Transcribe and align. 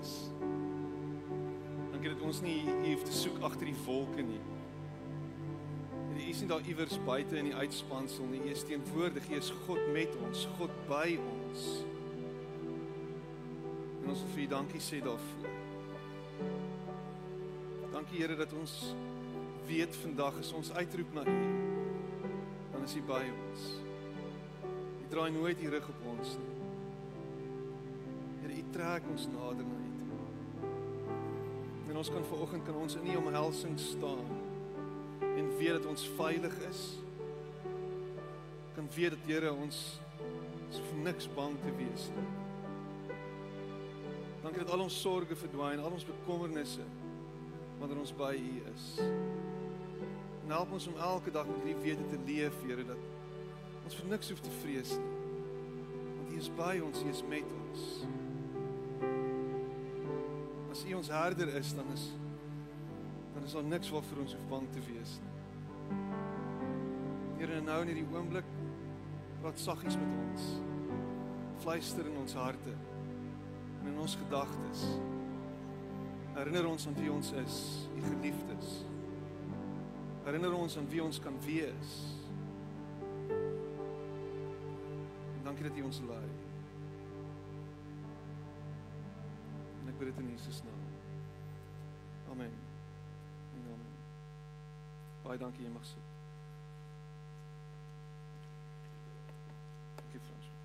is. 0.00 0.14
Dankie 1.92 2.12
dat 2.12 2.22
ons 2.22 2.40
nie 2.44 2.60
U 2.66 2.92
hoef 2.92 3.04
te 3.08 3.14
soek 3.14 3.42
agter 3.48 3.66
die 3.70 3.78
wolke 3.84 4.22
nie. 4.22 4.40
U 6.18 6.30
is 6.30 6.40
nie 6.42 6.48
daar 6.50 6.66
iewers 6.66 6.98
buite 7.06 7.38
in 7.38 7.50
die 7.50 7.54
uitspansel 7.54 8.26
nie. 8.30 8.42
U 8.44 8.50
is 8.52 8.64
teenwoordig. 8.66 9.30
U 9.30 9.38
is 9.38 9.52
God 9.66 9.80
met 9.94 10.14
ons, 10.26 10.44
God 10.58 10.74
by 10.90 11.14
ons. 11.18 11.68
En 14.02 14.12
ons 14.14 14.22
wil 14.24 14.34
vir 14.34 14.44
U 14.44 14.48
dankie 14.54 14.82
sê 14.82 15.00
daarvoor. 15.04 15.56
Dankie 17.92 18.20
Here 18.22 18.36
dat 18.38 18.52
ons 18.56 18.74
weet 19.68 19.96
vandag 20.02 20.38
as 20.40 20.52
ons 20.56 20.70
uitroep 20.72 21.16
na 21.16 21.24
U, 21.28 21.38
dan 22.72 22.86
is 22.86 22.94
U 22.96 23.02
by 23.08 23.24
ons. 23.26 23.66
U 25.02 25.08
draai 25.12 25.30
nooit 25.34 25.60
U 25.60 25.72
rug 25.74 25.88
op 25.92 26.06
ons 26.14 26.36
nie. 26.40 26.54
Here, 28.42 28.54
U 28.54 28.64
trek 28.72 29.10
ons 29.12 29.28
nader. 29.34 29.67
Ons 31.98 32.10
kan 32.10 32.24
vanoggend 32.24 32.62
kan 32.62 32.76
ons 32.78 32.94
in 32.94 33.06
U 33.10 33.16
omhelsing 33.16 33.78
staan 33.80 34.26
en 35.20 35.56
weet 35.56 35.72
dat 35.72 35.86
ons 35.86 36.10
veilig 36.16 36.54
is. 36.68 36.82
Kan 38.74 38.86
weet 38.94 39.10
dat 39.10 39.24
Here 39.26 39.50
ons 39.52 39.78
is 40.70 40.78
vir 40.78 41.00
niks 41.02 41.26
bang 41.34 41.56
te 41.64 41.72
wees 41.74 42.04
nie. 42.14 42.28
Dankie 44.44 44.62
dat 44.62 44.70
al 44.76 44.84
ons 44.84 45.00
sorges 45.00 45.42
verdwyn, 45.42 45.82
al 45.82 45.98
ons 45.98 46.06
bekommernisse 46.06 46.86
wanneer 47.80 47.98
ons 48.04 48.14
by 48.14 48.30
U 48.38 48.54
is. 48.76 48.86
En 50.44 50.54
help 50.54 50.78
ons 50.78 50.86
om 50.92 51.02
elke 51.10 51.34
dag 51.34 51.50
met 51.50 51.66
U 51.66 51.76
wete 51.82 52.06
te 52.12 52.22
leef, 52.30 52.62
Here, 52.62 52.86
dat 52.86 53.82
ons 53.82 53.98
vir 53.98 54.14
niks 54.14 54.30
hoef 54.30 54.46
te 54.46 54.54
vrees 54.62 54.94
nie. 54.94 55.12
Want 56.14 56.30
U 56.30 56.40
is 56.46 56.54
by 56.62 56.78
ons, 56.78 57.02
U 57.02 57.10
is 57.10 57.26
met 57.26 57.54
ons. 57.64 57.90
U 60.88 60.94
ons 60.94 61.08
herder 61.12 61.48
is, 61.54 61.74
dan 61.76 61.84
is 61.92 62.08
dan 63.34 63.44
is 63.46 63.52
daar 63.52 63.64
niks 63.64 63.90
waarvoor 63.90 64.18
ons 64.18 64.32
hoef 64.34 64.46
bang 64.48 64.64
te 64.72 64.80
wees 64.82 65.18
nie. 65.22 65.34
Here, 67.38 67.60
nou 67.62 67.76
in 67.84 67.92
hierdie 67.92 68.06
oomblik 68.16 68.48
praat 69.42 69.60
saggies 69.62 69.98
met 70.00 70.14
ons. 70.24 70.48
Fluister 71.62 72.08
in 72.08 72.16
ons 72.18 72.34
harte 72.34 72.74
en 73.82 73.92
in 73.92 74.00
ons 74.00 74.16
gedagtes. 74.24 74.82
Herinner 76.38 76.66
ons 76.72 76.88
aan 76.88 76.98
wie 76.98 77.12
ons 77.12 77.30
is, 77.44 77.60
u 77.94 78.02
geliefdes. 78.08 78.74
Herinner 80.24 80.56
ons 80.56 80.80
aan 80.80 80.90
wie 80.90 81.04
ons 81.04 81.20
kan 81.22 81.38
wees. 81.46 81.94
En 85.36 85.42
dankie 85.52 85.68
dat 85.68 85.78
u 85.78 85.88
ons 85.92 86.02
lei. 86.08 86.47
Ek 89.98 90.04
bid 90.04 90.14
dit 90.16 90.24
in 90.24 90.30
Jesus 90.30 90.62
naam. 90.62 90.82
Amen. 92.30 92.52
En 93.54 93.64
amen. 93.72 93.96
Baie 95.22 95.38
dankie 95.38 95.64
jy 95.66 95.72
mag 95.74 95.84
sit. 95.84 96.06
Dankie 99.96 100.20
Frans. 100.20 100.46
Ek 100.46 100.58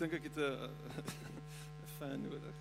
dink 0.00 0.12
ek 0.16 0.22
het 0.30 0.36
'n 0.36 0.70
fan 1.98 2.22
nodig. 2.22 2.56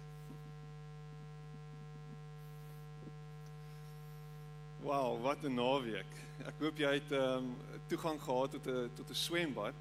Wow, 4.83 5.21
wat 5.21 5.43
'n 5.43 5.53
naweek. 5.53 6.11
Ek 6.45 6.59
hoop 6.59 6.77
jy 6.77 6.93
het 6.93 7.11
ehm 7.11 7.37
um, 7.37 7.55
toegang 7.87 8.21
gehad 8.21 8.51
tot 8.51 8.67
'n 8.67 8.89
tot 8.95 9.09
'n 9.09 9.15
swembad 9.15 9.79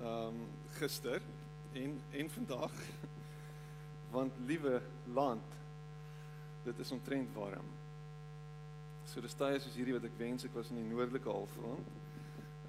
ehm 0.00 0.08
um, 0.08 0.48
gister 0.78 1.20
en 1.72 2.00
en 2.10 2.30
vandag. 2.30 2.72
Want 4.16 4.32
liewe 4.46 4.82
land, 5.04 5.44
dit 6.62 6.78
is 6.78 6.90
omtrent 6.90 7.34
warm. 7.34 7.68
So 9.04 9.20
dis 9.20 9.34
tye 9.34 9.60
soos 9.60 9.74
hierdie 9.74 9.94
wat 9.94 10.04
ek 10.04 10.18
wens 10.18 10.44
ek 10.44 10.54
was 10.54 10.70
in 10.70 10.76
die 10.76 10.94
noordelike 10.94 11.28
halfrond. 11.28 11.86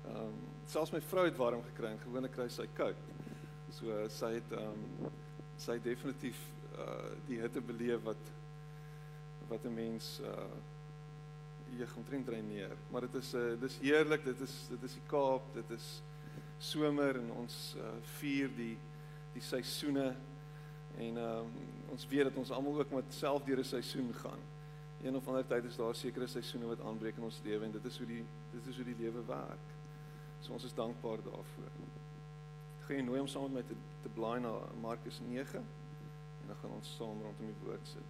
Ehm 0.05 0.17
um, 0.17 0.35
selfs 0.65 0.91
my 0.91 1.01
vrou 1.01 1.25
het 1.25 1.37
warm 1.37 1.63
gekry 1.63 1.91
en 1.91 1.99
gewoonlik 1.99 2.31
kry 2.31 2.49
sy 2.49 2.67
koud. 2.73 3.10
So 3.71 3.87
uh, 3.87 4.07
sy 4.11 4.33
het 4.35 4.51
ehm 4.51 4.75
um, 4.75 5.11
sy 5.61 5.77
het 5.77 5.83
definitief 5.85 6.39
uh 6.81 7.11
die 7.27 7.37
hitte 7.39 7.61
beleef 7.61 8.01
wat 8.03 8.31
wat 9.47 9.65
'n 9.65 9.73
mens 9.73 10.19
uh 10.19 10.49
jy 11.77 11.87
omtrent 11.95 12.25
dreineer. 12.25 12.75
Maar 12.91 13.07
dit 13.07 13.15
is 13.15 13.33
uh 13.33 13.59
dis 13.59 13.77
heerlik. 13.79 14.25
Dit 14.25 14.41
is 14.41 14.55
dit 14.69 14.83
is 14.83 14.93
die 14.93 15.07
Kaap. 15.07 15.53
Dit 15.53 15.69
is 15.69 16.01
somer 16.59 17.15
en 17.15 17.31
ons 17.31 17.75
uh 17.77 17.93
vier 18.19 18.51
die 18.55 18.77
die 19.33 19.41
seisoene 19.43 20.15
en 20.97 21.17
ehm 21.17 21.39
um, 21.39 21.51
ons 21.91 22.07
weet 22.07 22.23
dat 22.23 22.35
ons 22.35 22.51
almal 22.51 22.79
ook 22.79 22.91
met 22.91 23.13
self 23.13 23.43
deur 23.43 23.59
'n 23.59 23.63
seisoen 23.63 24.13
gaan. 24.13 24.39
Een 25.03 25.15
of 25.15 25.27
ander 25.27 25.47
tyd 25.47 25.65
is 25.65 25.75
daar 25.75 25.95
sekere 25.95 26.27
seisoene 26.27 26.65
wat 26.65 26.81
aanbreek 26.81 27.17
in 27.17 27.23
ons 27.23 27.41
lewe 27.43 27.65
en 27.65 27.71
dit 27.71 27.85
is 27.85 27.97
hoe 27.97 28.07
die 28.07 28.25
dit 28.51 28.67
is 28.67 28.75
hoe 28.75 28.85
die 28.85 28.99
lewe 28.99 29.25
werk. 29.25 29.67
So 30.41 30.53
ons 30.53 30.63
is 30.63 30.73
dankbaar 30.73 31.23
daarvoor. 31.23 32.00
Ek 32.81 32.87
gaan 32.87 32.97
jou 32.97 33.05
nooi 33.11 33.19
om 33.21 33.27
saam 33.29 33.51
met 33.53 33.61
my 33.61 33.63
te 33.69 33.75
te 34.01 34.09
blaai 34.09 34.39
na 34.41 34.51
Markus 34.81 35.19
9 35.21 35.59
en 35.61 36.47
dan 36.47 36.55
gaan 36.61 36.71
ons 36.73 36.95
saam 36.97 37.21
rondom 37.21 37.51
die 37.51 37.59
woord 37.61 37.85
sit. 37.93 38.07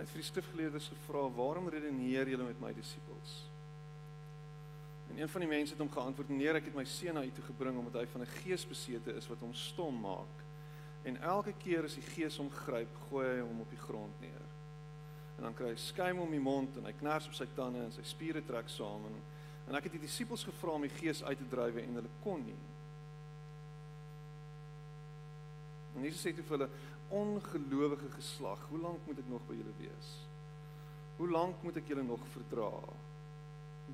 Hy 0.00 0.06
het 0.06 0.12
vir 0.14 0.22
die 0.22 0.30
skrifgeleerdes 0.30 0.88
gevra: 0.94 1.26
"Waarom 1.36 1.68
redeneer 1.68 2.28
julle 2.28 2.46
met 2.48 2.60
my 2.60 2.72
disippels?" 2.72 3.32
En 5.10 5.18
een 5.18 5.28
van 5.28 5.40
die 5.40 5.50
mense 5.50 5.74
het 5.74 5.82
hom 5.82 5.90
geantwoord: 5.92 6.28
"Meneer, 6.28 6.56
ek 6.56 6.70
het 6.70 6.74
my 6.74 6.84
seun 6.84 7.14
na 7.14 7.24
u 7.24 7.30
toe 7.30 7.44
gebring 7.44 7.76
omdat 7.76 8.00
hy 8.00 8.06
van 8.06 8.20
'n 8.20 8.26
gees 8.40 8.66
besete 8.66 9.12
is 9.12 9.28
wat 9.28 9.40
hom 9.40 9.54
stom 9.54 10.00
maak. 10.00 10.36
En 11.02 11.20
elke 11.20 11.52
keer 11.52 11.84
as 11.84 11.94
die 11.94 12.02
gees 12.14 12.36
hom 12.36 12.50
gryp, 12.50 12.88
gooi 13.08 13.26
hy 13.26 13.40
hom 13.40 13.60
op 13.60 13.70
die 13.70 13.78
grond 13.78 14.20
neer. 14.20 14.46
En 15.36 15.42
dan 15.42 15.54
kry 15.54 15.68
hy 15.68 15.76
skuim 15.76 16.18
om 16.18 16.30
die 16.30 16.40
mond 16.40 16.76
en 16.76 16.84
hy 16.84 16.92
knars 16.92 17.26
op 17.26 17.34
sy 17.34 17.46
tande 17.54 17.78
en 17.78 17.92
sy 17.92 18.02
spiere 18.02 18.44
trek 18.44 18.68
saam 18.68 19.04
en 19.06 19.22
en 19.68 19.76
ek 19.76 19.82
het 19.82 19.92
die 19.92 20.00
disippels 20.00 20.44
gevra 20.44 20.70
om 20.70 20.82
die 20.82 20.98
gees 20.98 21.22
uit 21.22 21.38
te 21.38 21.48
dryf 21.48 21.76
en 21.76 21.94
hulle 21.94 22.08
kon 22.22 22.44
nie." 22.44 22.58
En 25.96 26.02
Jesus 26.02 26.26
sê 26.26 26.34
toe 26.34 26.44
vir 26.44 26.58
hulle: 26.58 26.70
ongelowige 27.10 28.10
geslag, 28.14 28.62
hoe 28.70 28.78
lank 28.78 29.06
moet 29.06 29.18
ek 29.18 29.30
nog 29.30 29.46
by 29.48 29.56
julle 29.58 29.74
wees? 29.80 30.10
Hoe 31.18 31.28
lank 31.30 31.62
moet 31.62 31.76
ek 31.80 31.90
julle 31.90 32.04
nog 32.06 32.22
verdra? 32.32 32.70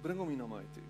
Bring 0.03 0.21
hom 0.21 0.29
hier 0.31 0.43
na 0.43 0.49
my 0.51 0.63
toe. 0.77 0.85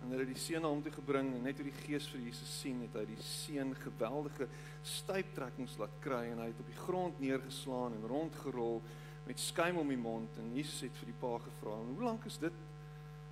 En 0.00 0.12
hulle 0.12 0.24
het 0.24 0.32
die 0.32 0.40
seun 0.40 0.64
na 0.64 0.70
hom 0.72 0.80
toe 0.82 0.92
gebring 0.94 1.28
en 1.34 1.44
net 1.44 1.58
toe 1.60 1.66
die 1.66 1.76
gees 1.82 2.08
vir 2.10 2.24
Jesus 2.24 2.50
sien, 2.62 2.80
het 2.86 2.96
hy 2.96 3.04
die 3.10 3.20
seun 3.24 3.74
geweldige 3.82 4.48
stuiptrekkings 4.96 5.76
laat 5.80 5.94
kry 6.04 6.24
en 6.32 6.40
hy 6.40 6.48
het 6.50 6.62
op 6.62 6.72
die 6.72 6.80
grond 6.80 7.20
neergeslaan 7.20 7.96
en 7.98 8.08
rondgerol 8.10 8.80
met 9.26 9.40
skuim 9.40 9.78
om 9.78 9.92
die 9.92 10.00
mond 10.00 10.40
en 10.40 10.54
Jesus 10.56 10.86
het 10.86 10.96
vir 11.02 11.12
die 11.12 11.20
pa 11.20 11.36
gevra, 11.44 11.76
"Hoe 11.76 12.02
lank 12.02 12.24
is 12.24 12.38
dit 12.38 12.52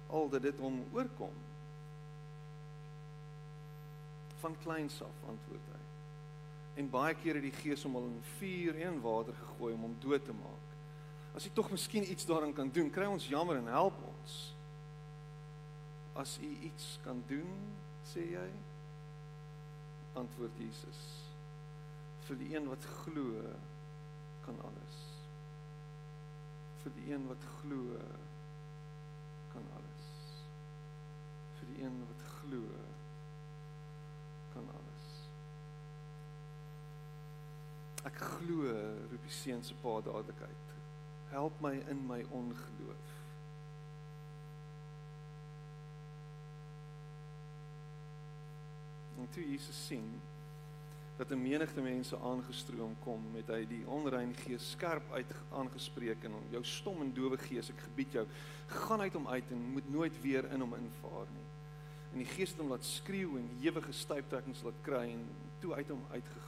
al 0.09 0.29
dat 0.29 0.43
dit 0.43 0.59
hom 0.61 0.85
oorkom?" 0.93 1.35
Van 4.41 4.57
kleins 4.63 5.03
af 5.03 5.17
antwoord 5.27 5.67
hy. 5.73 5.78
En 6.79 6.91
baie 6.91 7.17
kere 7.19 7.41
het 7.41 7.49
die 7.49 7.59
Gees 7.59 7.83
hom 7.87 7.97
al 7.99 8.07
in 8.07 8.19
vuur 8.37 8.79
en 8.87 9.01
water 9.03 9.35
gegooi 9.35 9.73
om 9.75 9.89
hom 9.89 9.97
dood 10.03 10.25
te 10.25 10.35
maak. 10.37 10.77
As 11.35 11.47
hy 11.47 11.51
tog 11.55 11.71
miskien 11.75 12.07
iets 12.07 12.27
daaraan 12.27 12.55
kan 12.55 12.71
doen, 12.75 12.91
kry 12.91 13.09
ons 13.11 13.27
jammer 13.31 13.59
en 13.59 13.71
help 13.73 13.99
ons. 14.13 14.37
As 16.19 16.39
u 16.43 16.51
iets 16.67 16.97
kan 17.05 17.21
doen, 17.31 17.51
sê 18.07 18.25
jy, 18.33 18.47
antwoord 20.19 20.59
Jesus. 20.59 21.03
Vir 22.27 22.41
die 22.41 22.51
een 22.55 22.67
wat 22.71 22.87
glo, 23.03 23.43
kan 24.47 24.59
alles. 24.67 24.99
Vir 26.83 26.95
die 26.99 27.13
een 27.13 27.27
wat 27.31 27.47
glo, 27.59 27.99
kan 29.53 29.71
alles. 29.79 30.11
Vir 31.61 31.73
die 31.75 31.87
een 31.87 32.03
wat 32.09 32.27
glo, 32.39 32.65
kan 34.55 34.67
alles. 34.75 35.07
Ek 38.09 38.17
glo, 38.25 38.65
roep 39.11 39.25
die 39.27 39.35
seun 39.35 39.63
se 39.65 39.77
pa 39.83 39.99
dadelik 40.01 40.41
uit. 40.41 40.75
Help 41.29 41.61
my 41.61 41.75
in 41.93 42.01
my 42.09 42.23
ongeloof. 42.33 43.15
En 49.19 49.29
toe 49.35 49.45
Jesus 49.45 49.87
sien 49.87 50.21
dat 51.19 51.31
'n 51.31 51.43
menigte 51.43 51.81
mense 51.81 52.19
aangestroom 52.19 52.97
kom, 53.03 53.23
met 53.33 53.47
hy 53.47 53.67
die 53.67 53.87
onrein 53.87 54.35
gees 54.35 54.71
skerp 54.71 55.13
uit 55.13 55.35
aangespreek 55.51 56.25
en 56.25 56.33
jou 56.51 56.65
stom 56.65 57.01
en 57.03 57.13
dowe 57.15 57.39
gees, 57.39 57.71
ek 57.71 57.81
gebied 57.81 58.13
jou, 58.13 58.27
gaan 58.67 59.01
uit 59.01 59.13
hom 59.13 59.29
uit 59.29 59.51
en 59.51 59.73
moet 59.73 59.91
nooit 59.91 60.21
weer 60.23 60.53
in 60.53 60.61
hom 60.61 60.75
invaar 60.75 61.27
nie. 61.35 61.49
En 62.13 62.19
die 62.19 62.27
gees 62.27 62.51
het 62.51 62.59
hom 62.59 62.71
laat 62.71 62.85
skreeu 62.85 63.37
en 63.37 63.51
ewige 63.61 63.93
stuiptrekkings 63.93 64.63
laat 64.63 64.81
kry 64.83 65.11
en 65.13 65.27
toe 65.59 65.75
uit 65.75 65.89
hom 65.89 66.05
uitgegaan. 66.11 66.48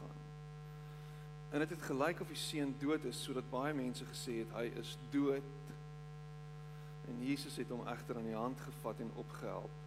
En 1.51 1.59
dit 1.59 1.69
het, 1.69 1.79
het 1.79 1.87
gelyk 1.87 2.21
of 2.21 2.29
die 2.31 2.37
seun 2.37 2.75
dood 2.79 3.05
is 3.05 3.23
sodat 3.23 3.49
baie 3.51 3.75
mense 3.75 4.05
gesê 4.07 4.37
het 4.43 4.53
hy 4.55 4.69
is 4.79 4.97
dood. 5.11 5.47
En 7.11 7.23
Jesus 7.27 7.57
het 7.59 7.71
hom 7.75 7.87
egter 7.91 8.17
aan 8.17 8.29
die 8.29 8.39
hand 8.39 8.61
gevat 8.61 9.01
en 9.03 9.11
opgehelp 9.19 9.79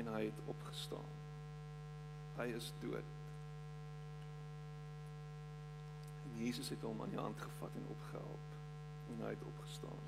en 0.00 0.06
hy 0.14 0.22
het 0.24 0.38
opgestaan. 0.48 1.10
Hy 2.38 2.46
is 2.56 2.70
dood. 2.80 3.10
En 6.24 6.38
Jesus 6.40 6.72
het 6.72 6.86
hom 6.88 7.02
aan 7.04 7.12
die 7.12 7.20
hand 7.20 7.40
gevat 7.40 7.76
en 7.76 7.90
opgehelp 7.92 8.56
en 9.12 9.20
hy 9.26 9.32
het 9.34 9.44
opgestaan. 9.50 10.06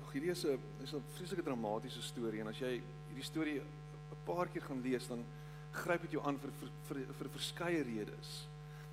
Ja, 0.00 0.10
hierdie 0.12 0.30
is 0.30 0.44
'n 0.44 0.60
is 0.82 0.92
'n 0.92 1.04
vreeslike 1.14 1.42
dramatiese 1.42 2.02
storie 2.02 2.40
en 2.40 2.52
as 2.52 2.58
jy 2.58 2.82
hierdie 3.08 3.24
storie 3.24 3.60
'n 3.60 4.22
paar 4.24 4.48
keer 4.48 4.62
gaan 4.62 4.80
lees 4.80 5.08
dan 5.08 5.24
gryp 5.74 6.06
dit 6.06 6.16
jou 6.16 6.22
aan 6.26 6.38
vir 6.42 6.52
vir 6.60 6.72
vir, 6.88 7.00
vir 7.18 7.30
verskeie 7.36 7.82
redes. 7.86 8.34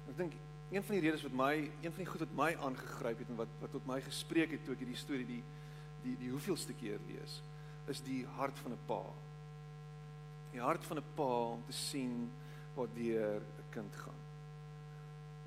Ek 0.09 0.17
dink 0.17 0.35
een 0.71 0.83
van 0.87 0.95
die 0.95 1.03
redes 1.03 1.23
wat 1.27 1.35
my 1.35 1.53
een 1.59 1.91
van 1.91 2.03
die 2.03 2.09
goed 2.09 2.23
wat 2.23 2.37
my 2.37 2.51
aangegryp 2.67 3.23
het 3.23 3.31
en 3.31 3.39
wat 3.39 3.57
wat 3.61 3.73
tot 3.75 3.87
my 3.89 3.99
gespreek 4.05 4.55
het 4.55 4.63
toe 4.65 4.75
ek 4.75 4.85
hierdie 4.85 4.99
storie 4.99 5.27
die 5.27 5.41
die 6.05 6.15
die 6.21 6.31
hoeveelste 6.33 6.73
keer 6.79 7.01
lees 7.09 7.41
is 7.91 8.01
die 8.05 8.21
hart 8.37 8.57
van 8.63 8.73
'n 8.73 8.85
pa. 8.87 9.03
Die 10.53 10.61
hart 10.61 10.85
van 10.85 10.97
'n 10.97 11.13
pa 11.15 11.31
om 11.55 11.63
te 11.65 11.73
sien 11.73 12.31
waardeur 12.75 13.41
'n 13.41 13.69
kind 13.71 13.95
gaan. 13.95 14.21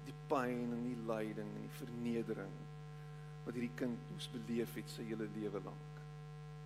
Die 0.04 0.14
pyn 0.28 0.72
en 0.76 0.82
die 0.82 1.00
lyding 1.12 1.48
en 1.56 1.62
die 1.62 1.78
vernedering 1.80 2.54
wat 3.44 3.54
hierdie 3.54 3.76
kind 3.76 3.98
moes 4.10 4.28
beleef 4.32 4.74
het 4.74 4.90
sy 4.90 5.04
hele 5.04 5.28
lewe 5.36 5.60
lank. 5.64 5.92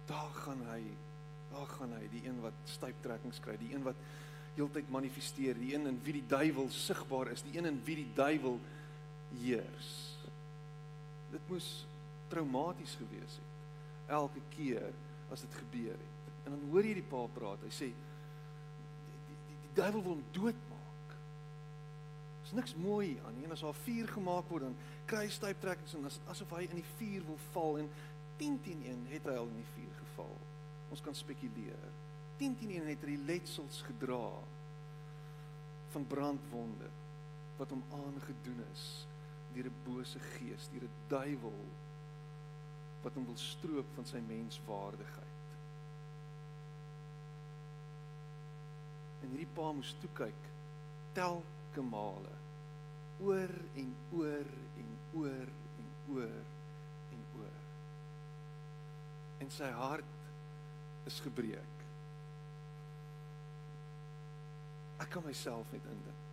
Daar 0.06 0.34
gaan 0.44 0.62
hy, 0.70 0.82
daar 1.50 1.66
gaan 1.66 1.92
hy, 1.92 2.08
die 2.12 2.24
een 2.26 2.40
wat 2.40 2.54
styptrekkings 2.64 3.40
kry, 3.40 3.56
die 3.56 3.74
een 3.74 3.82
wat 3.82 3.96
heeltyd 4.58 4.90
manifesteer, 4.90 5.58
die 5.58 5.74
een 5.74 5.86
in 5.90 6.00
wie 6.04 6.18
die 6.18 6.26
duiwel 6.28 6.70
sigbaar 6.74 7.32
is, 7.32 7.44
die 7.46 7.56
een 7.56 7.70
in 7.70 7.80
wie 7.86 8.00
die 8.02 8.10
duiwel 8.16 8.58
heers. 9.38 9.92
Dit 11.32 11.44
moes 11.50 11.68
traumaties 12.32 12.96
gewees 13.00 13.38
het 13.38 13.48
elke 14.08 14.40
keer 14.56 14.88
as 15.32 15.44
dit 15.44 15.54
gebeur 15.60 15.92
het. 15.92 16.34
En 16.46 16.54
dan 16.54 16.62
hoor 16.72 16.86
jy 16.86 16.94
die 16.96 17.08
pa 17.10 17.26
praat. 17.36 17.64
Hy 17.66 17.72
sê 17.74 17.90
die 19.28 19.72
duiwel 19.76 20.00
wil 20.00 20.16
hom 20.16 20.24
doodmaak. 20.32 21.16
Dis 22.46 22.54
niks 22.56 22.74
mooi 22.80 23.18
aan 23.26 23.36
nie. 23.36 23.44
En 23.44 23.52
as 23.56 23.64
daar 23.66 23.76
vuur 23.84 24.08
gemaak 24.14 24.48
word, 24.48 24.64
dan 24.64 24.76
kry 25.08 25.26
hy 25.26 25.32
styptrekkings 25.32 25.96
en 25.98 26.08
as 26.08 26.20
asof 26.32 26.56
hy 26.56 26.64
in 26.70 26.80
die 26.80 26.90
vuur 26.96 27.26
wil 27.28 27.40
val 27.52 27.82
en 27.84 27.90
10 28.40 28.60
teen 28.64 28.84
1 28.88 29.06
het 29.12 29.28
hy 29.28 29.36
al 29.36 29.50
in 29.50 29.60
die 29.60 29.70
vuur 29.74 29.94
geval. 30.00 30.36
Ons 30.94 31.04
kan 31.04 31.16
spekuleer. 31.16 31.88
10 32.38 32.56
teen 32.58 32.70
1 32.70 32.86
het 32.92 33.04
hy 33.06 33.16
letsels 33.26 33.82
gedra 33.86 34.22
van 35.92 36.06
brandwonde 36.06 36.90
wat 37.58 37.72
hom 37.74 37.82
aangedoen 37.90 38.60
is 38.72 38.84
deur 39.54 39.66
'n 39.70 39.80
bose 39.84 40.18
gees, 40.18 40.68
deur 40.72 40.84
'n 40.86 40.98
duiwel 41.08 41.64
wat 43.02 43.14
hom 43.14 43.24
wil 43.24 43.36
stroop 43.36 43.86
van 43.94 44.06
sy 44.06 44.20
menswaardigheid. 44.26 45.46
En 49.22 49.28
hierdie 49.28 49.54
pa 49.54 49.72
moes 49.72 49.94
toe 50.00 50.10
kyk 50.20 50.42
telke 51.12 51.82
male 51.82 52.34
oor 53.20 53.54
en 53.74 53.94
oor 54.18 54.52
en 54.82 54.92
oor 55.22 55.48
en 55.78 55.88
oor 56.14 56.44
en 57.16 57.24
oor. 57.40 57.58
En 59.38 59.50
sy 59.50 59.70
hart 59.80 60.14
is 61.10 61.20
gebreek. 61.20 61.77
Ek 64.98 65.10
kan 65.14 65.24
myself 65.26 65.68
net 65.74 65.84
indink. 65.90 66.24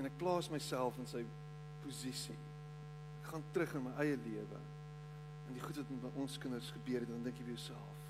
En 0.00 0.08
ek 0.08 0.18
plaas 0.20 0.48
myself 0.52 0.96
in 1.00 1.08
sy 1.08 1.24
posisie. 1.84 2.36
Ek 3.20 3.32
gaan 3.32 3.44
terug 3.54 3.74
in 3.76 3.86
my 3.88 3.94
eie 4.04 4.18
lewe. 4.24 4.60
En 5.48 5.56
die 5.56 5.64
goed 5.64 5.80
wat 5.80 5.90
met 5.96 6.20
ons 6.22 6.38
kinders 6.40 6.70
gebeur 6.76 7.02
het, 7.02 7.10
dan 7.10 7.24
dink 7.26 7.40
jy 7.40 7.48
vir 7.48 7.56
jouself, 7.56 8.00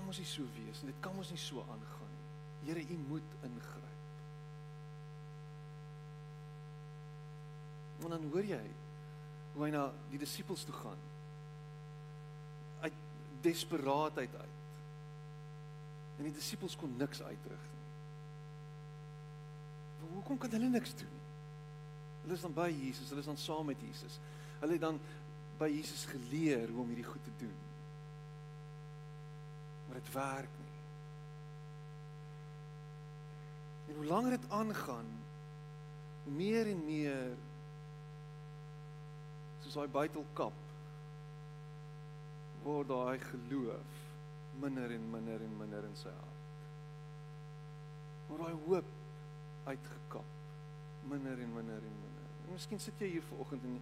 kan 0.00 0.06
mos 0.06 0.18
nie 0.18 0.28
so 0.28 0.46
wees 0.56 0.80
nie. 0.80 0.92
Dit 0.92 1.02
kan 1.04 1.14
mos 1.16 1.30
nie 1.30 1.40
so 1.40 1.60
aangaan 1.66 2.12
nie. 2.14 2.26
Here, 2.68 2.82
U 2.94 2.96
moet 3.10 3.36
ingryp. 3.44 3.88
En 8.00 8.14
dan 8.14 8.30
hoor 8.32 8.46
jy 8.48 8.62
hoe 9.54 9.64
hy 9.66 9.70
na 9.74 9.82
die 10.08 10.20
disippels 10.22 10.64
toe 10.64 10.74
gaan. 10.78 11.02
Desperaatheid 13.40 14.34
uit. 14.34 14.58
En 16.18 16.26
die 16.28 16.34
disippels 16.36 16.76
kon 16.76 16.96
niks 17.00 17.22
uitrig 17.22 17.64
nie. 17.70 17.78
Hoekom 20.10 20.38
kan 20.38 20.52
hulle 20.52 20.68
niks 20.68 20.92
doen 20.98 21.08
nie? 21.08 21.26
Hulle 22.20 22.36
is 22.36 22.44
dan 22.44 22.52
by 22.52 22.68
Jesus, 22.68 23.08
hulle 23.08 23.22
is 23.22 23.30
dan 23.30 23.38
saam 23.40 23.68
met 23.70 23.80
Jesus. 23.80 24.18
Hulle 24.60 24.76
het 24.76 24.84
dan 24.84 25.00
by 25.60 25.68
Jesus 25.72 26.04
geleer 26.10 26.68
hoe 26.68 26.82
om 26.82 26.90
hierdie 26.92 27.08
goed 27.08 27.24
te 27.24 27.36
doen 27.40 27.58
maar 29.90 30.00
dit 30.00 30.12
werk 30.12 30.48
nie. 30.58 30.74
En 33.88 33.94
hoe 33.94 34.04
langer 34.04 34.30
dit 34.30 34.50
aangaan, 34.50 35.06
meer 36.22 36.66
en 36.70 36.84
meer 36.84 37.32
soos 39.64 39.74
daai 39.74 39.88
buitelkap 39.90 40.59
word 42.70 42.90
daai 42.90 43.18
geloof 43.26 43.98
minder 44.60 44.92
en 44.94 45.06
minder 45.12 45.42
en 45.42 45.56
minder 45.58 45.86
in 45.88 45.96
sy 45.98 46.12
hart. 46.12 46.44
Word 48.28 48.44
daai 48.44 48.62
hoop 48.66 48.94
uitgekap 49.66 50.36
minder 51.10 51.42
en 51.42 51.52
minder 51.56 51.82
en 51.90 51.98
minder. 52.04 52.30
En 52.44 52.54
miskien 52.54 52.82
sit 52.82 53.02
jy 53.02 53.16
hier 53.16 53.26
vanoggend 53.32 53.66
en 53.66 53.80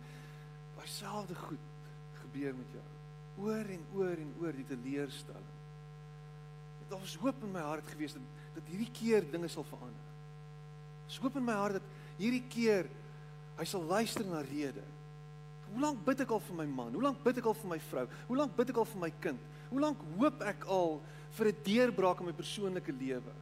daai 0.79 0.89
selfde 0.95 1.37
goed 1.45 1.71
gebeur 2.23 2.57
met 2.57 2.75
jou. 2.79 2.89
Oor 3.45 3.73
en 3.77 3.87
oor 3.99 4.27
en 4.27 4.35
oor 4.43 4.57
die 4.57 4.67
teleurstelling 4.73 5.55
daar 6.89 6.99
was 6.99 7.17
hoop 7.17 7.43
in 7.43 7.51
my 7.53 7.61
hart 7.61 7.87
gewees 7.87 8.13
dat 8.13 8.23
dat 8.55 8.71
hierdie 8.73 8.91
keer 8.91 9.27
dinge 9.31 9.49
sal 9.49 9.65
verander. 9.69 10.07
Dis 11.07 11.19
hoop 11.23 11.37
in 11.37 11.45
my 11.45 11.55
hart 11.55 11.79
dat 11.79 11.91
hierdie 12.19 12.43
keer 12.51 12.89
hy 13.59 13.67
sal 13.69 13.85
luister 13.87 14.27
na 14.27 14.41
rede. 14.43 14.83
Hoe 15.73 15.81
lank 15.81 16.05
bid 16.05 16.25
ek 16.25 16.31
al 16.33 16.41
vir 16.41 16.57
my 16.61 16.67
man? 16.67 16.95
Hoe 16.97 17.03
lank 17.03 17.21
bid 17.25 17.41
ek 17.41 17.49
al 17.51 17.57
vir 17.59 17.71
my 17.75 17.79
vrou? 17.91 18.07
Hoe 18.29 18.39
lank 18.39 18.57
bid 18.57 18.73
ek 18.73 18.81
al 18.81 18.89
vir 18.89 19.03
my 19.03 19.11
kind? 19.27 19.45
Hoe 19.69 19.83
lank 19.85 20.07
hoop 20.17 20.43
ek 20.49 20.65
al 20.65 21.01
vir 21.37 21.47
'n 21.49 21.63
deurbraak 21.65 22.21
in 22.21 22.27
my 22.27 22.33
persoonlike 22.33 22.93
lewe? 22.93 23.35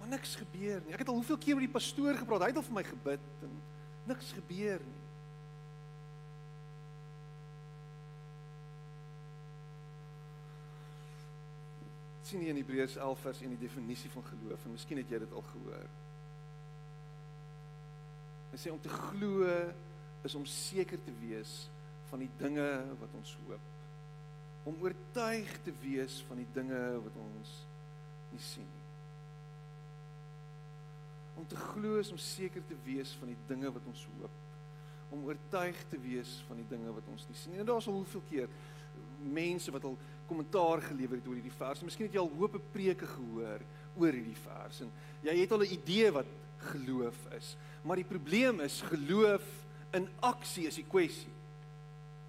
Maar 0.00 0.08
niks 0.08 0.36
gebeur 0.36 0.82
nie. 0.84 0.92
Ek 0.92 0.98
het 0.98 1.08
al 1.08 1.18
hoeveel 1.18 1.38
keer 1.38 1.56
met 1.56 1.66
die 1.66 1.76
pastoor 1.78 2.14
gepraat. 2.14 2.40
Hy 2.40 2.52
het 2.52 2.56
al 2.56 2.68
vir 2.68 2.78
my 2.78 2.84
gebid 2.84 3.20
en 3.42 3.50
niks 4.06 4.32
gebeur 4.32 4.80
nie. 4.80 5.06
sien 12.26 12.42
hier 12.42 12.50
in 12.50 12.58
Hebreërs 12.58 12.96
11 12.96 13.20
vers 13.22 13.40
1 13.40 13.52
die 13.54 13.68
definisie 13.68 14.10
van 14.10 14.24
geloof 14.26 14.64
en 14.64 14.74
miskien 14.74 14.98
het 14.98 15.10
jy 15.10 15.20
dit 15.22 15.32
al 15.32 15.44
gehoor. 15.46 15.90
Hy 18.50 18.58
sê 18.58 18.72
om 18.72 18.80
te 18.82 18.90
glo 18.90 19.46
is 20.26 20.34
om 20.38 20.44
seker 20.50 21.00
te 21.06 21.14
wees 21.20 21.54
van 22.10 22.22
die 22.22 22.30
dinge 22.40 22.68
wat 23.00 23.16
ons 23.18 23.38
hoop. 23.46 23.72
om 24.66 24.80
oortuig 24.82 25.50
te 25.62 25.70
wees 25.78 26.24
van 26.26 26.40
die 26.40 26.48
dinge 26.50 26.78
wat 27.04 27.18
ons 27.22 27.50
nie 28.32 28.40
sien 28.42 28.66
nie. 28.66 28.86
Om 31.38 31.44
te 31.46 31.58
glo 31.60 32.00
is 32.00 32.10
om 32.10 32.18
seker 32.18 32.64
te 32.66 32.74
wees 32.82 33.12
van 33.20 33.30
die 33.30 33.38
dinge 33.46 33.70
wat 33.70 33.86
ons 33.86 34.02
hoop. 34.16 34.40
Om 35.14 35.22
oortuig 35.28 35.78
te 35.90 36.00
wees 36.02 36.32
van 36.48 36.58
die 36.58 36.66
dinge 36.72 36.94
wat 36.96 37.12
ons 37.12 37.28
nie 37.28 37.38
sien 37.38 37.54
nie. 37.54 37.60
En 37.62 37.68
daar's 37.68 37.86
al 37.86 38.00
hoeveel 38.00 38.24
keer 38.30 38.48
mense 39.22 39.70
wat 39.70 39.86
al 39.86 39.94
kommentaar 40.26 40.82
gelewer 40.88 41.20
het 41.20 41.28
oor 41.30 41.38
hierdie 41.38 41.58
vers. 41.60 41.84
Miskien 41.86 42.08
het 42.08 42.18
jy 42.18 42.24
al 42.24 42.34
hoop 42.40 42.58
preke 42.74 43.06
gehoor 43.06 43.62
oor 43.96 44.18
hierdie 44.18 44.40
vers 44.48 44.82
en 44.82 44.90
jy 45.28 45.36
het 45.44 45.54
al 45.54 45.62
'n 45.62 45.76
idee 45.78 46.10
wat 46.10 46.32
geloof 46.72 47.18
is. 47.38 47.54
Maar 47.86 48.02
die 48.02 48.10
probleem 48.10 48.60
is 48.60 48.82
geloof 48.82 49.46
in 49.96 50.08
aksie 50.24 50.66
is 50.68 50.78
die 50.78 50.86
kwessie. 50.88 51.32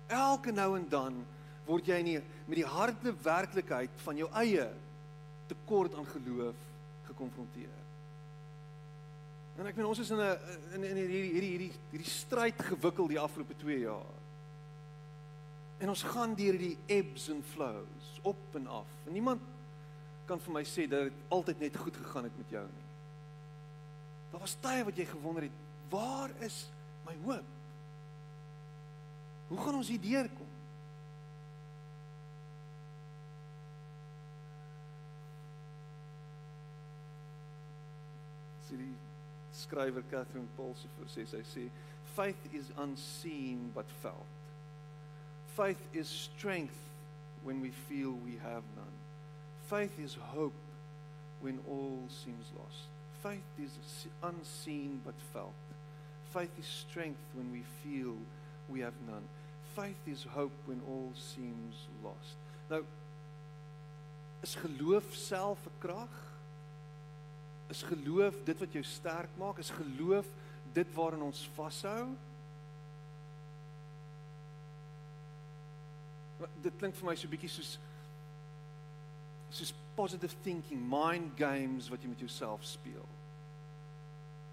Elke 0.07 0.53
nou 0.55 0.75
en 0.77 0.85
dan 0.89 1.17
word 1.67 1.89
jy 1.91 1.99
nie 2.05 2.19
met 2.47 2.59
die 2.61 2.67
harde 2.67 3.13
werklikheid 3.23 3.91
van 4.05 4.21
jou 4.21 4.29
eie 4.39 4.69
tekort 5.51 5.95
aan 5.95 6.07
geloof 6.07 6.63
gekonfronteer. 7.09 7.75
En 9.57 9.65
ek 9.65 9.77
meen 9.79 9.89
ons 9.89 9.99
is 9.99 10.11
in 10.13 10.21
'n 10.21 10.37
in 10.75 10.83
in 10.83 10.97
hierdie 10.97 11.31
hierdie 11.33 11.51
hierdie 11.55 11.73
hierdie 11.91 12.11
stryd 12.11 12.61
gewikkel 12.61 13.07
die 13.07 13.19
afgelope 13.19 13.55
2 13.57 13.79
jaar. 13.79 14.15
En 15.79 15.89
ons 15.89 16.03
gaan 16.03 16.33
deur 16.35 16.57
die 16.57 16.77
ebbs 16.87 17.29
and 17.29 17.45
flows, 17.45 18.19
op 18.21 18.55
en 18.55 18.67
af. 18.67 18.87
En 19.05 19.13
niemand 19.13 19.41
kan 20.25 20.39
vir 20.39 20.53
my 20.53 20.63
sê 20.63 20.87
dat 20.87 21.07
dit 21.09 21.13
altyd 21.29 21.59
net 21.59 21.77
goed 21.77 21.97
gegaan 21.97 22.23
het 22.23 22.37
met 22.37 22.49
jou 22.49 22.65
nie. 22.65 22.87
Daar 24.31 24.39
was 24.39 24.57
tye 24.61 24.83
wat 24.83 24.97
jy 24.97 25.05
gewonder 25.05 25.43
het, 25.43 25.51
waar 25.89 26.29
is 26.43 26.69
my 27.05 27.15
hoop? 27.23 27.56
Hoe 29.47 29.57
gaan 29.57 29.75
ons 29.75 29.87
hier 29.87 30.01
deurkom? 30.01 30.47
Sy 38.67 38.79
die 38.81 38.93
skrywer 39.55 40.03
Catherine 40.11 40.49
Pulsifer 40.57 41.07
sê 41.11 41.23
sy 41.31 41.43
sê 41.47 41.67
faith 42.17 42.49
is 42.51 42.73
unseen 42.81 43.69
but 43.75 43.89
felt. 44.01 44.35
Faith 45.55 45.81
is 45.93 46.09
strength 46.09 46.77
when 47.43 47.61
we 47.61 47.71
feel 47.87 48.11
we 48.25 48.35
have 48.43 48.63
none. 48.75 48.97
Faith 49.69 49.97
is 49.99 50.17
hope 50.33 50.53
when 51.41 51.59
all 51.67 52.03
seems 52.09 52.51
lost. 52.57 52.89
Faith 53.23 53.47
is 53.57 54.07
unseen 54.23 54.99
but 55.05 55.15
felt. 55.31 55.53
Faith 56.33 56.51
is 56.59 56.65
strength 56.65 57.23
when 57.33 57.51
we 57.51 57.63
feel 57.83 58.15
we 58.69 58.81
have 58.81 58.93
none. 59.07 59.23
Faith 59.75 60.07
is 60.07 60.23
hope 60.23 60.53
when 60.65 60.81
all 60.87 61.11
seems 61.13 61.87
lost. 62.03 62.37
Nou 62.69 62.83
is 64.41 64.55
geloof 64.55 65.13
self 65.13 65.65
'n 65.65 65.79
krag? 65.79 66.13
Is 67.67 67.83
geloof 67.83 68.35
dit 68.43 68.59
wat 68.59 68.71
jou 68.71 68.83
sterk 68.83 69.29
maak? 69.37 69.57
Is 69.57 69.69
geloof 69.69 70.25
dit 70.73 70.93
waarin 70.93 71.21
ons 71.21 71.49
vashou? 71.55 72.15
Dit 76.61 76.73
klink 76.77 76.95
vir 76.95 77.05
my 77.05 77.15
so 77.15 77.27
bietjie 77.27 77.49
soos 77.49 77.79
soos 79.49 79.73
positive 79.95 80.35
thinking, 80.43 80.81
mind 80.89 81.31
games 81.35 81.89
wat 81.89 82.01
jy 82.01 82.07
met 82.07 82.19
jouself 82.19 82.63
speel. 82.65 83.05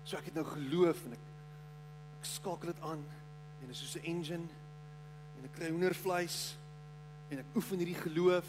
So 0.04 0.16
ek 0.16 0.24
het 0.24 0.34
nou 0.34 0.44
geloof 0.44 1.04
en 1.04 1.12
ek 1.12 1.30
ek 2.18 2.24
skakel 2.24 2.72
dit 2.72 2.80
aan 2.80 3.04
en 3.64 3.70
is 3.70 3.80
soos 3.80 3.96
'n 3.96 4.04
engine 4.04 4.48
en 5.38 5.44
ek 5.44 5.56
kry 5.56 5.70
hoendervleis 5.70 6.56
en 7.30 7.38
ek 7.38 7.56
oefen 7.56 7.80
hierdie 7.80 8.02
geloof 8.04 8.46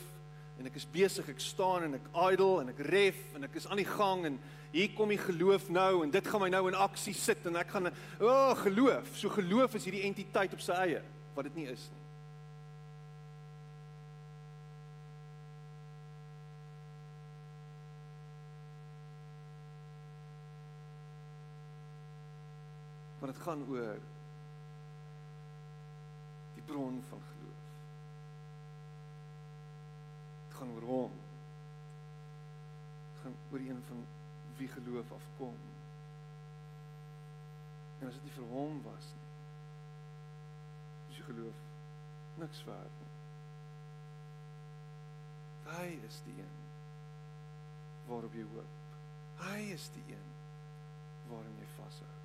en 0.60 0.68
ek 0.70 0.78
is 0.80 0.88
besig, 0.92 1.28
ek 1.30 1.40
staan 1.40 1.84
en 1.84 1.98
ek 1.98 2.08
idle 2.32 2.62
en 2.62 2.70
ek 2.72 2.80
ref 2.88 3.18
en 3.36 3.44
ek 3.48 3.58
is 3.60 3.68
aan 3.68 3.82
die 3.82 3.90
gang 3.90 4.26
en 4.30 4.40
hier 4.76 4.92
kom 4.96 5.12
die 5.12 5.20
geloof 5.20 5.70
nou 5.70 6.04
en 6.04 6.12
dit 6.12 6.28
gaan 6.28 6.42
my 6.44 6.50
nou 6.52 6.68
in 6.68 6.80
aksie 6.80 7.14
sit 7.16 7.46
en 7.48 7.60
ek 7.60 7.70
gaan 7.72 7.88
o, 7.88 8.28
oh, 8.28 8.56
geloof. 8.64 9.12
So 9.16 9.32
geloof 9.32 9.76
is 9.76 9.88
hierdie 9.88 10.04
entiteit 10.08 10.56
op 10.56 10.64
sy 10.64 10.80
eie 10.88 11.04
wat 11.36 11.48
dit 11.48 11.56
nie 11.56 11.70
is 11.72 11.88
nie. 11.92 12.02
Want 23.20 23.34
dit 23.34 23.42
gaan 23.44 23.64
oor 23.72 24.04
bron 26.66 27.04
van 27.10 27.22
geloof. 27.32 27.64
Dit 30.48 30.58
gaan 30.58 30.72
oor 30.76 30.82
hom. 30.82 31.12
Dit 33.12 33.22
gaan 33.22 33.36
oor 33.52 33.60
een 33.60 33.84
van 33.88 34.06
wie 34.58 34.68
geloof 34.68 35.12
afkom. 35.12 35.56
En 38.00 38.08
as 38.08 38.14
dit 38.14 38.24
nie 38.24 38.36
vir 38.38 38.50
hom 38.52 38.82
was 38.84 39.12
nie. 39.18 39.30
As 41.10 41.20
jy 41.20 41.28
geloof 41.30 41.64
niks 42.42 42.64
werd 42.68 43.00
nie. 43.02 43.14
Hy 45.66 45.88
is 46.08 46.20
die 46.26 46.36
een 46.42 46.60
waarop 48.06 48.36
jy 48.38 48.44
hoop. 48.54 48.84
Hy 49.46 49.60
is 49.74 49.90
die 49.96 50.06
een 50.14 50.30
waarin 51.30 51.58
jy 51.60 51.72
vashou 51.78 52.16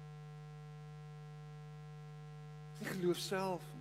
nie 2.80 2.88
geloof 2.88 3.16
self 3.16 3.62
nie. 3.75 3.79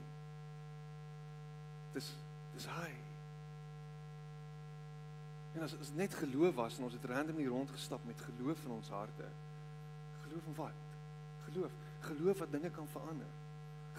Dis 1.94 2.14
dis 2.54 2.66
hy. 2.68 2.90
En 5.56 5.66
as 5.66 5.76
as 5.80 5.92
net 5.98 6.14
geloof 6.14 6.56
was 6.56 6.78
en 6.78 6.88
ons 6.88 6.94
het 6.94 7.06
randomly 7.10 7.48
rondgestap 7.48 8.06
met 8.06 8.22
geloof 8.22 8.64
in 8.66 8.72
ons 8.72 8.90
harte. 8.90 9.30
Geloof 10.26 10.50
in 10.52 10.56
wat? 10.56 10.88
Geloof, 11.50 11.72
geloof 12.00 12.38
dat 12.38 12.52
dinge 12.52 12.70
kan 12.70 12.88
verander. 12.88 13.32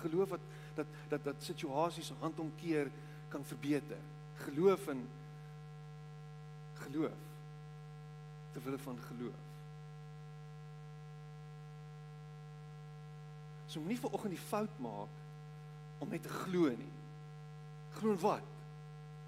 Geloof 0.02 0.28
dat 0.28 0.40
dat 0.74 0.86
dat 1.08 1.24
dat 1.24 1.42
situasies 1.42 2.12
handomkeer 2.18 2.90
kan 3.28 3.44
verbeter. 3.44 3.98
Geloof 4.36 4.88
in 4.88 5.08
geloof. 6.74 7.18
Terwyl 8.52 8.78
van 8.78 8.98
geloof. 8.98 9.34
So 13.70 13.78
moenie 13.80 14.00
vir 14.02 14.14
oggend 14.16 14.34
die 14.34 14.46
fout 14.48 14.78
maak 14.82 15.18
om 16.02 16.08
net 16.10 16.22
te 16.22 16.32
glo 16.42 16.70
nie. 16.74 16.94
Glo 17.98 18.10
in 18.10 18.20
wat? 18.20 18.46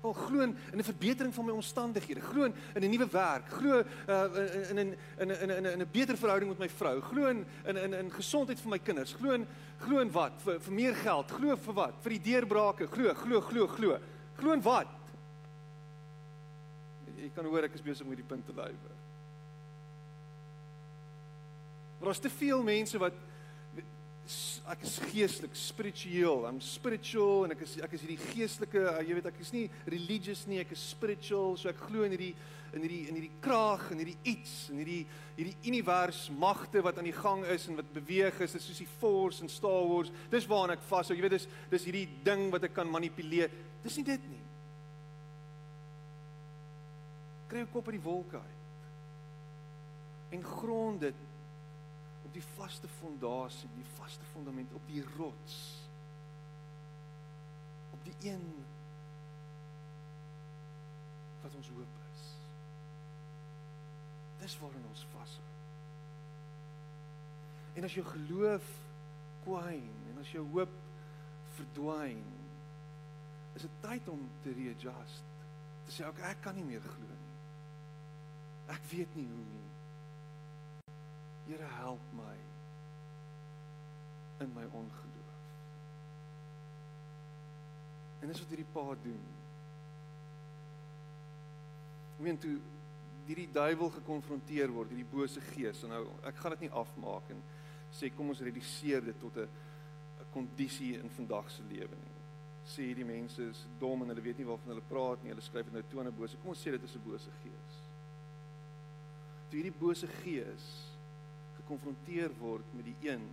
Wel 0.03 0.13
glo 0.13 0.41
in 0.41 0.57
'n 0.75 0.83
verbetering 0.83 1.35
van 1.35 1.45
my 1.45 1.53
omstandighede, 1.53 2.21
glo 2.21 2.45
in 2.45 2.55
'n 2.75 2.91
nuwe 2.91 3.07
werk, 3.11 3.49
glo 3.49 3.83
uh, 4.09 4.71
in 4.71 4.79
'n 4.79 4.97
in 5.19 5.31
'n 5.31 5.31
in 5.31 5.51
'n 5.51 5.67
in 5.67 5.81
'n 5.81 5.89
beter 5.91 6.17
verhouding 6.17 6.51
met 6.51 6.59
my 6.59 6.69
vrou, 6.69 7.01
glo 7.01 7.27
in 7.27 7.47
in 7.65 7.77
in 7.77 7.95
in 7.95 8.11
gesondheid 8.11 8.61
vir 8.61 8.71
my 8.71 8.79
kinders, 8.79 9.13
glo 9.13 9.31
in 9.31 9.47
glo 9.79 10.01
in 10.01 10.11
wat? 10.11 10.33
Vir 10.43 10.61
vir 10.61 10.73
meer 10.73 10.95
geld, 10.95 11.31
glo 11.31 11.57
vir 11.57 11.75
wat? 11.75 11.95
Vir 12.03 12.11
die 12.11 12.21
deurbrake, 12.21 12.87
glo, 12.87 13.15
glo, 13.15 13.41
glo, 13.41 13.67
glo. 13.67 13.99
Glo 14.37 14.53
in 14.53 14.63
wat? 14.63 14.89
Jy 17.17 17.31
kan 17.35 17.45
hoor 17.45 17.63
ek 17.63 17.75
is 17.75 17.83
besig 17.83 18.07
met 18.07 18.19
die 18.19 18.27
punt 18.27 18.47
te 18.47 18.53
lei. 18.55 18.73
Maar 21.99 22.11
daar's 22.11 22.19
te 22.19 22.31
veel 22.31 22.63
mense 22.63 22.99
wat 22.99 23.15
ek 24.73 24.85
is 24.87 24.99
geestelik, 25.11 25.55
spiritueel. 25.59 26.47
I'm 26.47 26.61
spiritual 26.63 27.47
en 27.47 27.55
ek 27.57 27.65
is 27.67 27.77
ek 27.83 27.97
is 27.97 28.05
hierdie 28.05 28.31
geestelike, 28.31 28.83
uh, 28.93 29.01
jy 29.03 29.17
weet 29.19 29.31
ek 29.33 29.41
is 29.43 29.53
nie 29.55 29.65
religious 29.91 30.45
nie, 30.47 30.61
ek 30.63 30.75
is 30.77 30.83
spiritual. 30.93 31.57
So 31.59 31.71
ek 31.73 31.81
glo 31.89 32.07
in 32.07 32.15
hierdie 32.15 32.35
in 32.73 32.85
hierdie 32.87 33.03
in 33.11 33.19
hierdie 33.19 33.41
krag 33.45 33.91
en 33.93 34.01
hierdie 34.01 34.17
iets 34.33 34.71
en 34.73 34.79
hierdie 34.81 35.03
hierdie 35.37 35.57
univers 35.69 36.23
magte 36.41 36.81
wat 36.85 37.01
aan 37.01 37.09
die 37.11 37.17
gang 37.17 37.43
is 37.53 37.67
en 37.69 37.77
wat 37.81 37.91
beweeg 37.93 38.39
is, 38.47 38.55
is 38.57 38.69
soos 38.69 38.81
die 38.81 38.89
Force 39.01 39.43
en 39.45 39.51
Star 39.53 39.83
Wars. 39.91 40.13
Dis 40.33 40.49
waaraan 40.49 40.77
ek 40.77 40.87
vashou. 40.89 41.17
Jy 41.17 41.27
weet 41.27 41.37
dis 41.37 41.49
dis 41.73 41.89
hierdie 41.91 42.07
ding 42.25 42.47
wat 42.55 42.65
ek 42.69 42.77
kan 42.79 42.89
manipuleer. 42.89 43.53
Dis 43.83 43.99
nie 43.99 44.07
dit 44.09 44.31
nie. 44.31 44.41
Kry 47.51 47.61
'n 47.61 47.73
kop 47.73 47.89
uit 47.89 47.99
die 47.99 48.07
wolke 48.07 48.39
uit. 48.41 48.61
En 50.33 50.43
grond 50.43 51.01
dit 51.01 51.15
op 52.33 52.39
die 52.39 52.51
vaste 52.57 52.89
fondasie, 52.89 53.69
die 53.77 53.91
vaste 53.99 54.25
fundament 54.33 54.73
op 54.73 54.87
die 54.89 55.03
rots. 55.17 55.57
Op 57.93 58.05
die 58.05 58.15
een 58.31 58.47
wat 61.43 61.55
ons 61.55 61.69
hoop 61.69 61.99
is. 62.13 62.23
Dis 64.41 64.55
waarin 64.63 64.87
ons 64.89 65.05
vashou. 65.13 65.51
En 67.77 67.85
as 67.85 67.99
jou 67.99 68.07
geloof 68.07 68.71
kwyn 69.45 69.93
en 70.15 70.25
as 70.25 70.33
jou 70.33 70.47
hoop 70.55 70.73
verdwyn, 71.59 72.25
is 73.59 73.67
dit 73.69 73.77
tyd 73.85 74.09
om 74.09 74.25
te 74.41 74.57
readjust. 74.57 75.37
Te 75.85 75.93
sê 75.93 76.09
ek 76.09 76.25
ek 76.33 76.41
kan 76.49 76.57
nie 76.57 76.65
meer 76.65 76.89
glo 76.95 77.13
nie. 77.13 77.37
Ek 78.73 78.89
weet 78.95 79.21
nie 79.21 79.29
hoe 79.29 79.45
nie. 79.53 79.72
Here 81.53 81.69
help 81.85 82.01
my 82.17 82.35
in 84.41 84.53
my 84.55 84.65
ongeloof. 84.65 85.33
En 88.21 88.31
dis 88.31 88.39
wat 88.41 88.53
hierdie 88.55 88.71
pa 88.73 88.85
doen. 89.03 89.19
Ek 92.15 92.23
meen 92.25 92.39
toe 92.41 92.55
hierdie 93.27 93.51
duiwel 93.53 93.93
gekonfronteer 93.99 94.73
word, 94.73 94.95
hierdie 94.95 95.11
bose 95.11 95.43
gees, 95.51 95.83
en 95.85 95.93
nou 95.93 96.01
ek 96.31 96.41
gaan 96.41 96.57
dit 96.57 96.65
nie 96.65 96.71
afmaak 96.81 97.29
en 97.35 97.43
sê 97.93 98.09
kom 98.17 98.33
ons 98.33 98.41
reduseer 98.47 99.05
dit 99.05 99.21
tot 99.21 99.37
'n 99.37 99.45
'n 100.23 100.31
kondisie 100.33 100.95
in 101.03 101.11
vandag 101.19 101.51
se 101.51 101.63
lewe 101.69 101.97
nie. 102.01 102.17
Sê 102.65 102.89
hierdie 102.89 103.05
mense 103.05 103.43
is 103.43 103.67
dom 103.79 104.03
en 104.03 104.09
hulle 104.09 104.25
weet 104.25 104.39
nie 104.39 104.49
waarvan 104.49 104.73
hulle 104.73 104.89
praat 104.89 105.23
nie. 105.23 105.35
Hulle 105.35 105.45
skryf 105.45 105.69
dit 105.69 105.75
nou 105.75 105.85
toe 105.91 106.01
aan 106.01 106.09
'n 106.09 106.17
bose. 106.17 106.37
Kom 106.37 106.57
ons 106.57 106.65
sê 106.65 106.71
dit 106.71 106.83
is 106.83 106.97
'n 106.97 107.05
bose 107.05 107.31
gees. 107.43 107.77
Toe 109.51 109.61
hierdie 109.61 109.79
bose 109.79 110.07
gees 110.07 110.92
gekonfronteer 111.73 112.33
word 112.41 112.75
met 112.77 112.85
die 112.85 113.09
een 113.09 113.25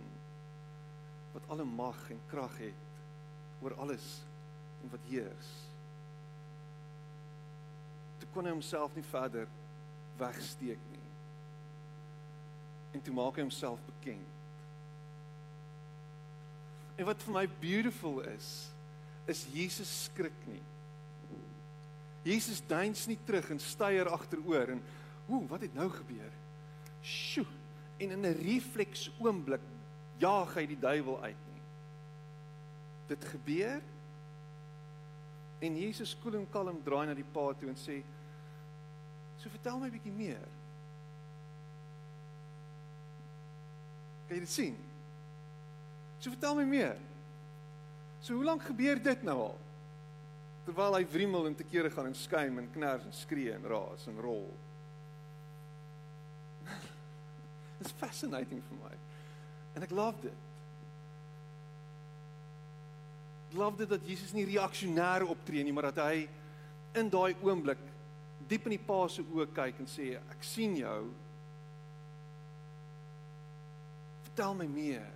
wat 1.34 1.44
alle 1.52 1.64
mag 1.64 1.98
en 2.10 2.20
krag 2.30 2.56
het 2.58 2.86
oor 3.60 3.74
alles 3.76 4.06
en 4.82 4.90
wat 4.90 5.04
heers. 5.10 5.50
Toe 8.20 8.28
kon 8.32 8.48
hy 8.48 8.54
homself 8.54 8.96
nie 8.96 9.04
verder 9.04 9.48
wegsteek 10.18 10.80
nie. 10.92 11.04
En 12.96 13.04
toe 13.04 13.14
maak 13.14 13.36
hy 13.36 13.44
homself 13.44 13.80
bekend. 13.92 14.38
En 16.96 17.08
wat 17.08 17.22
vir 17.24 17.36
my 17.36 17.46
beautiful 17.60 18.20
is, 18.32 18.50
is 19.28 19.46
Jesus 19.52 19.92
skrik 20.08 20.36
nie. 20.48 20.62
Jesus 22.24 22.60
duins 22.68 23.06
nie 23.08 23.20
terug 23.24 23.52
en 23.52 23.60
styer 23.62 24.08
agteroor 24.10 24.74
en 24.74 24.82
hoe 25.28 25.46
wat 25.48 25.64
het 25.64 25.76
nou 25.76 25.88
gebeur? 25.92 26.32
Sjoe. 27.04 27.59
En 28.00 28.10
in 28.16 28.26
'n 28.26 28.40
refleks 28.40 29.10
oomblik 29.20 29.64
jaag 30.18 30.54
hy 30.54 30.66
die 30.66 30.78
duiwel 30.80 31.22
uit 31.22 31.42
nie. 31.52 31.62
Dit 33.08 33.24
gebeur 33.24 33.80
en 35.60 35.76
Jesus 35.76 36.16
koel 36.22 36.40
en 36.40 36.48
kalm 36.50 36.80
draai 36.84 37.06
na 37.06 37.14
die 37.14 37.30
pa 37.32 37.52
toe 37.52 37.68
en 37.68 37.76
sê 37.76 38.02
So 39.40 39.48
vertel 39.48 39.78
my 39.80 39.88
'n 39.88 39.92
bietjie 39.92 40.12
meer. 40.12 40.48
Kan 44.28 44.36
jy 44.36 44.40
dit 44.40 44.48
sien? 44.48 44.76
So 46.20 46.30
vertel 46.30 46.54
my 46.54 46.64
meer. 46.64 46.98
So 48.20 48.34
hoe 48.34 48.44
lank 48.44 48.62
gebeur 48.62 49.00
dit 49.02 49.22
nou 49.22 49.38
al? 49.48 49.58
Terwyl 50.66 50.94
hy 50.94 51.06
wrimmel 51.08 51.46
en 51.46 51.56
te 51.56 51.64
kere 51.64 51.90
gaan 51.90 52.06
en 52.06 52.14
skuim 52.14 52.58
en 52.58 52.68
kners 52.70 53.04
en 53.08 53.12
skree 53.12 53.54
en 53.54 53.64
raas 53.64 54.06
en 54.06 54.20
rol. 54.20 54.44
It's 57.80 57.92
fascinating 57.96 58.60
vir 58.68 58.78
my. 58.82 58.94
En 59.76 59.86
ek 59.86 59.92
love 59.94 60.20
dit. 60.26 60.48
Ek 63.50 63.56
love 63.58 63.80
dit 63.80 63.90
dat 63.90 64.04
Jesus 64.06 64.34
nie 64.36 64.46
reaksionêr 64.46 65.24
optree 65.26 65.64
nie, 65.66 65.72
maar 65.74 65.88
dat 65.90 66.04
hy 66.04 66.28
in 67.00 67.08
daai 67.10 67.32
oomblik 67.46 67.80
diep 68.50 68.66
in 68.66 68.74
die 68.74 68.82
pa 68.82 69.04
se 69.10 69.22
oë 69.22 69.46
kyk 69.54 69.80
en 69.82 69.88
sê 69.90 70.12
ek 70.18 70.44
sien 70.46 70.74
jou. 70.78 71.00
Vertel 74.28 74.56
my 74.58 74.66
meer. 74.70 75.06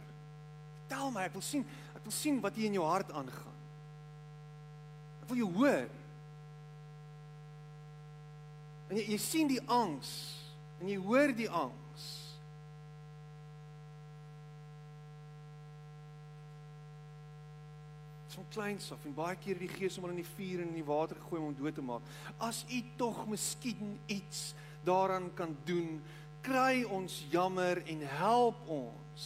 Vertel 0.84 1.10
my, 1.14 1.26
ek 1.28 1.36
wil 1.36 1.44
sien, 1.46 1.66
ek 1.94 2.02
wil 2.06 2.14
sien 2.14 2.40
wat 2.42 2.58
hier 2.58 2.70
in 2.70 2.78
jou 2.78 2.86
hart 2.86 3.10
aangaan. 3.14 3.60
Ek 5.22 5.30
wil 5.30 5.42
jou 5.42 5.50
hoor. 5.58 5.86
En 8.90 8.98
jy, 9.00 9.06
jy 9.14 9.20
sien 9.22 9.50
die 9.50 9.62
angs 9.66 10.12
en 10.80 10.90
jy 10.90 11.00
hoor 11.02 11.34
die 11.34 11.50
angs. 11.50 11.82
van 18.34 18.43
kleins 18.54 18.90
af 18.94 19.02
en 19.06 19.14
baie 19.16 19.36
keer 19.42 19.58
die 19.58 19.70
gees 19.72 19.96
om 19.98 20.06
hulle 20.06 20.16
in 20.16 20.22
die 20.22 20.34
vuur 20.36 20.62
en 20.62 20.70
in 20.70 20.78
die 20.78 20.86
water 20.86 21.18
gegooi 21.18 21.40
om 21.40 21.48
hom 21.50 21.56
dood 21.58 21.74
te 21.74 21.84
maak. 21.84 22.12
As 22.38 22.62
u 22.70 22.82
tog 23.00 23.24
miskien 23.30 23.96
iets 24.06 24.52
daaraan 24.86 25.30
kan 25.38 25.56
doen, 25.66 25.98
kry 26.44 26.84
ons 26.92 27.22
jammer 27.32 27.80
en 27.90 28.04
help 28.18 28.60
ons. 28.70 29.24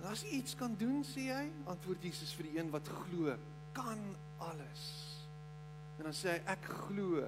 En 0.00 0.10
as 0.12 0.24
u 0.26 0.36
iets 0.36 0.54
kan 0.60 0.76
doen, 0.78 1.00
sê 1.08 1.30
hy, 1.32 1.48
antwoord 1.72 2.04
Jesus 2.04 2.34
vir 2.36 2.50
die 2.50 2.58
een 2.58 2.70
wat 2.74 2.88
glo, 3.06 3.34
kan 3.74 4.02
alles. 4.44 4.86
En 5.98 6.10
dan 6.10 6.16
sê 6.16 6.34
hy 6.36 6.40
ek 6.54 6.68
glo, 6.84 7.24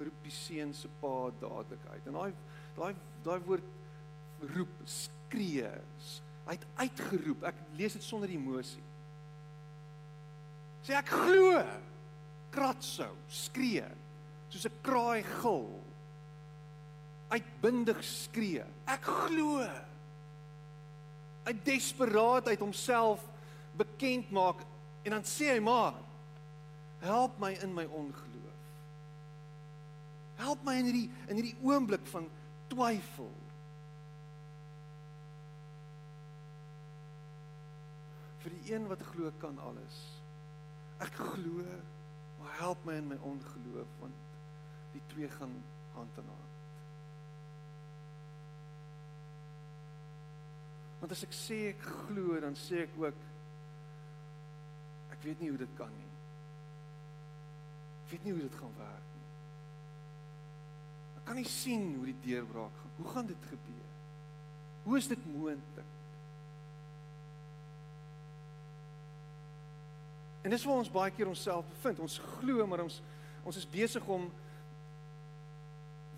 roep 0.00 0.24
die 0.24 0.34
seun 0.34 0.74
se 0.76 0.88
pa 1.00 1.14
dadelik 1.40 1.86
uit. 1.92 2.08
En 2.08 2.18
daai 2.18 2.32
daai 2.76 2.92
daai 3.24 3.40
woord 3.44 4.44
roep 4.54 4.76
skree 4.88 5.72
Hy 6.50 6.56
het 6.58 6.66
uitgeroep. 6.82 7.44
Ek 7.46 7.58
lees 7.78 7.94
dit 7.94 8.02
sonder 8.02 8.30
emosie. 8.34 8.82
Sê 10.82 10.96
ek 10.98 11.12
glo. 11.14 11.60
Kratsou, 12.50 13.12
skree, 13.30 13.86
soos 14.50 14.66
'n 14.66 14.80
kraai 14.82 15.22
gil. 15.22 15.70
Uitbundig 17.30 18.02
skree. 18.02 18.64
Ek 18.90 19.04
glo. 19.06 19.62
Uit 21.46 21.64
desperaatheid 21.64 22.58
homself 22.58 23.22
bekend 23.78 24.30
maak 24.30 24.66
en 25.04 25.10
dan 25.10 25.22
sê 25.22 25.54
hy 25.54 25.60
maar 25.60 25.94
help 26.98 27.38
my 27.38 27.52
in 27.62 27.72
my 27.74 27.86
ongeloof. 27.86 28.58
Help 30.36 30.64
my 30.64 30.74
in 30.74 30.84
hierdie 30.90 31.10
in 31.28 31.38
hierdie 31.38 31.56
oomblik 31.62 32.04
van 32.10 32.26
twyfel. 32.68 33.30
Vir 38.40 38.56
die 38.56 38.72
een 38.72 38.86
wat 38.88 39.02
glo 39.12 39.32
kan 39.40 39.58
alles. 39.60 39.96
Ek 41.00 41.16
glo, 41.16 41.64
maar 42.40 42.56
help 42.60 42.84
my 42.88 42.96
in 43.00 43.08
my 43.10 43.18
ongeloof 43.24 43.98
want 44.00 44.28
die 44.94 45.02
twee 45.12 45.28
gaan 45.28 45.52
hand 45.94 46.16
in 46.18 46.30
hand. 46.30 46.56
Want 51.00 51.12
as 51.16 51.24
ek 51.24 51.36
sê 51.36 51.60
ek 51.72 51.84
glo, 52.04 52.36
dan 52.42 52.56
sê 52.58 52.84
ek 52.84 52.96
ook 53.00 53.28
ek 55.10 55.22
weet 55.24 55.40
nie 55.42 55.52
hoe 55.52 55.60
dit 55.60 55.76
kan 55.76 55.92
nie. 55.92 56.10
Ek 58.04 58.12
weet 58.14 58.26
nie 58.26 58.34
hoe 58.36 58.44
dit 58.44 58.58
gaan 58.60 58.76
werk 58.80 59.08
nie. 59.14 59.30
Ek 61.20 61.24
kan 61.28 61.40
nie 61.40 61.48
sien 61.48 61.90
hoe 61.98 62.08
die 62.08 62.18
deurbraak 62.24 62.76
gaan. 62.82 62.94
Hoe 62.98 63.08
gaan 63.14 63.28
dit 63.28 63.48
gebeur? 63.52 63.88
Hoe 64.84 64.96
is 64.98 65.08
dit 65.12 65.26
moontlik? 65.28 65.96
En 70.42 70.50
dis 70.50 70.64
waar 70.64 70.80
ons 70.80 70.92
baie 70.92 71.12
keer 71.12 71.28
onsself 71.28 71.66
bevind. 71.68 72.00
Ons 72.00 72.20
glo 72.38 72.66
maar 72.66 72.84
ons 72.86 73.00
ons 73.40 73.56
is 73.56 73.68
besig 73.72 74.04
om 74.04 74.26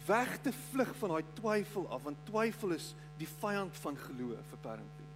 weg 0.06 0.32
te 0.42 0.50
vlug 0.52 0.90
van 0.98 1.12
daai 1.12 1.28
twyfel 1.38 1.84
af 1.94 2.02
want 2.02 2.24
twyfel 2.26 2.74
is 2.74 2.88
die 3.20 3.28
vyand 3.38 3.76
van 3.84 3.98
geloof 4.08 4.56
apparently. 4.56 5.06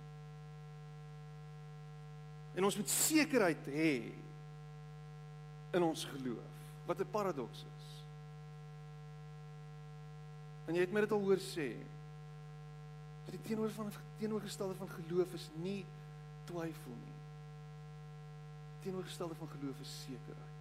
En 2.55 2.69
ons 2.69 2.79
moet 2.79 2.93
sekerheid 2.95 3.67
hê 3.75 3.97
in 5.75 5.83
ons 5.83 6.07
geloof. 6.15 6.63
Wat 6.87 7.01
'n 7.01 7.11
paradoks 7.11 7.65
is. 7.67 7.85
En 10.67 10.75
jy 10.75 10.81
het 10.81 10.93
my 10.93 11.01
dit 11.01 11.13
al 11.13 11.27
hoor 11.27 11.43
sê. 11.43 11.75
Die 13.31 13.43
teenoor 13.43 13.71
van 13.71 13.93
teenoorgestelde 14.19 14.75
van 14.75 14.89
geloof 14.89 15.35
is 15.35 15.51
nie 15.55 15.85
twyfel 16.47 16.95
nie 17.05 17.16
teenoorgestelde 18.87 19.35
van 19.35 19.49
geloof 19.49 19.81
is 19.81 19.95
sekerheid. 20.07 20.55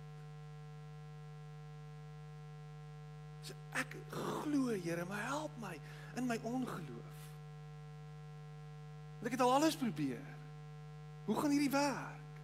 So 3.42 3.54
ek 3.78 3.98
glo 4.10 4.74
Here, 4.74 5.06
maar 5.06 5.26
help 5.26 5.52
my 5.62 5.78
in 6.16 6.26
my 6.26 6.40
ongeloof. 6.42 7.20
Want 9.20 9.30
ek 9.30 9.38
het 9.38 9.44
al 9.46 9.54
alles 9.54 9.78
probeer. 9.78 10.24
Hoe 11.26 11.38
gaan 11.38 11.54
hierdie 11.54 11.70
werk? 11.70 12.42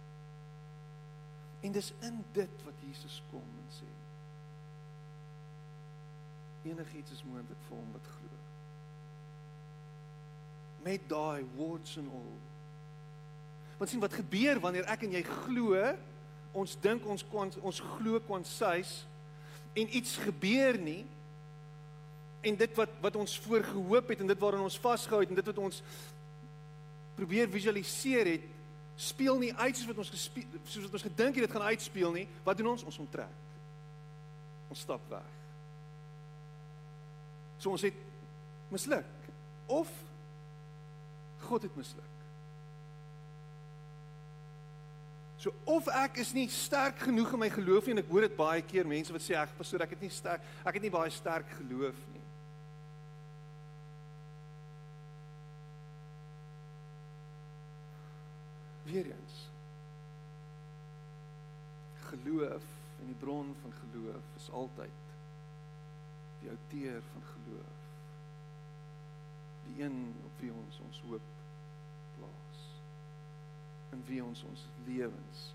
En 1.66 1.74
dis 1.74 1.90
in 2.06 2.22
dit 2.32 2.62
wat 2.66 2.86
Jesus 2.86 3.18
kom 3.30 3.42
en 3.64 3.74
sê. 3.74 3.90
Enigiets 6.70 7.18
is 7.18 7.26
moontlik 7.26 7.66
vir 7.66 7.76
hom 7.76 7.90
wat 7.98 8.14
glo. 8.14 8.40
Met 10.86 11.10
daai 11.10 11.42
words 11.58 11.98
and 11.98 12.14
all 12.14 12.51
Want 13.82 13.90
sien 13.90 14.02
wat 14.02 14.12
gebeur 14.14 14.60
wanneer 14.62 14.86
ek 14.86 15.00
en 15.02 15.14
jy 15.16 15.20
glo, 15.26 15.78
ons 16.54 16.76
dink 16.84 17.02
ons 17.10 17.24
kon 17.26 17.48
ons 17.66 17.80
glo 17.96 18.20
kwansuis 18.22 18.92
en 19.74 19.90
iets 19.98 20.12
gebeur 20.22 20.78
nie. 20.78 21.00
En 22.46 22.60
dit 22.60 22.78
wat 22.78 22.92
wat 23.02 23.18
ons 23.18 23.34
voorgehoop 23.42 24.12
het 24.14 24.22
en 24.22 24.30
dit 24.30 24.44
waarin 24.44 24.62
ons 24.62 24.76
vasgehou 24.84 25.18
het 25.24 25.34
en 25.34 25.40
dit 25.40 25.50
wat 25.50 25.58
ons 25.64 25.80
probeer 27.18 27.50
visualiseer 27.50 28.30
het, 28.36 28.46
speel 28.94 29.42
nie 29.42 29.50
uit 29.50 29.74
soos 29.74 29.90
wat 29.90 30.04
ons 30.04 30.14
gespeel 30.14 30.62
soos 30.62 30.86
wat 30.86 30.96
ons 31.00 31.08
gedink 31.08 31.42
het 31.42 31.48
dit 31.48 31.58
gaan 31.58 31.68
uitspeel 31.74 32.14
nie. 32.20 32.24
Wat 32.46 32.62
doen 32.62 32.70
ons? 32.76 32.86
Ons 32.86 33.02
onttrek. 33.02 33.34
Ons 34.70 34.86
stap 34.86 35.10
weg. 35.10 35.34
So 37.58 37.74
ons 37.74 37.90
het 37.90 37.98
misluk 38.70 39.30
of 39.66 39.90
God 41.50 41.66
het 41.66 41.82
misluk. 41.82 42.21
So 45.42 45.50
of 45.66 45.88
ek 45.90 46.20
is 46.22 46.30
nie 46.36 46.46
sterk 46.54 47.00
genoeg 47.02 47.32
in 47.34 47.40
my 47.42 47.48
geloof 47.50 47.88
nie 47.88 47.96
en 47.96 48.00
ek 48.04 48.10
hoor 48.12 48.22
dit 48.28 48.34
baie 48.38 48.62
keer 48.62 48.86
mense 48.86 49.10
wat 49.10 49.24
sê 49.24 49.34
ek 49.34 49.56
pastoor 49.58 49.82
ek 49.82 49.96
het 49.96 50.04
nie 50.04 50.10
sterk 50.14 50.44
ek 50.62 50.76
het 50.78 50.84
nie 50.86 50.92
baie 50.94 51.10
sterk 51.10 51.48
geloof 51.58 51.98
nie. 52.12 52.22
Weereens 58.86 59.40
geloof 62.06 62.70
en 63.00 63.10
die 63.10 63.18
bron 63.18 63.50
van 63.64 63.74
geloof 63.80 64.32
is 64.38 64.50
altyd 64.62 65.12
die 66.42 66.54
outeur 66.54 67.02
van 67.10 67.30
geloof. 67.34 67.78
Die 69.66 69.82
een 69.82 70.02
op 70.22 70.42
wie 70.42 70.54
ons 70.54 70.82
ons 70.86 71.02
hoop. 71.08 71.41
In 73.92 74.04
wie 74.08 74.22
ons 74.24 74.44
ons 74.48 74.66
lewens 74.86 75.48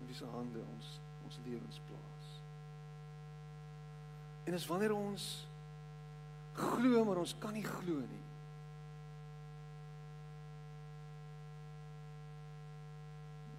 in 0.00 0.06
wie 0.06 0.16
se 0.16 0.26
hande 0.32 0.62
ons 0.76 0.98
ons 1.24 1.38
lewens 1.44 1.80
plaas. 1.86 2.28
En 4.44 4.56
is 4.56 4.66
wanneer 4.66 4.94
ons 4.94 5.26
glo 6.52 7.04
maar 7.04 7.20
ons 7.22 7.34
kan 7.38 7.54
nie 7.54 7.64
glo 7.66 8.00
nie. 8.00 8.24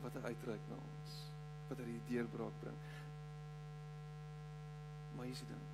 Wat 0.02 0.18
hy 0.18 0.34
uitreik 0.34 0.66
na 0.72 0.80
ons, 0.82 1.18
wat 1.70 1.80
hy 1.84 1.88
die 1.94 2.02
deurbraak 2.10 2.58
bring. 2.64 2.82
Maar 5.16 5.30
hier's 5.30 5.44
die 5.46 5.52
ding. 5.52 5.68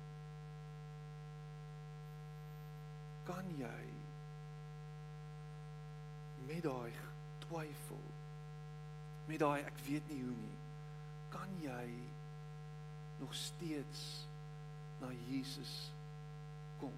Kan 3.28 3.50
jy 3.58 3.78
met 6.48 6.62
daai 6.64 6.92
twyfel 7.48 8.06
met 9.28 9.42
daai 9.42 9.64
ek 9.68 9.80
weet 9.88 10.08
nie 10.08 10.22
hoe 10.22 10.36
nie. 10.36 10.56
Kan 11.28 11.50
jy 11.60 11.88
nog 13.20 13.34
steeds 13.36 14.04
na 15.02 15.10
Jesus 15.28 15.72
kom? 16.80 16.94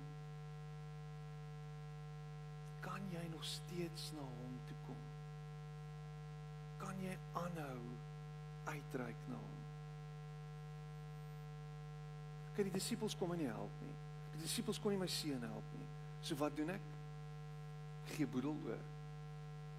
Kan 2.80 3.02
jy 3.10 3.24
nog 3.32 3.44
steeds 3.44 4.12
na 4.14 4.26
hom 4.26 4.60
toe 4.68 4.76
kom? 4.86 5.00
Kan 6.78 7.02
jy 7.02 7.16
aanhou 7.32 7.80
uitreik 8.70 9.26
na 9.26 9.40
hom? 9.40 9.58
Kyk 12.54 12.70
die 12.70 12.78
disippels 12.78 13.18
kom 13.18 13.32
my 13.32 13.40
nie 13.40 13.50
help 13.50 13.82
nie. 13.82 13.96
Die 14.36 14.44
disippels 14.44 14.78
kon 14.78 14.94
nie 14.94 15.02
my 15.02 15.10
seun 15.10 15.42
help 15.50 15.76
nie. 15.78 15.90
So 16.22 16.38
wat 16.38 16.54
doen 16.54 16.70
ek 16.76 16.88
gee 18.14 18.26
boedel 18.30 18.54
oor 18.68 18.80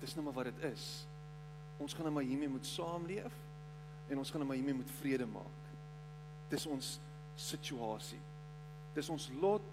dis 0.02 0.14
nou 0.18 0.26
maar 0.26 0.38
wat 0.42 0.50
dit 0.50 0.70
is 0.74 1.06
ons 1.82 1.94
gaan 1.94 2.06
nou 2.08 2.14
maar 2.14 2.28
hiermee 2.28 2.50
moet 2.50 2.66
saamleef 2.66 3.34
en 4.08 4.18
ons 4.18 4.30
gaan 4.30 4.44
nou 4.44 4.48
maar 4.48 4.60
hiermee 4.60 4.76
moet 4.76 4.92
vrede 5.00 5.26
maak. 5.26 5.70
Dis 6.52 6.66
ons 6.68 6.98
situasie. 7.40 8.20
Dis 8.94 9.10
ons 9.10 9.30
lot 9.42 9.68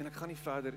en 0.00 0.08
ek 0.08 0.16
gaan 0.16 0.32
nie 0.32 0.40
verder 0.40 0.76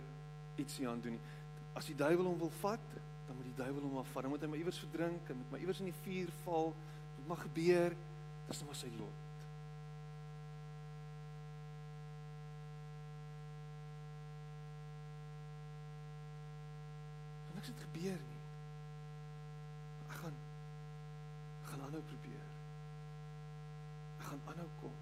iets 0.60 0.78
hieraan 0.82 1.02
doen 1.04 1.15
nie. 1.15 1.38
As 1.78 1.88
die 1.88 1.95
duiwel 1.95 2.28
hom 2.28 2.38
wil 2.41 2.52
vat, 2.60 2.91
dan 3.28 3.38
moet 3.38 3.48
die 3.48 3.58
duiwel 3.62 3.86
hom 3.88 4.02
afvat. 4.02 4.26
Dan 4.26 4.34
moet 4.34 4.43
hy 4.43 4.52
maar 4.52 4.62
iewers 4.62 4.82
verdrink 4.84 5.32
en 5.32 5.39
moet 5.39 5.56
maar 5.56 5.63
iewers 5.63 5.80
in 5.80 5.91
die 5.91 6.00
vuur 6.04 6.34
val. 6.43 6.74
Dit 7.15 7.32
mag 7.32 7.41
gebeur. 7.48 7.95
Dis 8.50 8.62
nou 8.62 8.72
maar 8.72 8.80
sy 8.82 8.91
lot. 9.00 9.26
Niks 17.56 17.72
het 17.72 17.88
gebeur 17.88 18.19
nie. 18.19 18.39
aanhou 21.89 22.02
probeer. 22.06 22.45
Ek 24.19 24.26
gaan 24.30 24.41
aanhou 24.45 24.67
kom. 24.82 24.93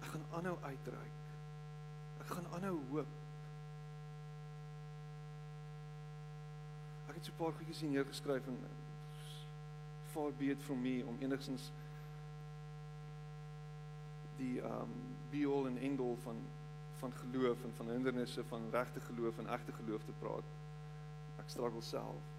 Ek 0.00 0.08
gaan 0.10 0.24
aanhou 0.38 0.56
uitreik. 0.62 1.20
Ek 2.20 2.26
gaan 2.26 2.48
aanhou 2.56 2.74
hoop. 2.90 3.06
Ek 7.06 7.14
het 7.14 7.24
so 7.24 7.25
'n 7.25 7.25
paar 7.36 7.52
goedjies 7.56 7.80
hier 7.84 7.92
neergeskryf 7.92 8.46
en 8.52 8.60
far 10.12 10.32
be 10.38 10.50
it 10.54 10.62
from 10.62 10.80
me 10.82 11.02
om 11.06 11.18
enigstens 11.20 11.70
die 14.36 14.60
um 14.64 14.94
be 15.30 15.44
all 15.48 15.66
and 15.66 15.78
end 15.78 16.00
all 16.00 16.16
van 16.24 16.40
van 17.00 17.12
geloof 17.12 17.64
en 17.64 17.72
van 17.76 17.90
hindernisse 17.92 18.44
van 18.48 18.70
regte 18.72 19.00
geloof 19.00 19.38
en 19.38 19.48
egte 19.52 19.72
geloof 19.72 20.04
te 20.04 20.14
praat. 20.20 20.54
Ek 21.42 21.50
struggle 21.52 21.82
self 21.84 22.32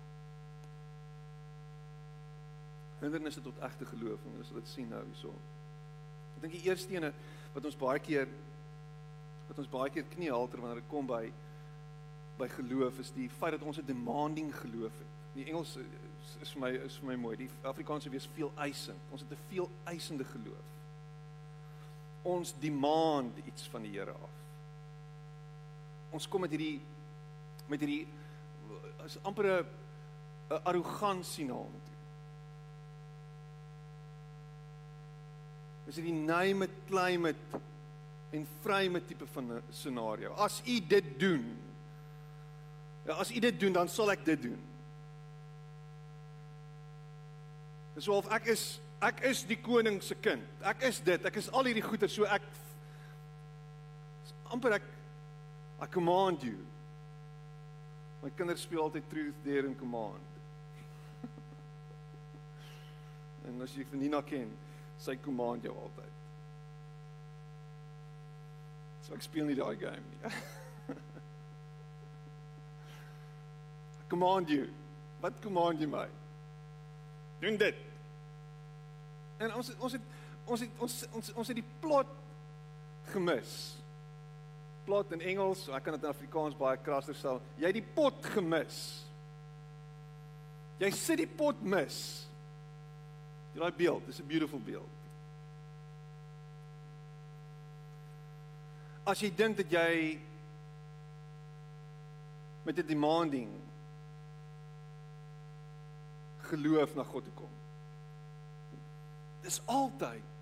hindernisse 2.99 3.41
tot 3.41 3.59
egte 3.61 3.85
geloof 3.85 4.23
en 4.25 4.37
ons 4.39 4.49
sal 4.49 4.57
dit 4.57 4.69
sien 4.71 4.89
nou 4.89 5.03
hierso. 5.05 5.33
Ek 6.35 6.45
dink 6.45 6.55
die 6.57 6.65
eerste 6.69 6.93
ene 6.95 7.11
wat 7.53 7.65
ons 7.69 7.77
baie 7.77 8.01
keer 8.01 8.29
wat 9.47 9.61
ons 9.61 9.69
baie 9.71 9.91
keer 9.93 10.07
kniehalter 10.15 10.61
wanneer 10.61 10.81
dit 10.81 10.89
kom 10.91 11.07
by 11.09 11.27
by 12.37 12.47
geloof 12.47 12.99
is 12.99 13.11
die 13.15 13.29
feit 13.29 13.51
dat 13.57 13.61
ons 13.61 13.77
'n 13.77 13.85
demanding 13.85 14.55
geloof 14.55 14.93
het. 14.97 15.13
Die 15.33 15.45
Engels 15.45 15.77
is 16.41 16.51
vir 16.51 16.61
my 16.61 16.69
is 16.85 16.97
vir 16.97 17.07
my 17.07 17.15
mooi. 17.15 17.37
Die 17.37 17.49
Afrikaanse 17.61 18.09
wees 18.09 18.29
veel 18.33 18.51
eisend. 18.55 18.99
Ons 19.11 19.21
het 19.21 19.31
'n 19.31 19.43
veel 19.49 19.69
eisende 19.83 20.23
geloof. 20.23 20.65
Ons 22.21 22.53
demand 22.59 23.37
iets 23.45 23.67
van 23.67 23.81
die 23.81 23.91
Here 23.91 24.11
af. 24.11 24.35
Ons 26.11 26.27
kom 26.27 26.41
met 26.41 26.49
hierdie 26.49 26.81
met 27.67 27.79
hierdie 27.79 28.07
is 29.05 29.17
amper 29.23 29.45
'n 29.45 29.65
'n 30.49 30.63
arrogansie 30.63 31.45
na 31.45 31.53
hom 31.53 31.71
toe. 31.85 31.95
Dis 35.85 35.95
die 35.95 36.13
name 36.13 36.67
climate 36.87 37.61
en 38.31 38.47
vryme 38.61 39.05
tipe 39.05 39.27
van 39.27 39.53
'n 39.53 39.61
scenario. 39.71 40.31
As 40.33 40.61
u 40.65 40.79
dit 40.87 41.19
doen, 41.19 41.57
as 43.15 43.31
u 43.31 43.39
dit 43.39 43.59
doen, 43.59 43.73
dan 43.73 43.87
sal 43.87 44.11
ek 44.11 44.25
dit 44.25 44.41
doen. 44.41 44.59
Dis 47.95 48.05
so 48.05 48.17
of 48.19 48.27
ek 48.35 48.51
is 48.51 48.65
ek 49.01 49.21
is 49.29 49.43
die 49.47 49.57
koning 49.61 50.01
se 50.03 50.15
kind. 50.19 50.43
Ek 50.65 50.83
is 50.89 50.99
dit. 51.05 51.23
Ek 51.25 51.37
is 51.39 51.47
al 51.53 51.69
hierdie 51.69 51.85
goeie 51.85 52.09
so 52.11 52.27
ek 52.29 52.45
amper 54.53 54.77
ek 54.79 54.85
I 55.81 55.85
command 55.85 56.43
you. 56.43 56.57
My 58.23 58.31
kinders 58.33 58.63
speel 58.65 58.81
altyd 58.81 59.05
truth 59.11 59.39
dare 59.45 59.67
and 59.69 59.77
command. 59.77 60.25
en 63.47 63.61
as 63.61 63.75
jy 63.77 63.85
vir 63.85 64.01
Nina 64.01 64.23
ken, 64.25 64.49
sy 64.97 65.15
command 65.21 65.65
jou 65.67 65.75
altyd. 65.77 66.15
So 69.05 69.13
ek 69.15 69.25
speel 69.25 69.45
nie 69.45 69.57
daai 69.57 69.77
game 69.77 70.01
nie. 70.09 70.33
command 74.09 74.49
you. 74.49 74.67
Wat 75.21 75.33
command 75.41 75.81
jy 75.81 75.87
my? 75.89 76.05
Doen 77.41 77.57
dit. 77.57 77.81
En 79.37 79.53
ons 79.53 79.73
ons 79.77 79.97
het 79.97 80.13
ons 80.47 80.63
het 80.63 80.79
ons 80.81 80.95
ons 81.19 81.33
ons 81.33 81.51
het 81.51 81.59
die 81.59 81.69
plot 81.81 82.13
gemis. 83.11 83.55
Plot 84.87 85.11
in 85.17 85.25
Engels, 85.33 85.65
ek 85.75 85.83
kan 85.83 85.97
dit 85.97 86.05
in 86.05 86.13
Afrikaans 86.13 86.57
baie 86.57 86.79
krasser 86.81 87.17
stel. 87.17 87.41
Jy 87.59 87.69
het 87.69 87.79
die 87.79 87.89
pot 87.97 88.29
gemis. 88.35 88.79
Jy 90.79 90.91
sit 90.93 91.21
die 91.23 91.29
pot 91.29 91.59
mis. 91.65 91.99
Jy 93.53 93.61
daai 93.63 93.77
beeld, 93.77 94.05
dis 94.05 94.19
'n 94.21 94.27
beautiful 94.27 94.59
beeld. 94.59 94.93
As 99.03 99.19
jy 99.19 99.31
dink 99.31 99.57
dat 99.57 99.71
jy 99.71 100.19
met 102.63 102.77
'n 102.77 102.87
demanding 102.87 103.49
geloof 106.49 106.95
na 106.95 107.03
God 107.03 107.23
toe 107.27 107.35
kom. 107.41 107.53
Dis 109.45 109.61
altyd 109.65 110.35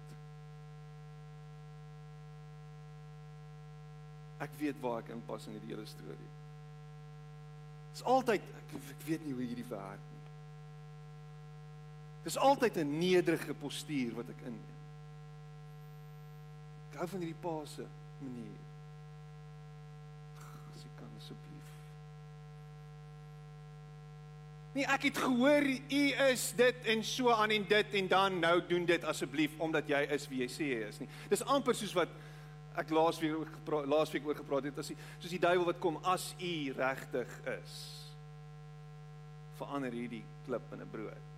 Ek 4.44 4.52
weet 4.60 4.80
waar 4.84 5.00
ek 5.00 5.14
inpas 5.16 5.48
in 5.48 5.56
hierdie 5.56 5.72
hele 5.72 5.86
storie. 5.88 6.32
Dis 7.94 8.04
altyd 8.12 8.44
ek, 8.44 8.74
ek 8.76 9.06
weet 9.08 9.24
nie 9.24 9.34
hoe 9.36 9.46
hierdie 9.46 9.68
werk 9.70 10.04
nie. 10.12 10.24
Dis 12.26 12.38
altyd 12.42 12.78
'n 12.82 12.98
nederige 13.00 13.54
postuur 13.54 14.16
wat 14.18 14.30
ek 14.30 14.42
inneem. 14.50 14.82
Ek 16.90 17.00
hou 17.00 17.08
van 17.08 17.24
hierdie 17.24 17.42
paase 17.42 17.88
manier. 18.20 18.60
As 20.76 20.84
ek 20.84 20.96
kan 21.00 21.12
asseblief. 21.18 21.72
Nee, 24.76 24.84
ek 24.92 25.08
het 25.08 25.18
gehoor 25.24 25.64
u 25.64 26.02
is 26.28 26.50
dit 26.58 26.88
en 26.92 27.04
so 27.08 27.32
aan 27.32 27.54
en 27.56 27.64
dit 27.68 27.94
en 27.96 28.08
dan 28.12 28.40
nou 28.44 28.58
doen 28.68 28.86
dit 28.86 29.04
asseblief 29.08 29.54
omdat 29.64 29.88
jy 29.88 30.02
is 30.12 30.26
wie 30.28 30.42
jy 30.44 30.48
sê 30.52 30.68
jy 30.74 30.88
is 30.90 30.98
nie. 31.00 31.08
Dis 31.32 31.46
amper 31.48 31.78
soos 31.80 31.94
wat 31.96 32.12
ek 32.76 32.92
laasweek 32.92 33.38
ook 33.40 33.54
gepraat 33.54 33.88
laasweek 33.88 34.26
oor 34.28 34.36
gepraat 34.36 34.68
het 34.68 34.82
as 34.84 34.92
die 34.92 34.98
soos 35.14 35.32
die 35.32 35.40
duiwel 35.40 35.70
wat 35.70 35.80
kom 35.80 36.02
as 36.04 36.34
u 36.44 36.74
regtig 36.76 37.38
is 37.54 37.78
verander 39.56 39.96
hierdie 39.96 40.26
klip 40.44 40.74
in 40.76 40.82
'n 40.84 40.92
brood. 40.92 41.32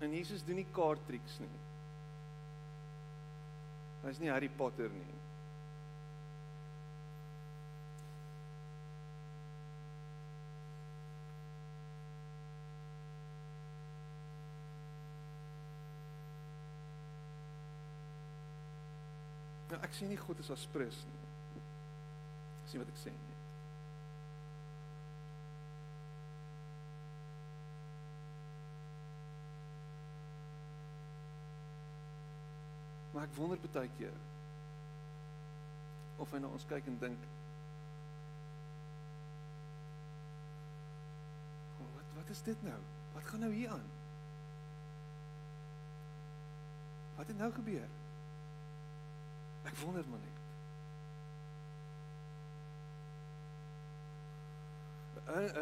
En 0.00 0.14
Jesus 0.14 0.44
doen 0.46 0.56
nie 0.62 0.70
kaarttriks 0.74 1.38
nie. 1.38 1.58
Hy's 4.04 4.18
nie 4.18 4.30
Harry 4.30 4.48
Potter 4.48 4.90
nie. 4.90 5.21
Nou 19.72 19.78
ek 19.80 19.94
sê 19.96 20.04
nie 20.04 20.20
God 20.20 20.40
is 20.42 20.50
aspres 20.52 20.98
nie. 21.08 21.20
Sien 22.68 22.82
wat 22.82 22.90
ek 22.92 22.98
sê 23.00 23.12
nie. 23.12 23.30
Maar 33.14 33.24
ek 33.24 33.32
wonder 33.38 33.60
baie 33.72 33.88
keer 33.96 34.20
of 36.20 36.30
hy 36.32 36.38
na 36.42 36.50
ons 36.52 36.64
kyk 36.68 36.86
en 36.88 36.98
dink 37.00 37.24
oh, 41.80 41.88
Wat 41.96 42.12
wat 42.18 42.36
is 42.36 42.44
dit 42.46 42.68
nou? 42.68 42.78
Wat 43.16 43.26
gaan 43.28 43.44
nou 43.44 43.50
hier 43.56 43.72
aan? 43.72 43.88
Wat 47.16 47.32
het 47.32 47.40
nou 47.40 47.50
gebeur? 47.56 47.90
Ek 49.64 49.76
wonder 49.76 50.04
maar 50.10 50.18
net. 50.22 50.30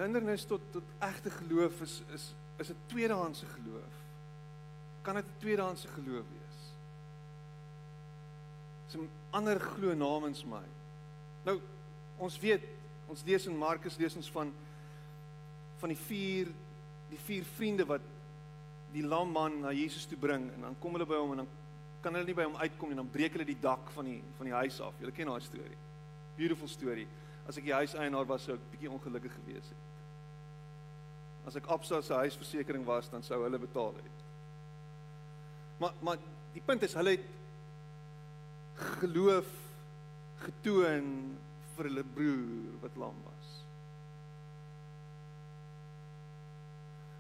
Hindernis 0.00 0.44
tot 0.50 0.62
tot 0.72 0.82
egte 0.98 1.30
geloof 1.30 1.80
is 1.80 2.02
is 2.16 2.34
is 2.60 2.70
'n 2.70 2.76
tweedehandse 2.86 3.46
geloof. 3.46 3.94
Kan 5.02 5.14
dit 5.14 5.24
'n 5.24 5.38
tweedehandse 5.38 5.88
geloof 5.88 6.26
wees? 6.32 6.58
Is 8.88 8.94
'n 8.96 9.10
ander 9.30 9.60
glo 9.60 9.94
namens 9.94 10.44
my. 10.44 10.64
Nou 11.44 11.60
ons 12.16 12.38
weet, 12.38 12.62
ons 13.06 13.22
lees 13.24 13.46
in 13.46 13.56
Markus 13.56 13.96
lees 13.96 14.16
ons 14.16 14.30
van 14.30 14.52
van 15.78 15.88
die 15.88 15.98
vier 15.98 16.48
die 17.10 17.18
vier 17.18 17.44
vriende 17.44 17.86
wat 17.86 18.00
die 18.92 19.02
lam 19.06 19.30
man 19.32 19.60
na 19.60 19.72
Jesus 19.72 20.06
toe 20.06 20.18
bring 20.18 20.52
en 20.54 20.60
dan 20.60 20.76
kom 20.78 20.92
hulle 20.92 21.06
by 21.06 21.18
hom 21.20 21.30
en 21.30 21.42
dan 21.42 21.50
kan 22.02 22.14
hulle 22.14 22.26
nie 22.26 22.36
by 22.36 22.46
hom 22.48 22.56
uitkom 22.56 22.90
nie, 22.90 22.98
dan 22.98 23.10
breek 23.12 23.36
hulle 23.36 23.48
die 23.48 23.58
dak 23.60 23.90
van 23.94 24.08
die 24.08 24.20
van 24.38 24.48
die 24.48 24.56
huis 24.56 24.80
af. 24.80 24.96
Julle 25.00 25.12
ken 25.12 25.30
daai 25.30 25.44
storie. 25.44 25.78
Beautiful 26.36 26.68
story. 26.68 27.06
As 27.48 27.58
ek 27.60 27.66
die 27.66 27.76
huiseienaar 27.76 28.28
was, 28.28 28.46
sou 28.46 28.56
ek 28.56 28.68
bietjie 28.72 28.92
ongelukkig 28.92 29.34
gewees 29.40 29.72
het. 29.72 29.86
As 31.48 31.56
ek 31.56 31.68
Absa 31.72 32.00
se 32.04 32.14
huisversekering 32.14 32.84
was, 32.88 33.08
dan 33.12 33.24
sou 33.26 33.42
hulle 33.44 33.60
betaal 33.60 33.94
het. 34.00 34.24
Maar 35.80 35.96
maar 36.04 36.20
die 36.54 36.62
punt 36.64 36.82
is 36.82 36.96
hulle 36.98 37.16
het 37.16 37.28
geloof 39.00 39.48
getoon 40.40 41.10
vir 41.76 41.88
hulle 41.88 42.04
broer 42.16 42.80
wat 42.82 42.96
lam 43.00 43.16
was. 43.26 43.50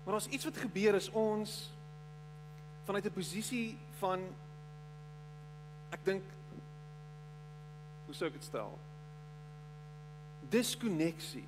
Maar 0.04 0.16
as 0.18 0.28
iets 0.32 0.48
wat 0.48 0.56
gebeur 0.64 0.96
is 0.98 1.10
ons 1.12 1.70
vanuit 2.88 3.06
'n 3.06 3.12
posisie 3.12 3.78
van 4.00 4.20
ek 5.94 6.04
dink 6.06 6.36
hoe 8.06 8.16
sou 8.18 8.26
ek 8.26 8.38
dit 8.38 8.46
stel? 8.46 8.72
Diskonneksie. 10.50 11.46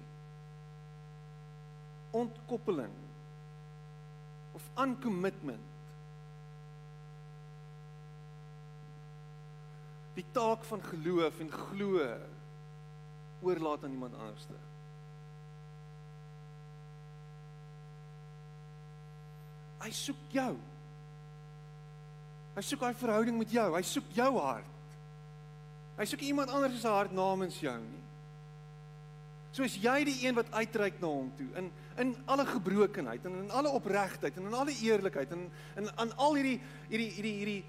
Ontkoppeling 2.14 2.94
of 4.54 4.68
uncommitment. 4.78 5.70
Die 10.14 10.26
taak 10.36 10.62
van 10.68 10.84
geloof 10.86 11.40
en 11.40 11.50
glo 11.50 12.06
oorlaat 13.42 13.84
aan 13.84 13.96
iemand 13.96 14.14
anderste. 14.14 14.58
Hy 19.82 19.90
soek 19.90 20.28
jou. 20.30 20.52
Hy 22.56 22.62
soek 22.66 22.84
daai 22.84 22.94
verhouding 23.00 23.38
met 23.38 23.52
jou. 23.52 23.68
Hy 23.74 23.82
soek 23.86 24.08
jou 24.16 24.30
hart. 24.38 24.68
Hy 25.96 26.06
soek 26.08 26.24
iemand 26.26 26.52
anders 26.52 26.80
se 26.80 26.90
hart 26.90 27.12
namens 27.16 27.58
jou 27.60 27.76
nie. 27.80 28.00
Soos 29.52 29.74
jy 29.76 29.98
die 30.08 30.16
een 30.24 30.36
wat 30.36 30.48
uitreik 30.56 31.00
na 31.00 31.10
hom 31.12 31.30
toe 31.36 31.48
in 31.60 31.70
in 32.00 32.14
alle 32.24 32.46
gebrokenheid 32.48 33.26
en 33.28 33.34
in 33.42 33.50
alle 33.52 33.68
opregtheid 33.76 34.36
en 34.40 34.46
in 34.48 34.54
alle 34.56 34.72
eerlikheid 34.72 35.34
en 35.36 35.42
in 35.76 35.90
aan 36.00 36.14
al 36.16 36.38
hierdie 36.38 36.56
hierdie 36.88 37.10
hierdie 37.18 37.34
hierdie 37.36 37.64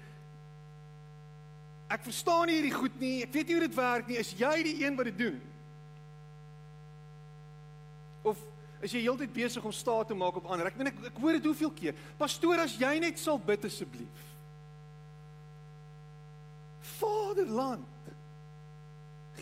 Ek 1.92 2.06
verstaan 2.06 2.48
nie 2.48 2.56
hierdie 2.56 2.74
goed 2.74 2.94
nie. 2.98 3.18
Ek 3.26 3.34
weet 3.34 3.50
nie 3.50 3.58
hoe 3.58 3.66
dit 3.66 3.76
werk 3.76 4.08
nie. 4.08 4.16
Is 4.18 4.32
jy 4.38 4.54
die 4.64 4.78
een 4.80 4.96
wat 4.96 5.10
dit 5.10 5.18
doen? 5.20 5.36
Of 8.24 8.40
is 8.84 8.94
jy 8.96 9.02
heeltyd 9.04 9.32
besig 9.36 9.64
om 9.64 9.72
staat 9.72 10.08
te 10.08 10.16
maak 10.16 10.40
op 10.40 10.48
ander? 10.48 10.70
Ek 10.70 10.78
meen 10.80 10.90
ek, 10.90 11.02
ek 11.10 11.20
hoor 11.20 11.36
dit 11.36 11.48
hoeveel 11.48 11.72
keer. 11.76 11.98
Pastoor, 12.18 12.64
as 12.64 12.78
jy 12.80 12.94
net 13.04 13.20
sal 13.20 13.38
bid 13.38 13.68
asseblief. 13.68 14.24
Vaderland. 16.98 17.86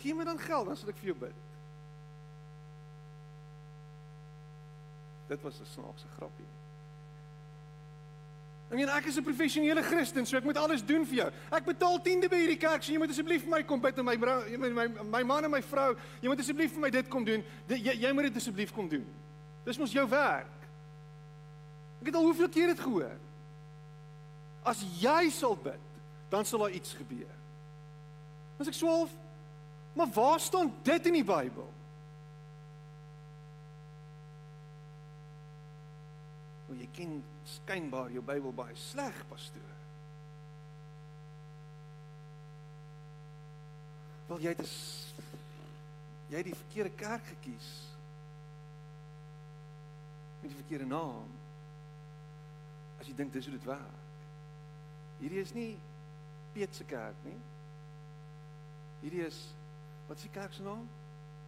Gee 0.01 0.15
my 0.15 0.23
dan 0.23 0.39
geld, 0.39 0.67
dan 0.67 0.77
sal 0.77 0.89
ek 0.89 0.99
vir 0.99 1.13
jou 1.13 1.19
bid. 1.27 1.39
Dit 5.27 5.41
was 5.41 5.59
'n 5.59 5.65
snaakse 5.65 6.07
grapie. 6.17 6.49
Ek 8.73 8.79
meen 8.79 8.89
ek 8.89 9.05
is 9.05 9.17
'n 9.17 9.23
professionele 9.23 9.83
Christen, 9.83 10.25
so 10.25 10.37
ek 10.37 10.43
moet 10.43 10.57
alles 10.57 10.85
doen 10.85 11.05
vir 11.05 11.15
jou. 11.15 11.31
Ek 11.51 11.65
betaal 11.65 12.01
tiende 12.01 12.29
by 12.29 12.37
hierdie 12.41 12.57
kerk, 12.57 12.83
so 12.83 12.91
jy 12.91 12.97
moet 12.97 13.09
asseblief 13.09 13.41
vir 13.41 13.49
my 13.49 13.63
kom 13.63 13.79
bid 13.79 13.99
en 13.99 14.05
my 14.05 14.15
my 14.15 14.69
my 14.69 14.87
my 15.03 15.23
man 15.23 15.43
en 15.43 15.51
my 15.51 15.61
vrou, 15.61 15.95
jy 16.21 16.27
moet 16.27 16.39
asseblief 16.39 16.71
vir 16.71 16.81
my 16.81 16.89
dit 16.89 17.07
kom 17.07 17.23
doen. 17.23 17.43
Jy 17.67 17.93
jy 18.01 18.13
moet 18.13 18.23
dit 18.23 18.35
asseblief 18.35 18.73
kom 18.73 18.89
doen. 18.89 19.05
Dis 19.63 19.77
mos 19.77 19.91
jou 19.91 20.07
werk. 20.09 20.49
Ek 22.01 22.07
het 22.07 22.15
al 22.15 22.23
hoeveel 22.23 22.49
keer 22.49 22.67
dit 22.67 22.79
gehoor. 22.79 23.19
As 24.65 24.81
jy 24.99 25.29
sal 25.29 25.55
bid, 25.55 25.79
dan 26.29 26.45
sal 26.45 26.59
daar 26.59 26.71
iets 26.71 26.93
gebeur. 26.93 27.42
As 28.63 28.69
ek 28.71 28.77
swaalf, 28.79 29.11
maar 29.93 30.07
waar 30.15 30.39
staan 30.39 30.69
dit 30.87 31.07
in 31.09 31.17
die 31.17 31.25
Bybel? 31.27 31.67
O, 36.71 36.77
jy 36.79 36.87
ken 36.95 37.17
skynbaar 37.57 38.15
jou 38.15 38.23
Bybel 38.23 38.55
baie 38.55 38.77
sleg, 38.79 39.19
pastoor. 39.27 39.75
Wel 44.31 44.47
jy 44.47 44.55
het 44.55 44.63
is 44.63 44.79
jy 46.31 46.39
het 46.39 46.47
die 46.53 46.57
verkeerde 46.63 46.95
kerk 47.03 47.29
gekies. 47.35 47.69
Met 50.39 50.53
die 50.53 50.61
verkeerde 50.63 50.87
naam. 50.87 51.27
As 52.95 53.11
jy 53.11 53.19
dink 53.19 53.35
dis 53.35 53.51
hoe 53.51 53.59
dit 53.59 53.73
werk. 53.75 54.03
Hierdie 55.19 55.43
is 55.43 55.51
nie 55.51 55.73
Piet 56.55 56.79
se 56.79 56.87
kerk 56.87 57.27
nie. 57.27 57.41
Hierdie 59.03 59.25
is 59.27 59.39
wat 60.07 60.19
is 60.19 60.27
die 60.27 60.33
kerk 60.33 60.53
se 60.55 60.63
naam? 60.63 60.83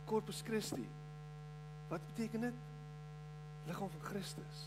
Corpus 0.05 0.41
Christi. 0.45 0.85
Wat 1.89 2.03
beteken 2.11 2.47
dit? 2.47 2.53
Liggaam 3.65 3.89
van 3.89 4.07
Christus. 4.09 4.61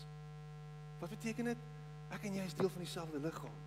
Wat 0.99 1.09
beteken 1.09 1.51
dit? 1.51 1.65
Ek 2.13 2.25
en 2.25 2.37
jy 2.39 2.45
is 2.49 2.55
deel 2.57 2.71
van 2.73 2.83
dieselfde 2.83 3.21
liggaam. 3.21 3.57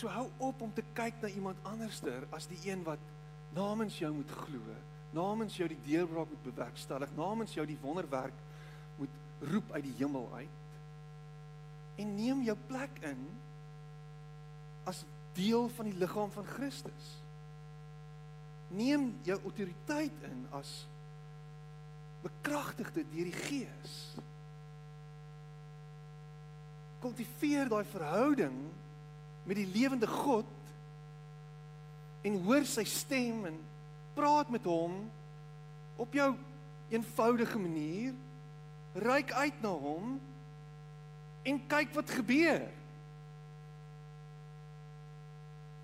So 0.00 0.08
hou 0.08 0.26
op 0.48 0.62
om 0.64 0.72
te 0.72 0.84
kyk 0.96 1.20
na 1.20 1.28
iemand 1.28 1.60
anderster 1.68 2.24
as 2.34 2.48
die 2.48 2.58
een 2.64 2.82
wat 2.86 3.02
namens 3.52 3.98
jou 4.00 4.10
moet 4.14 4.30
glo, 4.44 4.78
namens 5.12 5.58
jou 5.58 5.68
die 5.68 5.80
deurbraak 5.84 6.30
moet 6.30 6.46
bewerkstellig, 6.46 7.12
namens 7.18 7.52
jou 7.54 7.66
die 7.68 7.78
wonderwerk 7.82 8.36
moet 8.96 9.46
roep 9.50 9.74
uit 9.76 9.84
die 9.84 9.96
hemel 9.98 10.28
uit. 10.38 10.58
En 12.00 12.14
neem 12.16 12.42
jou 12.46 12.56
plek 12.70 13.02
in 13.10 13.26
as 14.88 15.04
deel 15.36 15.68
van 15.76 15.88
die 15.90 15.98
liggaam 15.98 16.30
van 16.34 16.46
Christus. 16.46 17.08
Neem 18.68 19.10
jou 19.26 19.38
autoriteit 19.42 20.24
in 20.28 20.46
as 20.56 20.86
bekragtigde 22.22 23.04
deur 23.12 23.30
die 23.30 23.40
Gees. 23.48 23.96
Kultiveer 27.00 27.70
daai 27.70 27.84
verhouding 27.88 28.56
met 29.48 29.56
die 29.56 29.68
lewende 29.72 30.06
God 30.06 30.48
en 32.26 32.36
hoor 32.44 32.66
sy 32.68 32.84
stem 32.84 33.46
en 33.48 33.56
praat 34.14 34.50
met 34.52 34.66
hom 34.68 34.98
op 36.00 36.12
jou 36.14 36.34
eenvoudige 36.92 37.58
manier. 37.58 38.12
Ryk 39.00 39.32
uit 39.32 39.62
na 39.64 39.72
hom 39.72 40.18
en 41.46 41.60
kyk 41.70 41.94
wat 41.96 42.12
gebeur. 42.20 42.66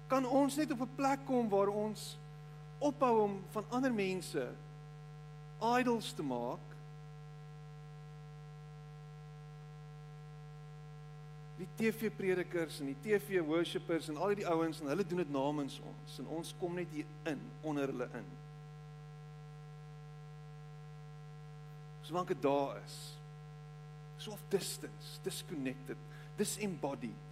Kan 0.06 0.26
ons 0.26 0.56
net 0.56 0.70
op 0.70 0.80
'n 0.80 0.94
plek 0.94 1.24
kom 1.26 1.48
waar 1.48 1.68
ons 1.68 2.18
ophou 2.78 3.22
om 3.22 3.44
van 3.50 3.64
ander 3.68 3.92
mense 3.92 4.48
idols 5.78 6.12
te 6.12 6.22
maak. 6.22 6.60
Die 11.56 11.68
TV-predikers 11.76 12.80
en 12.80 12.86
die 12.92 13.00
TV-worshippers 13.02 14.08
en 14.08 14.16
al 14.16 14.34
die 14.36 14.48
ouens 14.48 14.80
en 14.80 14.90
hulle 14.92 15.06
doen 15.06 15.22
dit 15.24 15.30
namens 15.32 15.80
ons 15.80 16.18
en 16.18 16.26
ons 16.38 16.54
kom 16.60 16.74
net 16.74 16.90
hier 16.92 17.06
in 17.24 17.40
onder 17.62 17.88
hulle 17.88 18.08
in. 18.12 18.28
Solank 22.06 22.28
dit 22.28 22.42
daar 22.42 22.76
is. 22.84 22.96
So 24.16 24.30
of 24.36 24.42
distance, 24.48 25.18
disconnected, 25.22 25.96
disembodied. 26.36 27.25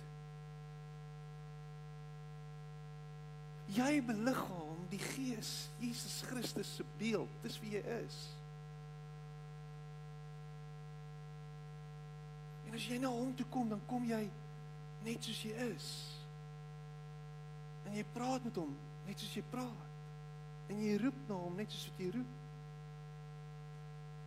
Jy 3.75 4.03
beliggaam 4.07 4.83
die 4.91 5.01
Gees, 5.03 5.69
Jesus 5.81 6.23
Christus 6.29 6.77
se 6.77 6.85
beeld. 6.99 7.31
Dis 7.43 7.59
wie 7.63 7.75
jy 7.75 7.83
is. 8.05 8.19
En 12.69 12.77
as 12.79 12.87
jy 12.87 12.99
na 13.03 13.11
hom 13.11 13.33
toe 13.35 13.47
kom, 13.51 13.69
dan 13.71 13.83
kom 13.91 14.07
jy 14.07 14.23
net 15.05 15.27
soos 15.27 15.43
jy 15.47 15.55
is. 15.73 15.89
En 17.89 17.97
jy 17.99 18.05
praat 18.15 18.47
met 18.47 18.63
hom 18.63 18.71
net 19.09 19.21
soos 19.21 19.35
jy 19.37 19.43
praat. 19.51 19.91
En 20.71 20.81
jy 20.81 20.95
roep 21.03 21.19
na 21.29 21.39
hom 21.43 21.59
net 21.59 21.75
soos 21.75 21.91
wat 21.91 22.01
jy 22.05 22.13
roep. 22.15 22.41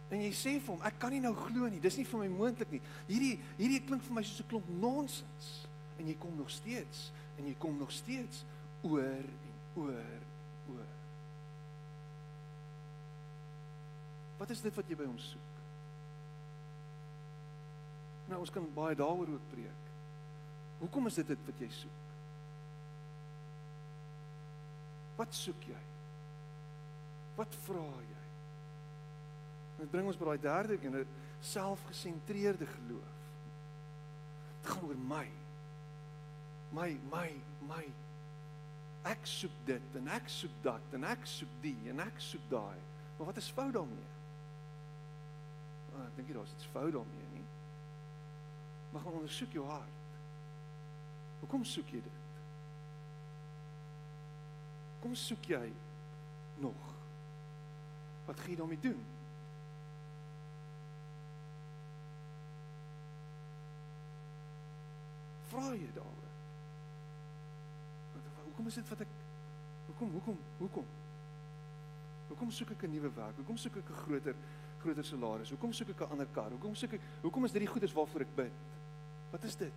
En 0.08 0.22
jy 0.24 0.32
sê 0.32 0.54
vir 0.56 0.72
hom, 0.72 0.84
ek 0.88 1.00
kan 1.02 1.12
nie 1.12 1.24
nou 1.24 1.34
glo 1.36 1.68
nie. 1.68 1.82
Dis 1.84 1.98
nie 2.00 2.08
vir 2.08 2.22
my 2.24 2.28
moontlik 2.32 2.76
nie. 2.76 2.84
Hierdie 3.10 3.34
hierdie 3.58 3.82
klink 3.88 4.06
vir 4.08 4.20
my 4.20 4.24
soos 4.24 4.44
'n 4.44 4.50
klomp 4.52 4.70
nonsens. 4.84 5.48
En 5.98 6.08
jy 6.08 6.16
kom 6.20 6.36
nog 6.38 6.52
steeds 6.52 7.12
en 7.38 7.46
jy 7.46 7.56
kom 7.60 7.78
nog 7.78 7.92
steeds 7.92 8.44
oor 8.82 9.04
en 9.04 9.54
oor 9.76 10.22
oor. 10.74 10.94
Wat 14.38 14.50
is 14.50 14.62
dit 14.62 14.76
wat 14.76 14.90
jy 14.90 14.98
by 15.00 15.08
hom 15.10 15.20
soek? 15.22 15.54
Nou 18.28 18.42
ons 18.44 18.52
kan 18.54 18.66
baie 18.76 18.98
daaroor 18.98 19.30
ook 19.38 19.52
preek. 19.54 19.86
Hoekom 20.82 21.10
is 21.10 21.18
dit 21.22 21.32
dit 21.34 21.46
wat 21.48 21.62
jy 21.64 21.70
soek? 21.74 22.04
Wat 25.18 25.34
soek 25.34 25.64
jy? 25.72 25.84
Wat 27.38 27.56
vra 27.66 27.86
jy? 27.86 28.22
En 29.78 29.86
dit 29.86 29.94
bring 29.94 30.10
ons 30.10 30.18
by 30.18 30.34
daai 30.34 30.42
derde 30.42 30.78
ding, 30.78 30.96
'n 30.96 31.08
selfgesentreerde 31.42 32.66
geloof. 32.66 33.16
Dit 34.62 34.72
gaan 34.72 34.84
oor 34.84 34.98
my. 34.98 35.28
My, 36.72 37.00
my, 37.12 37.30
my. 37.68 37.86
Ek 39.08 39.28
soek 39.30 39.56
dit 39.68 39.98
en 40.00 40.08
ek 40.16 40.30
soek 40.32 40.56
dat 40.66 40.96
en 40.98 41.08
ek 41.08 41.26
soek 41.30 41.58
die 41.64 41.78
en 41.92 42.02
ek 42.04 42.22
soek 42.24 42.46
daai. 42.52 42.80
Maar 43.18 43.30
wat 43.30 43.42
is 43.42 43.50
fout 43.56 43.74
daarmee? 43.76 44.08
Ah, 45.96 46.06
ek 46.06 46.16
dink 46.18 46.32
jy 46.32 46.38
daar's 46.38 46.56
iets 46.56 46.70
fout 46.74 46.94
daarmee 46.96 47.30
nie. 47.34 47.46
Maar 48.92 49.06
gaan 49.06 49.20
ondersoek 49.22 49.56
jou 49.58 49.66
hart. 49.70 50.16
Hoekom 51.42 51.66
soek 51.68 51.94
jy 51.94 52.02
dit? 52.04 52.24
Kom 55.04 55.14
soek 55.16 55.46
jy 55.54 55.66
nog? 56.64 56.90
Wat 58.26 58.40
gaan 58.42 58.52
jy 58.52 58.60
daarmee 58.60 58.84
doen? 58.84 59.06
vra 65.58 65.74
jy 65.74 65.90
daaroor? 65.96 66.27
Hoekom 68.58 68.72
is 68.74 68.80
dit 68.80 68.88
wat 68.90 69.02
ek 69.06 69.10
Hoekom 69.88 70.10
hoekom 70.12 70.38
hoekom? 70.58 70.86
Hoekom 72.28 72.50
soek 72.52 72.72
ek 72.74 72.84
'n 72.84 72.92
nuwe 72.92 73.12
werk? 73.14 73.36
Hoekom 73.38 73.58
soek 73.58 73.76
ek 73.78 73.90
'n 73.90 73.94
groter 73.94 74.36
groter 74.82 75.06
salaris? 75.06 75.50
Hoekom 75.50 75.74
soek 75.74 75.90
ek 75.90 76.02
'n 76.02 76.12
ander 76.12 76.28
kar? 76.34 76.50
Hoekom 76.50 76.76
soek 76.76 76.94
ek 76.94 77.02
Hoekom 77.22 77.46
is 77.46 77.52
dit 77.52 77.62
die 77.62 77.70
goedes 77.70 77.94
waarvoor 77.94 78.22
ek 78.22 78.36
bid? 78.36 78.52
Wat 79.32 79.44
is 79.44 79.56
dit? 79.56 79.74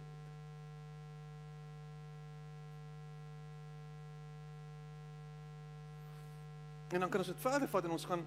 En 6.88 7.00
dan 7.00 7.08
kan 7.08 7.20
ons 7.20 7.28
dit 7.28 7.40
verder 7.40 7.68
vat 7.68 7.84
en 7.84 7.90
ons 7.90 8.04
gaan 8.04 8.26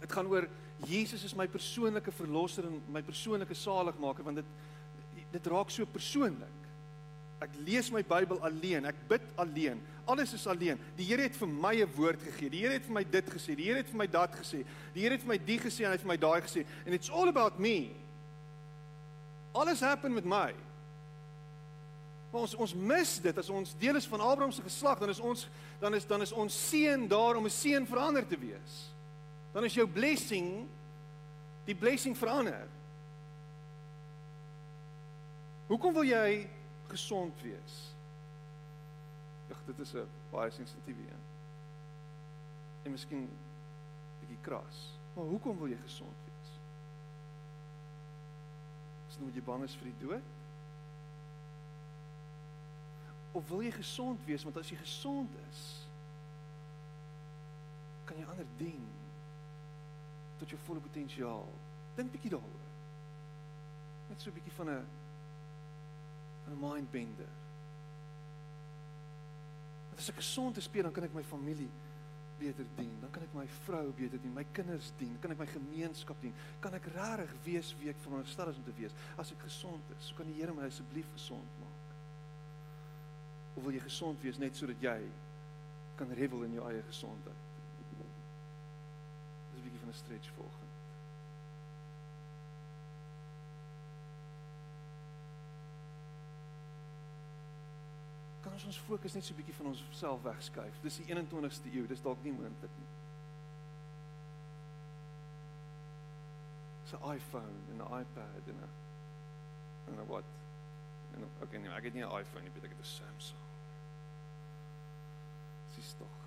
dit 0.00 0.12
gaan 0.12 0.26
oor 0.26 0.48
Jesus 0.86 1.24
is 1.24 1.34
my 1.34 1.46
persoonlike 1.46 2.12
verlosser 2.12 2.64
en 2.64 2.82
my 2.88 3.02
persoonlike 3.02 3.54
saligmaker 3.54 4.24
want 4.24 4.36
dit 4.36 4.46
dit 5.30 5.46
raak 5.46 5.70
so 5.70 5.84
persoonlik. 5.84 6.59
Ek 7.40 7.54
lees 7.64 7.88
my 7.88 8.02
Bybel 8.04 8.40
alleen, 8.44 8.84
ek 8.84 8.98
bid 9.08 9.24
alleen. 9.40 9.80
Alles 10.10 10.34
is 10.36 10.44
alleen. 10.50 10.80
Die 10.98 11.06
Here 11.08 11.24
het 11.24 11.36
vir 11.36 11.48
my 11.48 11.74
'n 11.80 11.92
woord 11.96 12.20
gegee. 12.22 12.50
Die 12.50 12.60
Here 12.60 12.74
het 12.74 12.84
vir 12.84 12.92
my 12.92 13.04
dit 13.04 13.26
gesê. 13.30 13.56
Die 13.56 13.64
Here 13.64 13.78
het 13.78 13.88
vir 13.88 13.96
my 13.96 14.06
dat 14.06 14.32
gesê. 14.36 14.64
Die 14.94 15.02
Here 15.02 15.14
het 15.14 15.22
vir 15.22 15.28
my 15.28 15.38
die 15.38 15.58
gesê 15.58 15.84
en 15.84 15.90
hy 15.90 15.96
het 15.96 16.04
vir 16.04 16.12
my 16.12 16.16
daai 16.16 16.40
gesê. 16.42 16.66
And 16.84 16.94
it's 16.94 17.08
all 17.08 17.28
about 17.28 17.58
me. 17.58 17.94
Alles 19.54 19.80
happen 19.80 20.12
met 20.14 20.24
my. 20.24 20.54
Maar 22.30 22.40
ons 22.40 22.54
ons 22.54 22.74
mis 22.74 23.18
dit 23.18 23.38
as 23.38 23.48
ons 23.50 23.74
deel 23.78 23.96
is 23.96 24.06
van 24.06 24.20
Abraham 24.20 24.52
se 24.52 24.62
geslag, 24.62 24.98
dan 24.98 25.08
is 25.08 25.20
ons 25.20 25.48
dan 25.80 25.94
is 25.94 26.06
dan 26.06 26.22
is 26.22 26.32
ons 26.32 26.68
seun 26.68 27.08
daar 27.08 27.36
om 27.36 27.44
'n 27.44 27.50
seun 27.50 27.86
verander 27.86 28.26
te 28.26 28.38
wees. 28.38 28.92
Dan 29.52 29.64
is 29.64 29.74
jou 29.74 29.86
blessing 29.86 30.68
die 31.64 31.74
blessing 31.74 32.16
verander. 32.18 32.68
Hoekom 35.66 35.94
wil 35.94 36.04
jy 36.04 36.48
gesond 36.90 37.42
wees? 37.44 37.78
Ag, 39.50 39.62
dit 39.66 39.78
is 39.78 39.94
'n 39.94 40.08
baie 40.30 40.50
sensitiewe 40.50 41.00
een. 41.00 41.22
En 42.82 42.90
miskien 42.90 43.28
bietjie 44.20 44.38
kras. 44.40 44.98
Maar 45.14 45.24
hoekom 45.24 45.58
wil 45.58 45.68
jy 45.68 45.78
gesond 45.82 46.16
wees? 46.24 46.50
Is 49.08 49.14
dit 49.14 49.22
omdat 49.22 49.34
jy 49.34 49.42
bang 49.42 49.64
is 49.64 49.76
vir 49.76 49.84
die 49.90 50.06
dood? 50.06 50.28
Of 53.32 53.48
wil 53.48 53.62
jy 53.62 53.70
gesond 53.70 54.24
wees 54.24 54.42
want 54.42 54.56
as 54.56 54.70
jy 54.70 54.76
gesond 54.76 55.30
is, 55.50 55.86
kan 58.04 58.18
jy 58.18 58.24
ander 58.24 58.46
dien 58.56 58.86
tot 60.38 60.48
jou 60.48 60.60
volle 60.64 60.80
potensiaal. 60.80 61.46
Dink 61.94 62.10
bietjie 62.14 62.30
daaroor. 62.30 62.66
Net 64.08 64.20
so 64.20 64.30
'n 64.30 64.34
bietjie 64.34 64.52
van 64.52 64.70
'n 64.70 64.86
'n 66.50 66.58
mind 66.60 66.90
bender. 66.90 67.32
Want 69.88 69.98
as 69.98 70.08
ek 70.08 70.16
gesond 70.16 70.56
is, 70.56 70.68
dan 70.70 70.92
kan 70.92 71.04
ek 71.04 71.14
my 71.14 71.22
familie 71.22 71.70
beter 72.40 72.64
dien, 72.76 72.92
dan 73.00 73.10
kan 73.10 73.22
ek 73.22 73.34
my 73.36 73.46
vrou 73.66 73.92
beter 73.96 74.20
dien, 74.20 74.32
my 74.32 74.46
kinders 74.56 74.92
dien, 74.98 75.12
kan 75.20 75.34
ek 75.34 75.42
my 75.42 75.46
gemeenskap 75.50 76.16
dien, 76.24 76.32
kan 76.60 76.74
ek 76.74 76.88
regtig 76.94 77.34
wees 77.44 77.74
wie 77.80 77.90
ek 77.92 78.00
veronderstel 78.04 78.52
is 78.52 78.60
om 78.60 78.64
te 78.64 78.76
wees 78.78 78.96
as 79.20 79.32
ek 79.34 79.44
gesond 79.44 79.92
is. 79.98 80.08
So 80.08 80.16
kan 80.18 80.30
die 80.30 80.38
Here 80.40 80.54
my 80.56 80.68
asseblief 80.70 81.10
gesond 81.12 81.60
maak. 81.60 81.92
Of 83.56 83.66
wil 83.66 83.76
jy 83.76 83.84
gesond 83.84 84.24
wees 84.24 84.40
net 84.40 84.56
sodat 84.56 84.80
jy 84.80 84.98
kan 86.00 86.16
revel 86.16 86.46
in 86.48 86.56
jou 86.56 86.64
eie 86.70 86.82
gesondheid? 86.88 87.46
Dis 89.52 89.60
'n 89.60 89.62
bietjie 89.66 89.84
van 89.84 89.92
'n 89.92 90.00
stretch 90.00 90.32
volgens. 90.38 90.59
Kan 98.50 98.58
ons 98.58 98.66
ons 98.66 98.86
fokus 98.88 99.14
net 99.14 99.24
so 99.24 99.32
'n 99.32 99.36
bietjie 99.36 99.54
van 99.54 99.66
onsself 99.66 100.22
wegskuif. 100.22 100.80
Dis 100.82 100.96
die 100.96 101.06
21ste 101.06 101.70
eeu, 101.70 101.86
dis 101.86 102.02
dalk 102.02 102.22
nie 102.22 102.32
moontlik 102.32 102.70
nie. 102.78 102.88
So 106.84 106.98
iPhone 107.12 107.54
en 107.70 107.76
'n 107.76 108.00
iPad 108.00 108.48
en 108.52 108.58
'n 108.58 108.68
en 109.86 110.00
'n 110.00 110.06
wat? 110.06 110.24
En 111.14 111.30
okay, 111.42 111.60
nee, 111.60 111.70
ek 111.70 111.84
het 111.84 111.94
nie 111.94 112.04
'n 112.04 112.18
iPhone 112.18 112.42
nie, 112.42 112.50
ek 112.50 112.74
het 112.74 112.78
'n 112.78 112.84
Samsung. 112.84 113.46
Dis 115.76 115.94
tog. 115.98 116.18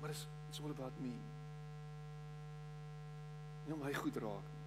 Maar 0.00 0.08
dis 0.08 0.26
it's 0.48 0.60
all 0.60 0.70
about 0.70 1.00
me. 1.00 1.18
Nie 3.64 3.74
om 3.74 3.80
my 3.80 3.94
goed 3.94 4.16
raak 4.16 4.46
nie. 4.52 4.57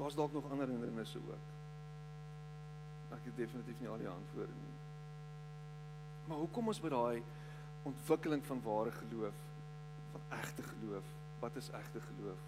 Daar's 0.00 0.14
dalk 0.14 0.32
nog 0.32 0.50
ander 0.50 0.68
hindernisse 0.68 1.18
ook. 1.18 1.48
Ek 3.12 3.24
het 3.28 3.36
definitief 3.36 3.80
nie 3.80 3.88
al 3.88 3.98
die 4.00 4.08
antwoorde 4.08 4.52
nie. 4.56 4.76
Maar 6.28 6.38
hoekom 6.40 6.70
ons 6.72 6.78
by 6.80 6.88
daai 6.88 7.22
ontwikkeling 7.88 8.44
van 8.46 8.62
ware 8.64 8.92
geloof, 8.96 9.42
van 10.12 10.22
egte 10.38 10.62
geloof, 10.62 11.10
wat 11.42 11.56
is 11.60 11.68
egte 11.76 12.00
geloof? 12.00 12.46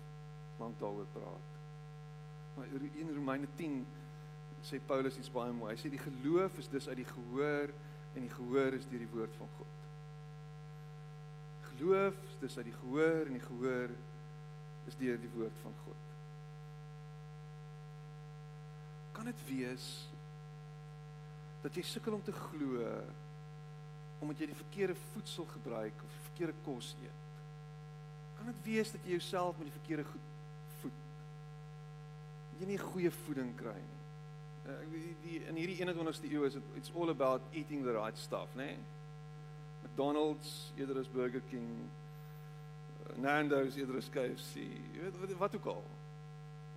Want 0.57 0.79
daaroor 0.81 1.11
praat. 1.13 1.51
Maar 2.57 2.73
in 2.77 3.13
Romeine 3.15 3.49
10 3.57 3.83
sê 4.65 4.81
Paulus 4.87 5.19
iets 5.21 5.33
baie 5.33 5.53
mooi. 5.53 5.75
Hy 5.75 5.81
sê 5.83 5.91
die 5.93 6.01
geloof 6.01 6.57
is 6.63 6.71
dus 6.73 6.89
uit 6.89 7.03
die 7.03 7.09
gehoor 7.11 7.75
en 8.15 8.25
die 8.29 8.33
gehoor 8.33 8.79
is 8.79 8.89
deur 8.89 9.05
die 9.05 9.13
woord 9.13 9.37
van 9.41 9.53
God. 9.59 9.77
Geloof 11.73 12.25
is 12.31 12.41
dus 12.47 12.57
uit 12.57 12.71
die 12.71 12.79
gehoor 12.81 13.27
en 13.27 13.37
die 13.37 13.45
gehoor 13.45 13.93
is 14.89 14.99
deur 15.05 15.21
die 15.21 15.35
woord 15.37 15.61
van 15.67 15.77
God. 15.85 16.12
Kan 19.13 19.29
dit 19.29 19.45
wees 19.49 19.89
dat 21.63 21.77
jy 21.79 21.85
sukkel 21.87 22.17
om 22.17 22.23
te 22.25 22.35
glo 22.35 22.87
omdat 24.23 24.39
jy 24.39 24.47
die 24.53 24.59
verkeerde 24.59 24.95
voedsel 25.13 25.47
gebruik 25.51 26.05
of 26.05 26.13
die 26.15 26.27
verkeerde 26.29 26.55
kos 26.67 26.93
eet? 27.03 27.23
Kan 28.39 28.51
dit 28.53 28.61
wees 28.67 28.93
dat 28.95 29.03
jy 29.07 29.17
jouself 29.17 29.59
met 29.59 29.69
die 29.69 29.79
verkeerde 29.81 30.07
goed 30.11 30.29
voed? 30.81 31.03
Jy 32.61 32.71
nie 32.71 32.79
goeie 32.79 33.11
voeding 33.25 33.51
kry 33.59 33.75
nie. 33.79 34.01
Uh, 34.63 34.79
die, 34.93 35.15
die 35.25 35.39
in 35.51 35.57
hierdie 35.59 35.81
21ste 35.83 36.31
eeu 36.31 36.45
is 36.47 36.55
it 36.55 36.75
it's 36.79 36.93
all 36.95 37.11
about 37.11 37.43
eating 37.53 37.83
the 37.83 37.95
right 37.97 38.19
stuff, 38.19 38.53
né? 38.55 38.69
Nee? 38.77 39.01
McDonald's, 39.83 40.73
eerder 40.79 41.01
as 41.01 41.09
Burger 41.09 41.43
King, 41.51 41.67
uh, 43.03 43.17
Nando's, 43.21 43.77
eerder 43.77 43.99
as 43.99 44.09
KFC, 44.15 44.63
jy 44.95 45.03
weet 45.03 45.19
wat, 45.21 45.35
wat 45.41 45.57
ook 45.59 45.67
al. 45.75 45.83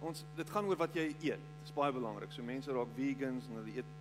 Ons 0.06 0.22
dit 0.38 0.50
gaan 0.54 0.68
oor 0.70 0.80
wat 0.80 0.96
jy 0.98 1.08
eet. 1.10 1.42
Dit 1.42 1.70
is 1.70 1.76
baie 1.76 1.94
belangrik. 1.94 2.34
So 2.34 2.46
mense 2.46 2.74
raak 2.74 2.92
vegans 2.98 3.48
en 3.50 3.60
hulle 3.60 3.80
eet 3.80 3.94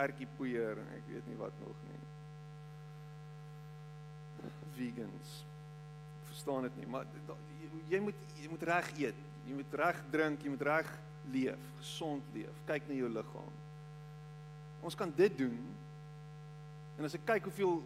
ertjiepoeier 0.00 0.80
en 0.80 0.92
ek 0.96 1.08
weet 1.10 1.28
nie 1.28 1.38
wat 1.40 1.56
nog 1.60 1.84
nie. 1.88 2.00
Vegans. 4.78 5.34
Verstaan 6.30 6.68
dit 6.68 6.80
nie, 6.80 6.88
maar 6.88 7.08
jy 7.90 8.00
moet 8.04 8.26
jy 8.40 8.48
moet 8.48 8.66
reg 8.70 8.90
eet. 8.96 9.26
Jy 9.48 9.56
moet 9.58 9.78
reg 9.82 10.02
drink, 10.12 10.44
jy 10.44 10.52
moet 10.54 10.66
reg 10.68 10.90
leef, 11.34 11.70
gesond 11.80 12.34
leef. 12.34 12.60
Kyk 12.68 12.88
na 12.88 12.96
jou 12.96 13.10
liggaam. 13.12 13.56
Ons 14.86 14.96
kan 14.96 15.12
dit 15.16 15.36
doen. 15.36 15.58
En 16.96 17.08
as 17.08 17.16
ek 17.18 17.26
kyk 17.28 17.48
hoeveel 17.50 17.80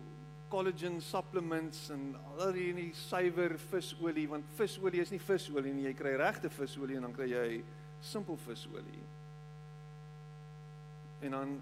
collagen 0.55 1.01
supplements 1.03 1.89
en 1.91 2.13
al 2.39 2.55
hierdie 2.55 2.93
suiwer 2.95 3.57
visolie 3.73 4.29
want 4.31 4.47
visolie 4.59 5.03
is 5.03 5.11
nie 5.11 5.23
visolie 5.23 5.75
nie. 5.75 5.89
Jy 5.89 5.95
kry 5.99 6.15
regte 6.21 6.51
visolie 6.55 6.99
en 7.01 7.09
dan 7.09 7.17
kry 7.17 7.31
jy 7.33 7.47
simpel 8.05 8.39
visolie. 8.47 9.03
En 11.25 11.35
dan 11.35 11.55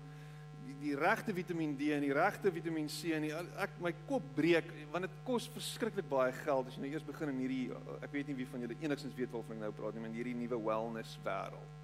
die, 0.67 0.77
die 0.83 0.95
regte 0.99 1.33
Vitamiin 1.33 1.77
D 1.79 1.93
en 1.97 2.05
die 2.05 2.13
regte 2.17 2.53
Vitamiin 2.53 2.91
C 2.93 3.15
en 3.17 3.29
die, 3.29 3.33
ek 3.65 3.79
my 3.83 3.95
kop 4.11 4.27
breek 4.37 4.69
want 4.93 5.09
dit 5.09 5.21
kos 5.27 5.49
verskriklik 5.55 6.11
baie 6.11 6.35
geld. 6.43 6.69
As 6.69 6.77
jy 6.77 6.85
nou 6.85 6.93
eers 6.93 7.07
begin 7.09 7.33
in 7.33 7.45
hierdie 7.47 7.63
ek 8.03 8.13
weet 8.13 8.29
nie 8.29 8.43
wie 8.43 8.51
van 8.53 8.67
julle 8.67 8.81
enigstens 8.83 9.17
weet 9.17 9.33
waarvan 9.33 9.57
ek 9.57 9.65
nou 9.65 9.77
praat 9.81 9.97
nie 9.97 10.05
maar 10.05 10.19
hierdie 10.21 10.37
nuwe 10.43 10.61
wellness 10.69 11.17
wêreld 11.25 11.82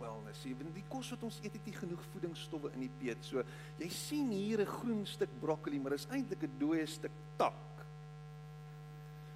wellness. 0.00 0.42
Jy 0.44 0.54
weet 0.56 0.74
die 0.74 0.84
kos 0.88 1.10
wat 1.14 1.22
ons 1.28 1.38
eet 1.42 1.52
het 1.52 1.66
nie 1.66 1.76
genoeg 1.76 2.02
voedingsstowwe 2.12 2.72
in 2.74 2.86
die 2.86 2.92
peet. 3.00 3.24
So 3.24 3.42
jy 3.78 3.88
sien 3.88 4.30
hier 4.30 4.60
'n 4.60 4.66
groen 4.66 5.06
stuk 5.06 5.30
broccoli, 5.40 5.78
maar 5.78 5.90
dit 5.90 6.00
is 6.00 6.10
eintlik 6.10 6.42
'n 6.42 6.58
dooie 6.58 6.86
stuk 6.86 7.12
tak. 7.36 7.54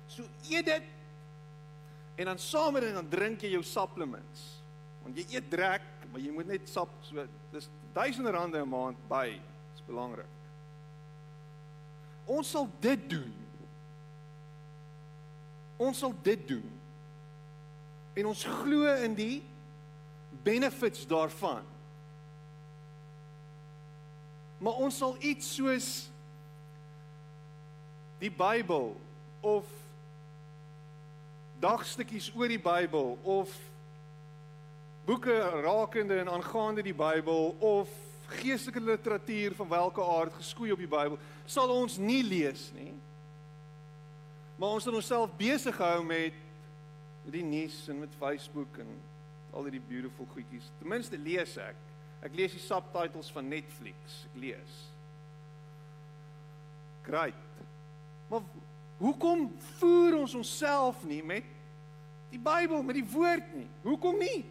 So 0.06 0.22
eet 0.50 0.66
dit 0.66 0.82
en 2.16 2.24
dan 2.24 2.38
saam 2.38 2.72
met 2.72 2.82
dit 2.82 2.94
dan 2.94 3.08
drink 3.08 3.40
jy 3.40 3.50
jou 3.50 3.62
supplements. 3.62 4.60
Want 5.02 5.16
jy 5.16 5.26
eet 5.36 5.50
drek, 5.50 5.82
maar 6.10 6.20
jy 6.20 6.30
moet 6.30 6.46
net 6.46 6.68
sap 6.68 6.88
so 7.02 7.26
dis 7.52 7.68
duisende 7.92 8.30
rande 8.30 8.58
'n 8.58 8.68
maand 8.68 9.08
by. 9.08 9.40
Dis 9.72 9.82
belangrik. 9.86 10.26
Ons 12.26 12.50
sal 12.50 12.68
dit 12.80 13.10
doen. 13.10 13.34
Ons 15.76 15.98
sal 15.98 16.14
dit 16.22 16.48
doen. 16.48 16.70
En 18.14 18.26
ons 18.26 18.44
glo 18.44 18.94
in 18.94 19.14
die 19.14 19.42
benefits 20.42 21.06
daarvan. 21.06 21.62
Maar 24.58 24.72
ons 24.72 24.96
sal 24.96 25.16
iets 25.24 25.54
soos 25.54 25.88
die 28.20 28.30
Bybel 28.30 28.92
of 29.40 29.68
dagstukkies 31.60 32.28
oor 32.36 32.52
die 32.52 32.60
Bybel 32.60 33.16
of 33.22 33.52
boeke 35.08 35.36
rakende 35.64 36.20
en 36.20 36.28
aangaande 36.28 36.84
die 36.84 36.96
Bybel 36.96 37.54
of 37.58 37.88
geestelike 38.40 38.80
literatuur 38.80 39.54
van 39.54 39.68
watter 39.68 40.04
aard 40.04 40.36
geskoei 40.38 40.72
op 40.72 40.78
die 40.78 40.90
Bybel 40.90 41.16
sal 41.48 41.72
ons 41.74 41.96
nie 41.98 42.22
lees 42.22 42.68
nie. 42.76 42.92
Maar 44.60 44.76
ons 44.76 44.84
sal 44.84 44.98
onsself 45.00 45.32
besig 45.40 45.76
hou 45.80 46.02
met 46.04 46.36
die 47.32 47.44
nuus 47.44 47.86
en 47.88 48.02
met 48.04 48.12
Facebook 48.20 48.76
en 48.82 48.92
al 49.52 49.66
hierdie 49.66 49.82
beautiful 49.88 50.28
goedjies. 50.34 50.68
Ten 50.78 50.90
minste 50.92 51.18
lees 51.18 51.56
ek. 51.60 51.78
Ek 52.24 52.34
lees 52.36 52.54
die 52.54 52.62
subtitles 52.62 53.30
van 53.32 53.48
Netflix. 53.48 54.24
Ek 54.30 54.40
lees. 54.44 54.80
Great. 57.06 57.38
Maar 58.30 58.44
hoekom 59.00 59.48
voer 59.78 60.20
ons 60.20 60.34
onsself 60.38 61.00
nie 61.08 61.22
met 61.24 61.46
die 62.30 62.38
Bybel, 62.38 62.82
met 62.86 63.00
die 63.00 63.08
woord 63.10 63.54
nie? 63.56 63.66
Hoekom 63.82 64.20
nie? 64.20 64.44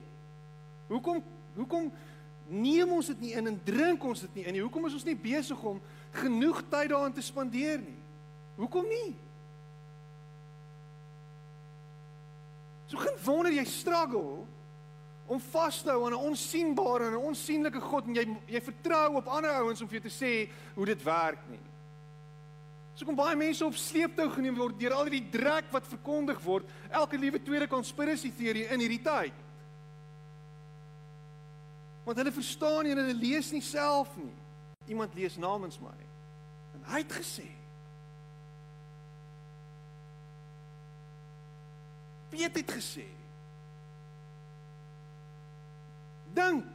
Hoekom 0.90 1.24
hoekom 1.60 1.90
neem 2.50 2.92
ons 2.96 3.10
dit 3.12 3.24
nie 3.28 3.32
in 3.38 3.50
en 3.52 3.58
drink 3.66 4.04
ons 4.04 4.22
dit 4.26 4.40
nie 4.40 4.46
in 4.48 4.56
nie? 4.58 4.64
Hoekom 4.64 4.88
is 4.90 4.96
ons 4.98 5.08
nie 5.08 5.18
besig 5.18 5.60
om 5.64 5.82
genoeg 6.18 6.62
tyd 6.72 6.92
daaraan 6.92 7.14
te 7.14 7.24
spandeer 7.24 7.82
nie? 7.84 7.98
Hoekom 8.60 8.88
nie? 8.90 9.10
So 12.90 12.98
geen 12.98 13.20
wonder 13.24 13.54
jy 13.54 13.66
struggle 13.70 14.48
om 15.30 15.42
vas 15.52 15.82
te 15.86 15.92
hou 15.94 16.06
aan 16.06 16.14
'n 16.18 16.26
onsigbare 16.32 17.06
en 17.06 17.14
'n 17.14 17.26
onsigbare 17.30 17.82
God 17.82 18.08
en 18.08 18.16
jy 18.16 18.26
jy 18.48 18.62
vertrou 18.62 19.16
op 19.16 19.28
ander 19.28 19.52
ouens 19.52 19.82
om 19.82 19.88
vir 19.88 20.00
jou 20.00 20.10
te 20.10 20.26
sê 20.26 20.50
hoe 20.76 20.86
dit 20.86 21.04
werk 21.04 21.50
nie. 21.50 21.62
So 22.96 23.06
kom 23.06 23.16
baie 23.16 23.36
mense 23.36 23.66
op 23.66 23.76
sleeptou 23.76 24.30
geneem 24.30 24.56
word 24.56 24.80
deur 24.80 24.94
al 24.94 25.04
hierdie 25.08 25.30
drek 25.30 25.72
wat 25.72 25.88
verkondig 25.88 26.42
word, 26.42 26.66
elke 26.90 27.18
liewe 27.18 27.44
tweede 27.44 27.68
konspirasie 27.68 28.34
teorie 28.36 28.66
in 28.68 28.80
hierdie 28.80 29.04
tyd. 29.04 29.34
Want 32.04 32.18
hulle 32.18 32.32
verstaan 32.32 32.84
nie 32.84 32.92
en 32.92 32.98
hulle 32.98 33.14
lees 33.14 33.52
nie 33.52 33.62
self 33.62 34.18
nie. 34.18 34.34
Iemand 34.88 35.14
lees 35.14 35.38
namens 35.38 35.80
my. 35.80 35.96
En 36.74 36.84
hy 36.84 36.98
het 36.98 37.14
gesê 37.14 37.48
Piet 42.30 42.56
het 42.56 42.72
gesê 42.72 43.19
dink 46.40 46.66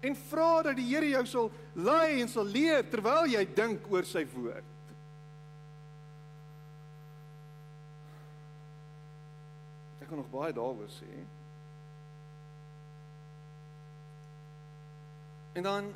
en 0.00 0.16
vra 0.16 0.50
dat 0.64 0.78
die 0.78 0.88
Here 0.88 1.08
jou 1.12 1.24
sal 1.28 1.50
lei 1.76 2.20
en 2.22 2.28
sal 2.32 2.48
leer 2.48 2.86
terwyl 2.88 3.28
jy 3.28 3.44
dink 3.56 3.84
oor 3.92 4.06
sy 4.08 4.24
woord. 4.32 4.68
Ek 10.00 10.08
kan 10.08 10.18
nog 10.22 10.32
baie 10.32 10.56
daaroor 10.56 10.88
sê. 10.94 11.10
En 15.52 15.66
dan 15.66 15.92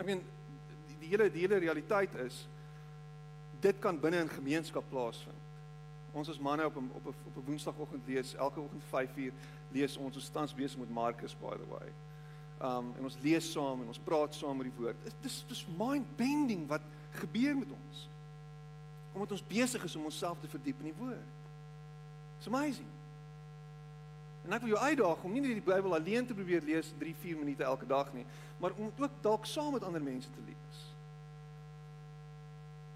ek 0.00 0.08
meen 0.08 0.24
die, 0.98 1.12
hele 1.12 1.30
die 1.30 1.44
hele 1.44 1.62
realiteit 1.62 2.14
is 2.24 2.42
dit 3.62 3.78
kan 3.80 3.96
binne 4.00 4.24
in 4.24 4.32
gemeenskap 4.32 4.84
plaasvind. 4.90 5.42
Ons 6.14 6.30
as 6.30 6.40
manne 6.42 6.66
op 6.66 6.76
'n 6.76 6.90
op 6.94 7.06
'n 7.06 7.14
op 7.28 7.36
'n 7.36 7.46
woensdagoggend 7.46 8.06
lees 8.06 8.34
elke 8.34 8.60
oggend 8.60 8.82
5uur 8.90 9.32
lees 9.74 9.96
ons 9.96 10.16
ons 10.16 10.32
tans 10.34 10.56
besig 10.56 10.80
met 10.80 10.90
Markus 10.90 11.36
by 11.40 11.56
the 11.60 11.68
way. 11.70 11.92
Um 12.64 12.92
en 12.98 13.10
ons 13.10 13.18
lees 13.22 13.50
saam 13.52 13.82
en 13.82 13.92
ons 13.92 14.02
praat 14.06 14.34
saam 14.34 14.58
oor 14.58 14.68
die 14.68 14.78
woord. 14.78 15.04
Dit 15.04 15.30
is 15.30 15.42
dis 15.50 15.64
mind 15.78 16.08
bending 16.18 16.66
wat 16.70 16.84
gebeur 17.20 17.56
met 17.58 17.70
ons. 17.74 18.08
Omdat 19.14 19.36
ons 19.36 19.46
besig 19.48 19.84
is 19.84 19.96
om 19.96 20.10
onsself 20.10 20.40
te 20.40 20.50
verdiep 20.50 20.80
in 20.82 20.90
die 20.90 20.98
woord. 20.98 21.42
It's 22.38 22.50
amazing. 22.50 22.90
En 24.44 24.52
ek 24.52 24.64
wil 24.64 24.74
jou 24.74 24.80
uitdaag 24.80 25.22
om 25.24 25.32
nie 25.32 25.40
net 25.40 25.56
die 25.56 25.64
Bybel 25.64 25.94
alleen 25.96 26.26
te 26.28 26.36
probeer 26.36 26.64
lees 26.66 26.90
3, 27.00 27.14
4 27.22 27.38
minute 27.40 27.64
elke 27.64 27.86
dag 27.88 28.10
nie, 28.12 28.26
maar 28.60 28.74
om 28.76 28.90
ook 29.00 29.22
dalk 29.24 29.46
saam 29.48 29.72
met 29.72 29.86
ander 29.86 30.02
mense 30.04 30.28
te 30.34 30.44
lees. 30.44 30.82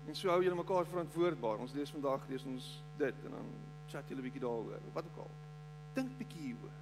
En 0.08 0.16
so 0.16 0.28
hou 0.32 0.42
julle 0.44 0.56
mekaar 0.56 0.88
verantwoordbaar. 0.88 1.62
Ons 1.64 1.74
lees 1.76 1.92
vandag 1.92 2.24
lees 2.28 2.44
ons 2.48 2.68
dit 3.00 3.24
en 3.28 3.36
dan 3.38 3.48
chat 3.88 4.08
julle 4.08 4.20
'n 4.20 4.28
bietjie 4.28 4.44
daaroor. 4.44 4.80
Wat 4.92 5.04
ook 5.04 5.18
al. 5.24 5.30
Dink 5.96 6.14
bietjie 6.18 6.42
hieroor. 6.50 6.76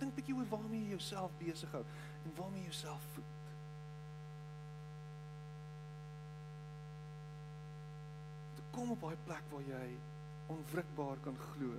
Dink 0.00 0.14
bietjie 0.16 0.34
oor 0.36 0.48
waarmee 0.52 0.82
jy 0.82 0.96
jouself 0.96 1.34
besig 1.40 1.70
hou 1.76 1.84
en 2.24 2.36
waarmee 2.38 2.64
jy 2.64 2.70
jouself 2.72 3.06
voed. 3.14 3.32
Dit 8.58 8.70
kom 8.76 8.94
op 8.96 9.06
daai 9.06 9.24
plek 9.28 9.48
waar 9.52 9.66
jy 9.68 9.88
onwrikbaar 10.54 11.20
kan 11.24 11.38
glo. 11.50 11.72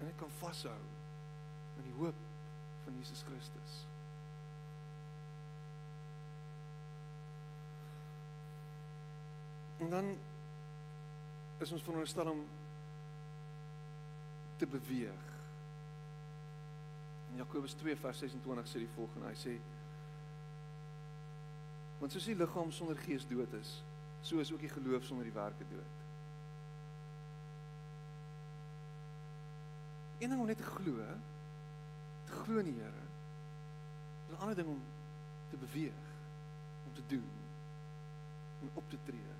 En 0.00 0.08
jy 0.08 0.16
kan 0.16 0.32
vashou 0.40 0.80
in 1.76 1.88
die 1.88 1.96
hoop 2.00 2.26
van 2.84 2.96
Jesus 2.98 3.22
Christus. 3.28 3.84
En 9.80 9.90
dan 9.90 10.16
is 11.60 11.72
ons 11.72 11.82
veronderstel 11.84 12.30
om 12.30 12.40
te 14.60 14.66
beweeg. 14.66 15.26
In 17.30 17.42
Jakobus 17.42 17.76
2 17.80 17.96
vers 17.96 18.18
26 18.24 18.68
sê 18.68 18.82
die 18.82 18.94
volgende, 18.96 19.28
hy 19.30 19.38
sê 19.38 19.58
Want 22.00 22.14
soos 22.14 22.30
die 22.30 22.36
liggaam 22.36 22.70
sonder 22.72 22.96
gees 22.96 23.26
dood 23.28 23.52
is, 23.58 23.74
so 24.24 24.40
is 24.40 24.48
ook 24.54 24.62
die 24.64 24.72
geloof 24.72 25.04
sonder 25.04 25.26
die 25.28 25.34
werke 25.36 25.66
dood. 25.68 25.98
Een 30.20 30.32
ding 30.32 30.40
om 30.40 30.48
net 30.48 30.56
te 30.56 30.64
glo, 30.64 31.04
te 32.28 32.38
glo 32.38 32.62
in 32.62 32.70
die 32.70 32.78
Here. 32.78 33.04
'n 34.30 34.40
Ander 34.40 34.56
ding 34.56 34.68
om 34.68 34.80
te 35.50 35.56
beweeg, 35.56 36.00
om 36.86 36.94
te 36.94 37.04
doen, 37.12 37.30
om 38.62 38.70
op 38.74 38.90
te 38.90 38.98
tree. 39.04 39.39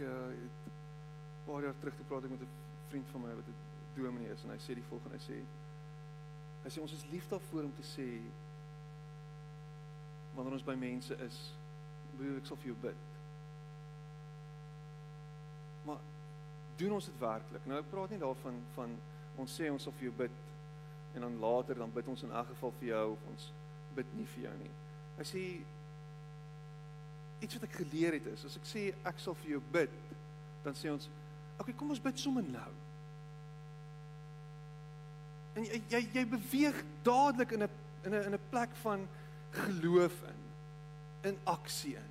Ek 0.00 0.06
uh, 0.06 0.12
het 0.32 0.72
'n 0.72 1.44
paar 1.44 1.62
jaar 1.62 1.74
terug 1.78 1.96
gepraat 1.96 2.24
ek 2.24 2.30
met 2.30 2.40
'n 2.40 2.48
vriend 2.88 3.08
van 3.12 3.20
my 3.20 3.34
wat 3.34 3.48
'n 3.48 3.54
dominee 3.94 4.32
is 4.32 4.42
en 4.44 4.50
hy 4.50 4.56
sê 4.56 4.74
die 4.74 4.88
volgende 4.88 5.16
hy 5.16 5.24
sê 5.24 5.44
hy 6.62 6.70
sê 6.70 6.80
ons 6.80 6.92
is 6.92 7.06
lief 7.10 7.28
daarvoor 7.28 7.64
om 7.64 7.74
te 7.74 7.82
sê 7.82 8.06
wanneer 10.34 10.52
ons 10.52 10.64
by 10.64 10.74
mense 10.74 11.16
is 11.16 11.52
bedoel 12.16 12.36
ek 12.36 12.46
sal 12.46 12.56
vir 12.56 12.66
jou 12.66 12.76
bid. 12.80 12.96
Maar 15.84 15.98
doen 16.76 16.92
ons 16.92 17.04
dit 17.04 17.18
werklik? 17.18 17.66
Nou 17.66 17.78
ek 17.78 17.90
praat 17.90 18.10
nie 18.10 18.18
daarvan 18.18 18.62
van 18.74 18.96
ons 19.36 19.60
sê 19.60 19.70
ons 19.70 19.82
sal 19.82 19.92
vir 19.92 20.08
jou 20.08 20.16
bid 20.16 20.36
en 21.14 21.20
dan 21.20 21.38
later 21.38 21.74
dan 21.74 21.92
bid 21.92 22.08
ons 22.08 22.22
in 22.22 22.32
elk 22.32 22.46
geval 22.46 22.72
vir 22.78 22.88
jou 22.88 23.12
of 23.12 23.28
ons 23.34 23.52
bid 23.94 24.14
nie 24.14 24.26
vir 24.26 24.42
jou 24.42 24.56
nie. 24.56 24.72
Hy 25.18 25.24
sê 25.24 25.44
iets 27.40 27.56
wat 27.56 27.66
ek 27.68 27.78
geleer 27.80 28.12
het 28.18 28.26
is 28.26 28.44
as 28.44 28.56
ek 28.56 28.68
sê 28.68 28.82
ek 29.08 29.18
sal 29.22 29.34
vir 29.42 29.56
jou 29.56 29.62
bid, 29.72 29.90
dan 30.64 30.74
sê 30.74 30.90
ons, 30.92 31.08
"Oké, 31.58 31.62
okay, 31.62 31.74
kom 31.74 31.90
ons 31.90 32.02
bid 32.02 32.18
sommer 32.18 32.42
nou." 32.42 32.70
En 35.54 35.64
jy 35.64 35.82
jy, 35.88 36.08
jy 36.14 36.24
beweeg 36.26 36.84
dadelik 37.02 37.52
in 37.52 37.62
'n 37.62 37.70
in 38.04 38.14
'n 38.14 38.24
in 38.26 38.34
'n 38.34 38.48
plek 38.50 38.76
van 38.82 39.08
geloof 39.50 40.22
in, 40.22 40.40
in 41.30 41.38
aksie 41.44 41.96
in. 41.96 42.10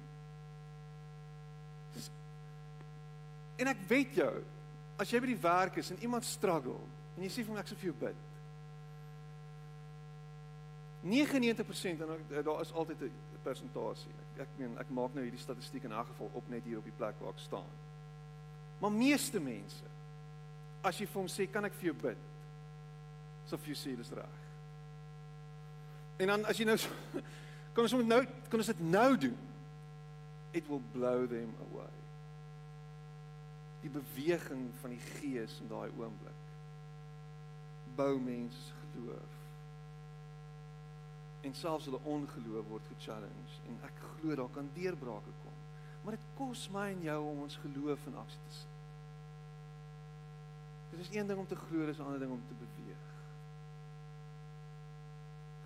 En 3.59 3.67
ek 3.67 3.77
weet 3.87 4.15
jou, 4.15 4.43
as 4.97 5.11
jy 5.11 5.19
by 5.19 5.27
die 5.27 5.41
werk 5.41 5.77
is 5.77 5.91
en 5.91 6.01
iemand 6.01 6.25
struggle 6.25 6.79
en 7.17 7.23
jy 7.23 7.29
sê 7.29 7.43
vir 7.43 7.53
my 7.53 7.59
ek 7.59 7.67
sal 7.67 7.77
vir 7.77 7.91
jou 7.91 7.97
bid. 7.99 8.15
99% 11.01 12.01
en 12.01 12.43
daar 12.43 12.61
is 12.61 12.71
altyd 12.71 13.01
'n 13.01 13.11
persentasie. 13.43 14.11
Ek, 14.11 14.28
ek 14.39 14.57
meen 14.57 14.77
ek 14.81 14.89
maak 14.95 15.13
nou 15.15 15.23
hierdie 15.23 15.41
statistiek 15.41 15.83
in 15.83 15.93
'n 15.93 16.05
geval 16.11 16.31
op 16.33 16.49
net 16.49 16.63
hier 16.63 16.77
op 16.77 16.83
die 16.83 16.97
plek 16.97 17.19
waar 17.19 17.33
ek 17.33 17.39
staan. 17.39 17.71
Maar 18.79 18.91
meeste 18.91 19.39
mense 19.39 19.85
as 20.81 20.97
jy 20.97 21.05
vir 21.05 21.21
hom 21.21 21.27
sê 21.27 21.51
kan 21.51 21.65
ek 21.65 21.73
vir 21.73 21.91
jou 21.91 21.95
bid? 22.01 22.17
Vir 23.49 23.59
jou 23.65 23.75
sê 23.75 23.95
dis 23.97 24.11
reg. 24.11 24.37
En 26.19 26.27
dan 26.27 26.45
as 26.45 26.57
jy 26.57 26.65
nou 26.65 26.77
kan 27.73 27.83
ons 27.83 27.93
nou 27.93 28.25
kan 28.49 28.59
ons 28.59 28.71
dit 28.71 28.79
nou 28.79 29.17
doen. 29.17 29.37
It 30.51 30.67
will 30.67 30.81
blow 30.93 31.27
them 31.27 31.53
away. 31.69 31.95
Die 33.81 33.89
beweging 33.89 34.71
van 34.81 34.89
die 34.89 35.03
gees 35.19 35.59
in 35.61 35.67
daai 35.67 35.89
oomblik 35.97 36.37
bou 37.95 38.19
mense 38.19 38.55
se 38.55 38.73
geloof 38.93 39.38
en 41.41 41.55
selfs 41.55 41.85
hulle 41.87 41.99
ongeloof 42.03 42.67
word 42.67 42.87
ge-challenge 42.91 43.61
en 43.67 43.77
ek 43.87 44.01
glo 44.13 44.35
daar 44.35 44.51
kan 44.55 44.69
deurbrake 44.75 45.35
kom. 45.43 45.55
Maar 46.03 46.17
dit 46.17 46.27
kos 46.35 46.65
my 46.73 46.89
en 46.93 47.05
jou 47.05 47.19
om 47.29 47.45
ons 47.45 47.59
geloof 47.63 48.07
in 48.11 48.17
aksie 48.19 48.41
te 48.47 48.57
sit. 48.57 48.75
Dit 50.89 50.99
is 51.05 51.11
een 51.15 51.27
ding 51.27 51.39
om 51.39 51.47
te 51.47 51.55
glo, 51.55 51.85
dis 51.85 51.97
'n 51.97 52.07
ander 52.07 52.19
ding 52.19 52.31
om 52.31 52.43
te 52.47 52.57
beweeg. 52.63 53.05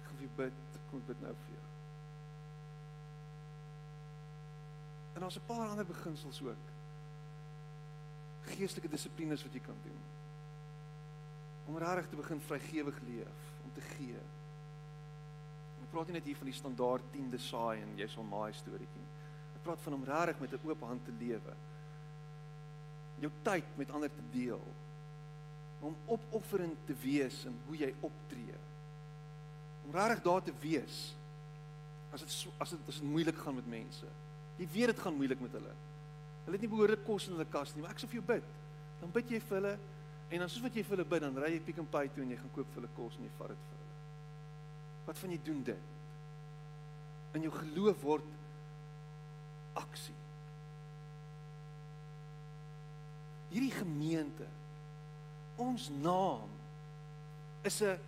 Ek 0.02 0.08
gaan 0.08 0.18
vir 0.18 0.30
bid, 0.36 0.80
kom 0.90 1.04
bid 1.08 1.22
nou 1.22 1.34
vir 1.34 1.54
jou. 1.56 1.68
En 5.14 5.22
daar's 5.22 5.38
'n 5.38 5.46
paar 5.46 5.68
ander 5.70 5.86
beginsels 5.86 6.42
ook. 6.42 6.66
Geestelike 8.42 8.90
dissiplines 8.90 9.44
wat 9.44 9.54
jy 9.54 9.60
kan 9.60 9.78
doen. 9.84 10.02
Om 11.66 11.78
regtig 11.78 12.10
te 12.10 12.16
begin 12.16 12.42
vrygewig 12.42 13.00
leef, 13.02 13.40
om 13.64 13.72
te 13.74 13.82
gee 13.82 14.20
praat 15.94 16.10
nie 16.10 16.18
net 16.18 16.28
hier 16.28 16.40
van 16.40 16.50
die 16.50 16.58
standaard 16.58 17.06
10de 17.14 17.40
saai 17.42 17.84
en 17.84 17.94
jy 18.00 18.08
sal 18.10 18.26
maai 18.26 18.54
storieetjie. 18.58 19.06
Ek 19.54 19.66
praat 19.66 19.82
van 19.86 19.98
om 20.00 20.08
regtig 20.10 20.40
met 20.42 20.54
'n 20.54 20.70
oop 20.70 20.82
hand 20.90 21.06
te 21.06 21.14
lewe. 21.20 21.54
Jou 23.22 23.32
tyd 23.44 23.78
met 23.78 23.92
ander 23.92 24.10
te 24.10 24.26
deel. 24.32 24.64
Om 25.82 25.96
opofferend 26.06 26.78
te 26.88 26.96
wees 27.04 27.46
in 27.46 27.56
hoe 27.68 27.78
jy 27.78 27.94
optree. 28.02 28.58
Om 29.86 29.92
regtig 29.92 30.24
daar 30.24 30.44
te 30.44 30.54
wees. 30.60 31.16
As 32.12 32.22
dit 32.22 32.30
as 32.58 32.70
dit 32.70 32.80
as 32.88 33.00
dit 33.00 33.10
moeilik 33.10 33.38
gaan 33.38 33.56
met 33.56 33.68
mense. 33.68 34.06
Jy 34.58 34.68
weet 34.74 34.86
dit 34.86 35.00
gaan 35.00 35.16
moeilik 35.16 35.40
met 35.40 35.52
hulle. 35.52 35.74
Hulle 36.46 36.58
het 36.58 36.62
nie 36.62 36.70
behoorlik 36.70 37.06
kos 37.06 37.28
in 37.28 37.34
hulle 37.34 37.50
kas 37.50 37.74
nie, 37.74 37.82
maar 37.82 37.92
ek 37.92 38.00
sê 38.00 38.08
vir 38.08 38.20
jou 38.20 38.26
bid. 38.26 38.44
Dan 39.00 39.12
bid 39.12 39.30
jy 39.30 39.40
vir 39.40 39.58
hulle 39.58 39.78
en 40.30 40.40
dan 40.40 40.50
soos 40.50 40.64
wat 40.64 40.76
jy 40.76 40.84
vir 40.84 40.98
hulle 40.98 41.10
bid, 41.10 41.22
dan 41.22 41.38
ry 41.38 41.52
jy 41.54 41.60
Pick 41.60 41.80
n 41.80 41.86
Pay 41.86 42.10
toe 42.10 42.24
en 42.24 42.30
jy 42.34 42.38
gaan 42.38 42.54
koop 42.56 42.68
vir 42.74 42.82
hulle 42.82 42.94
kos 42.98 43.18
en 43.18 43.24
jy 43.24 43.32
vat 43.38 43.48
dit 43.54 43.58
vir 43.58 43.76
hulle. 43.76 43.83
Wat 45.06 45.20
van 45.20 45.34
jy 45.34 45.40
doen 45.44 45.64
dit? 45.64 45.92
In 47.34 47.46
jou 47.48 47.54
geloof 47.54 48.02
word 48.02 48.28
aksie. 49.74 50.16
Hierdie 53.54 53.74
gemeente 53.74 54.48
ons 55.62 55.90
naam 56.02 56.50
is 57.62 57.82
'n 57.82 58.00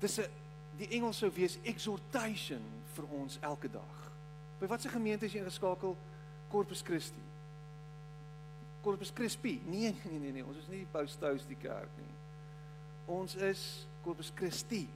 dis 0.00 0.18
'n 0.18 0.30
die 0.76 0.88
Engels 0.88 1.18
sou 1.18 1.30
wees 1.34 1.58
exhortation 1.62 2.62
vir 2.94 3.06
ons 3.10 3.38
elke 3.40 3.70
dag. 3.70 4.12
By 4.60 4.66
watter 4.66 4.90
gemeente 4.90 5.26
is 5.26 5.32
jy 5.32 5.40
ingeskakel? 5.40 5.96
Corpus 6.48 6.82
Christi. 6.82 7.22
Corpus 8.82 9.10
Christi. 9.14 9.60
Nee, 9.66 9.94
nee, 10.04 10.18
nee, 10.18 10.32
nee, 10.32 10.44
ons 10.44 10.56
is 10.56 10.68
nie 10.68 10.78
die 10.78 10.90
Paulus 10.92 11.46
die 11.46 11.58
kerk 11.60 11.90
nie. 11.98 12.14
Ons 13.06 13.34
is 13.34 13.86
Corpus 14.08 14.32
Christi. 14.32 14.86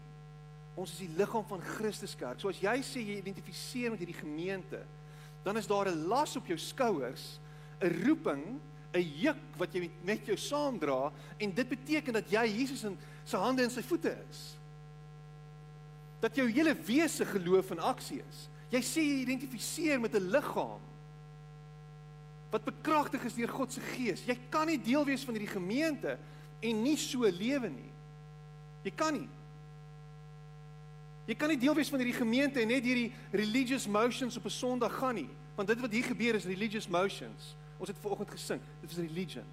Ons 0.73 0.95
is 0.95 1.03
die 1.05 1.15
liggaam 1.19 1.45
van 1.45 1.61
Christus 1.75 2.15
kerk. 2.17 2.41
So 2.41 2.49
as 2.49 2.61
jy 2.63 2.79
sê 2.87 3.03
jy 3.05 3.19
identifiseer 3.21 3.93
met 3.93 4.01
hierdie 4.01 4.17
gemeente, 4.17 4.81
dan 5.45 5.59
is 5.61 5.69
daar 5.69 5.91
'n 5.91 6.07
las 6.09 6.37
op 6.37 6.47
jou 6.47 6.57
skouers, 6.57 7.39
'n 7.83 7.93
roeping, 8.07 8.61
'n 8.95 9.13
juk 9.21 9.37
wat 9.59 9.75
jy 9.75 9.91
met 10.05 10.25
jou 10.25 10.37
saamdra 10.37 11.13
en 11.39 11.53
dit 11.53 11.69
beteken 11.69 12.13
dat 12.13 12.31
jy 12.31 12.47
Jesus 12.47 12.85
in 12.85 12.97
sy 13.25 13.37
hande 13.37 13.63
en 13.63 13.71
sy 13.71 13.83
voete 13.83 14.17
is. 14.31 14.57
Dat 16.21 16.37
jou 16.37 16.49
hele 16.49 16.75
wese 16.75 17.25
geloof 17.25 17.71
in 17.71 17.81
aksie 17.81 18.23
is. 18.31 18.49
Jy 18.71 18.81
sê 18.81 19.01
jy 19.01 19.21
identifiseer 19.23 20.01
met 20.01 20.15
'n 20.15 20.31
liggaam 20.31 20.81
wat 22.51 22.65
bekragtig 22.65 23.25
is 23.25 23.35
deur 23.35 23.49
God 23.49 23.73
se 23.73 23.81
gees. 23.81 24.25
Jy 24.25 24.39
kan 24.49 24.67
nie 24.67 24.81
deel 24.81 25.05
wees 25.05 25.25
van 25.25 25.35
hierdie 25.35 25.59
gemeente 25.61 26.19
en 26.61 26.83
nie 26.83 26.97
so 26.97 27.21
lewe 27.21 27.69
nie. 27.69 27.92
Jy 28.83 28.93
kan 28.97 29.15
nie. 29.15 29.29
Jy 31.27 31.37
kan 31.39 31.53
nie 31.53 31.59
deel 31.59 31.75
wees 31.79 31.91
van 31.93 32.03
hierdie 32.03 32.19
gemeente 32.19 32.61
en 32.61 32.69
net 32.73 32.85
hierdie 32.85 33.13
religious 33.31 33.87
motions 33.87 34.37
op 34.37 34.45
'n 34.45 34.51
Sondag 34.51 34.99
gaan 34.99 35.15
nie, 35.15 35.29
want 35.55 35.69
dit 35.69 35.81
wat 35.81 35.93
hier 35.93 36.05
gebeur 36.05 36.35
is 36.35 36.45
religious 36.45 36.89
motions. 36.89 37.55
Ons 37.79 37.89
het 37.89 37.99
vanoggend 38.01 38.31
gesing, 38.31 38.61
dit 38.81 38.91
is 38.91 38.97
religion. 38.97 39.45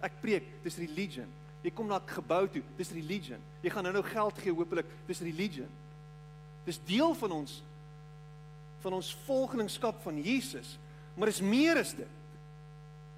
Ek 0.00 0.12
preek, 0.20 0.44
dis 0.62 0.76
religion. 0.76 1.28
Jy 1.62 1.70
kom 1.70 1.86
na 1.86 1.96
'n 1.96 2.08
gebou 2.08 2.48
toe, 2.48 2.62
dis 2.76 2.90
religion. 2.90 3.38
Jy 3.60 3.70
gaan 3.70 3.82
nou-nou 3.82 4.04
geld 4.04 4.38
gee 4.38 4.52
hopelik, 4.52 4.86
dis 5.06 5.20
religion. 5.20 5.68
Dis 6.64 6.80
deel 6.84 7.14
van 7.14 7.30
ons 7.30 7.62
van 8.80 8.92
ons 8.92 9.16
volgelingskap 9.26 10.02
van 10.02 10.22
Jesus, 10.22 10.78
maar 11.14 11.26
dis 11.26 11.40
meer 11.40 11.76
as 11.76 11.94
dit. 11.94 12.08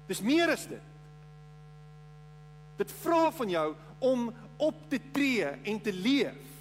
Dis 0.07 0.21
meer 0.21 0.49
as 0.49 0.67
dit. 0.67 0.81
Dit 2.77 2.91
vra 2.91 3.31
van 3.31 3.49
jou 3.49 3.75
om 3.99 4.33
op 4.57 4.89
te 4.89 4.99
tree 5.11 5.45
en 5.45 5.81
te 5.81 5.93
leef. 5.93 6.51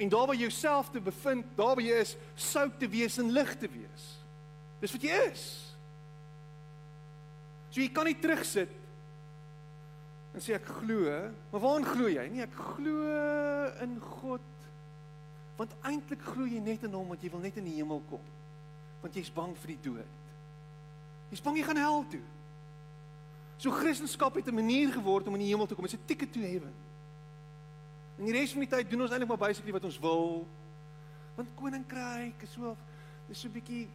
En 0.00 0.08
daar 0.08 0.26
waar 0.26 0.36
jy 0.36 0.48
jouself 0.48 0.90
te 0.90 1.00
bevind, 1.00 1.46
daar 1.54 1.74
waar 1.74 1.84
jy 1.84 1.98
is, 2.00 2.16
sout 2.34 2.78
te 2.80 2.88
wees 2.88 3.18
en 3.20 3.32
lig 3.32 3.50
te 3.60 3.68
wees. 3.68 4.06
Dis 4.80 4.94
wat 4.96 5.02
jy 5.04 5.18
is. 5.28 5.44
So 7.70 7.82
jy 7.82 7.90
kan 7.94 8.08
nie 8.08 8.16
terugsit 8.18 8.72
en 10.30 10.42
sê 10.42 10.54
ek 10.54 10.68
glo, 10.78 11.10
maar 11.50 11.62
waarin 11.62 11.88
glo 11.88 12.08
jy? 12.10 12.24
Nee, 12.30 12.46
ek 12.46 12.54
glo 12.54 13.16
in 13.82 13.96
God. 13.98 14.46
Want 15.58 15.74
eintlik 15.90 16.22
glo 16.22 16.46
jy 16.46 16.60
net 16.64 16.86
in 16.86 16.94
hom 16.94 17.10
want 17.10 17.22
jy 17.24 17.32
wil 17.32 17.42
net 17.42 17.58
in 17.60 17.66
die 17.66 17.76
hemel 17.80 18.02
kom. 18.08 18.22
Want 19.02 19.16
jy's 19.18 19.32
bang 19.34 19.52
vir 19.58 19.74
die 19.74 19.82
dood. 19.90 20.20
Jy's 21.32 21.42
bang 21.44 21.58
jy 21.58 21.64
gaan 21.66 21.82
hel 21.82 22.06
toe. 22.12 22.22
So 23.60 23.70
Christendom 23.70 24.32
het 24.34 24.46
'n 24.46 24.54
manier 24.54 24.92
geword 24.92 25.26
om 25.26 25.34
in 25.34 25.40
die 25.40 25.48
hemel 25.48 25.66
te 25.66 25.74
kom. 25.74 25.84
Dit 25.84 25.92
is 25.92 25.98
'n 25.98 26.06
ticket 26.06 26.32
to 26.32 26.40
heaven. 26.40 26.72
En 28.18 28.24
die 28.24 28.32
res 28.32 28.52
van 28.52 28.60
die 28.60 28.68
tyd 28.68 28.90
doen 28.90 29.00
ons 29.00 29.10
eintlik 29.10 29.28
maar 29.28 29.48
basically 29.48 29.72
wat 29.72 29.84
ons 29.84 29.98
wil. 29.98 30.46
Want 31.34 31.48
koninkryk 31.54 32.42
is 32.42 32.52
so 32.52 32.76
dis 33.28 33.40
so 33.40 33.48
'n 33.48 33.52
bietjie 33.52 33.88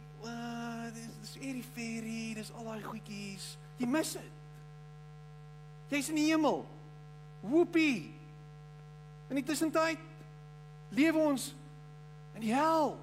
dis 0.94 1.06
dis 1.20 1.42
airy 1.42 1.64
fairy, 1.74 2.34
dis 2.34 2.52
al 2.52 2.64
daai 2.64 2.82
goedjies. 2.82 3.58
Jy 3.76 3.86
mis 3.86 4.12
dit. 4.12 4.32
Jy's 5.88 6.08
in 6.08 6.14
die 6.14 6.30
hemel. 6.30 6.66
Woepie. 7.40 8.10
In 9.28 9.34
die 9.34 9.44
tussentyd 9.44 9.98
lewe 10.88 11.18
ons 11.18 11.54
in 12.34 12.40
die 12.40 12.54
hel. 12.54 12.98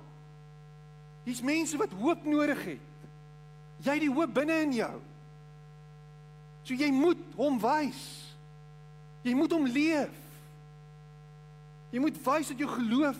Hier's 1.24 1.42
mense 1.42 1.78
wat 1.78 1.92
hoop 1.92 2.24
nodig 2.24 2.64
het. 2.64 2.80
Jy 3.84 3.92
het 3.92 4.00
die 4.00 4.14
hoop 4.14 4.34
binne 4.34 4.62
in 4.62 4.74
jou. 4.74 5.02
So 6.64 6.74
jy 6.74 6.90
moet 6.92 7.20
hom 7.36 7.60
wys. 7.60 8.02
Jy 9.24 9.36
moet 9.36 9.52
hom 9.56 9.68
leef. 9.68 10.20
Jy 11.94 12.02
moet 12.02 12.18
wys 12.26 12.50
dat 12.52 12.60
jou 12.64 12.70
geloof 12.72 13.20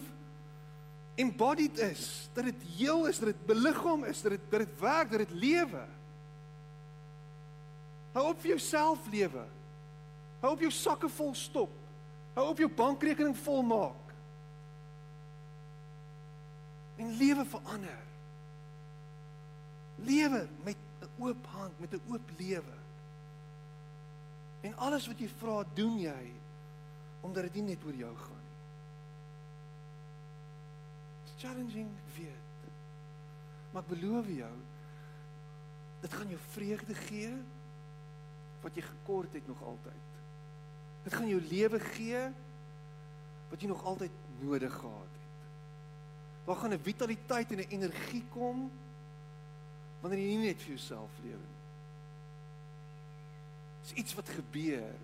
embodied 1.16 1.78
is, 1.78 2.30
dat 2.34 2.48
dit 2.50 2.64
heel 2.78 3.06
is, 3.06 3.20
dat 3.22 3.30
dit 3.30 3.46
beliggaam 3.46 4.04
is, 4.10 4.22
dat 4.26 4.34
dit 4.34 4.46
dat 4.50 4.64
dit 4.64 4.80
werk, 4.80 5.12
dat 5.12 5.22
dit 5.22 5.36
lewe. 5.44 5.84
Hou 8.14 8.28
op 8.30 8.42
vir 8.42 8.56
jouself 8.56 9.06
lewe. 9.14 9.44
Hou 10.42 10.54
op 10.54 10.64
jou 10.66 10.72
sakke 10.74 11.10
vol 11.10 11.34
stop. 11.38 11.74
Hou 12.34 12.48
op 12.50 12.62
jou 12.62 12.70
bankrekening 12.70 13.36
vol 13.46 13.62
maak. 13.66 14.14
En 16.98 17.14
lewe 17.18 17.46
verander. 17.50 18.02
Lewe 20.06 20.48
met 20.64 20.78
'n 21.02 21.10
oop 21.22 21.46
hand, 21.46 21.80
met 21.80 21.94
'n 21.94 22.02
oop 22.10 22.30
lewe. 22.38 22.83
En 24.64 24.76
alles 24.78 25.08
wat 25.12 25.20
jy 25.20 25.28
vra, 25.40 25.62
doen 25.76 25.98
jy 26.00 26.32
omdat 27.24 27.48
dit 27.48 27.60
nie 27.60 27.74
net 27.74 27.84
oor 27.88 27.96
jou 27.96 28.12
gaan 28.20 28.40
nie. 28.40 28.60
It's 31.24 31.36
challenging, 31.40 31.90
ek 32.04 32.16
weet. 32.18 32.72
Maar 33.72 33.84
ek 33.84 33.92
beloof 33.94 34.30
jou, 34.32 34.54
dit 36.04 36.16
gaan 36.20 36.34
jou 36.36 36.40
vreugde 36.52 36.98
gee 37.08 37.32
wat 38.64 38.76
jy 38.76 38.84
gekort 38.88 39.36
het 39.36 39.48
nog 39.48 39.64
altyd. 39.72 40.12
Dit 41.04 41.16
gaan 41.16 41.32
jou 41.32 41.40
lewe 41.48 41.80
gee 41.96 42.22
wat 43.52 43.64
jy 43.64 43.72
nog 43.72 43.84
altyd 43.88 44.22
nodig 44.42 44.76
gehad 44.76 45.12
het. 45.18 45.20
Daar 46.44 46.60
gaan 46.60 46.74
'n 46.74 46.84
vitaliteit 46.84 47.52
en 47.52 47.60
'n 47.60 47.72
energie 47.72 48.24
kom 48.30 48.72
wanneer 50.02 50.20
jy 50.20 50.36
nie 50.36 50.48
net 50.48 50.62
vir 50.62 50.76
jouself 50.76 51.12
lewe 51.24 51.40
nie. 51.40 51.63
Dis 53.84 53.92
iets 54.00 54.14
wat 54.14 54.30
gebeur 54.30 54.96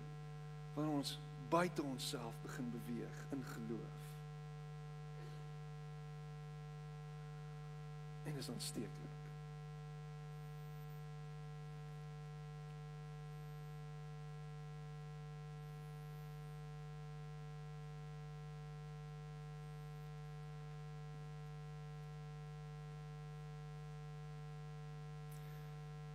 wanneer 0.74 0.94
ons 0.94 1.18
buite 1.48 1.82
onsself 1.82 2.34
begin 2.42 2.70
beweeg 2.70 3.24
in 3.30 3.44
geloof. 3.44 3.98
En 8.24 8.32
dit 8.32 8.42
is 8.42 8.50
aansteeklik. 8.50 9.10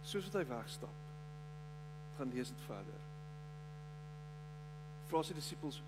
soos 0.06 0.30
wat 0.30 0.38
hy 0.40 0.48
wegstap. 0.48 1.05
Gaan 2.18 2.32
lees 2.34 2.48
dit 2.48 2.64
verder. 2.66 3.04
Vra 5.08 5.24
sy 5.24 5.34
disippels: 5.34 5.82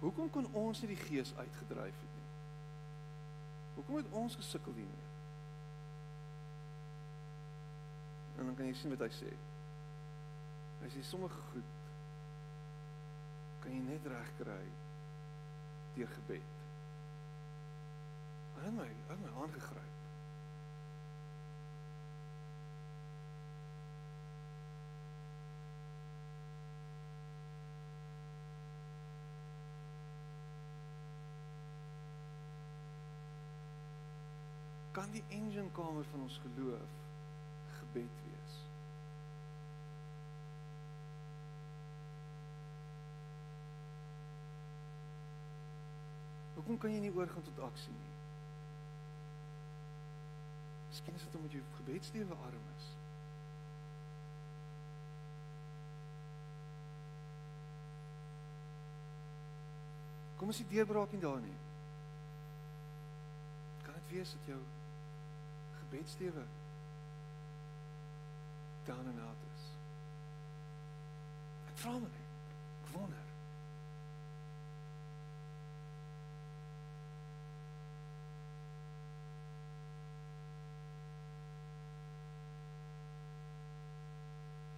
"Hoekom 0.00 0.30
kon 0.30 0.48
ons 0.52 0.80
nie 0.82 0.92
die 0.94 1.04
gees 1.04 1.34
uitgedryf 1.36 2.00
het 2.04 2.16
nie? 2.18 2.28
Hoekom 3.74 3.96
het 3.96 4.10
ons 4.10 4.36
gesukkel 4.36 4.72
hiermee?" 4.72 5.10
En 8.38 8.44
dan 8.44 8.54
kan 8.54 8.66
jy 8.66 8.74
sien 8.74 8.90
wat 8.90 9.06
hy 9.06 9.10
sê. 9.14 9.32
Hy 10.82 10.88
sê 10.90 11.04
sommige 11.06 11.38
goed 11.52 11.78
kan 13.62 13.70
jy 13.70 13.82
net 13.86 14.06
regkry 14.10 14.64
deur 15.94 16.10
gebed. 16.16 16.60
Hy 18.56 18.64
het 18.66 18.74
my, 18.74 18.88
hy 18.88 19.14
het 19.14 19.22
my 19.22 19.34
aangegryp. 19.44 19.91
Kan 35.02 35.10
die 35.10 35.24
engine 35.28 35.70
kamer 35.74 36.04
van 36.04 36.20
ons 36.22 36.40
geloof 36.42 36.90
gebed 37.78 38.18
wees. 38.24 38.58
Hoekom 46.54 46.78
kan 46.78 46.94
jy 46.94 47.00
nie 47.02 47.10
oorgaan 47.16 47.42
tot 47.48 47.58
aksie 47.66 47.94
nie? 47.96 48.12
Miskien 50.92 51.18
is 51.18 51.24
dit 51.26 51.34
omdat 51.40 51.56
jou 51.56 51.62
gebedslewe 51.80 52.36
arm 52.46 52.68
is. 52.76 52.86
Kom 60.38 60.54
ons 60.54 60.62
sien 60.62 60.70
deurbraak 60.70 61.10
nie 61.10 61.24
daar 61.26 61.42
nie. 61.42 61.58
Kan 63.82 63.98
dit 63.98 64.14
wees 64.14 64.36
dat 64.36 64.54
jou 64.54 64.60
gebedslewe 65.92 66.44
down 68.86 69.06
and 69.06 69.20
out 69.20 69.40
is. 69.54 69.64
Ek 71.68 71.76
vra 71.82 71.92
my 72.00 72.08
net, 72.08 72.54
ek 72.84 72.94
wonder. 72.96 73.28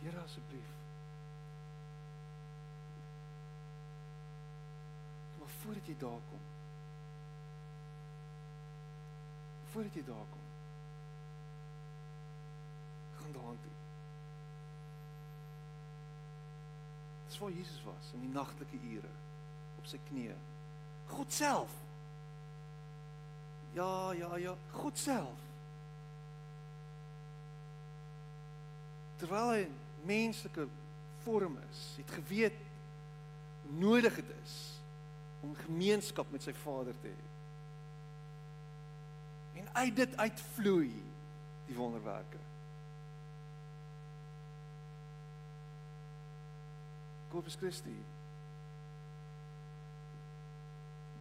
Here 0.03 0.25
asseblief. 0.25 0.73
Maar 5.39 5.55
voordat 5.61 5.87
jy 5.87 5.95
daar 6.03 6.25
kom. 6.33 6.49
Voordat 9.73 9.95
jy 9.95 10.05
daar 10.11 10.27
kom 10.35 10.45
gaan 13.25 13.33
daaraan 13.33 13.59
toe. 13.63 13.73
Dis 17.35 17.43
waar 17.43 17.51
Jesus 17.51 17.83
was 17.83 18.13
in 18.15 18.21
die 18.21 18.31
nagtelike 18.31 18.79
ure 18.95 19.09
op 19.81 19.87
sy 19.91 19.99
knieë. 20.07 20.37
God 21.11 21.33
self. 21.35 21.73
Ja, 23.75 24.13
ja, 24.15 24.29
ja, 24.39 24.53
God 24.71 25.01
self. 25.03 25.41
Terwyl 29.19 29.51
hy 29.51 29.65
menslike 30.07 30.69
vorm 31.25 31.59
is, 31.65 31.83
het 31.99 32.15
geweet 32.21 32.63
nodig 33.83 34.15
dit 34.23 34.31
is 34.37 34.57
om 35.43 35.59
gemeenskap 35.65 36.31
met 36.31 36.47
sy 36.47 36.55
Vader 36.63 36.95
te 37.03 37.11
hê. 37.11 37.29
En 39.65 39.75
uit 39.83 40.03
dit 40.05 40.19
uitvloei 40.23 40.93
die 41.67 41.83
wonderwerke. 41.83 42.44
Corpus 47.35 47.57
Christi. 47.57 47.97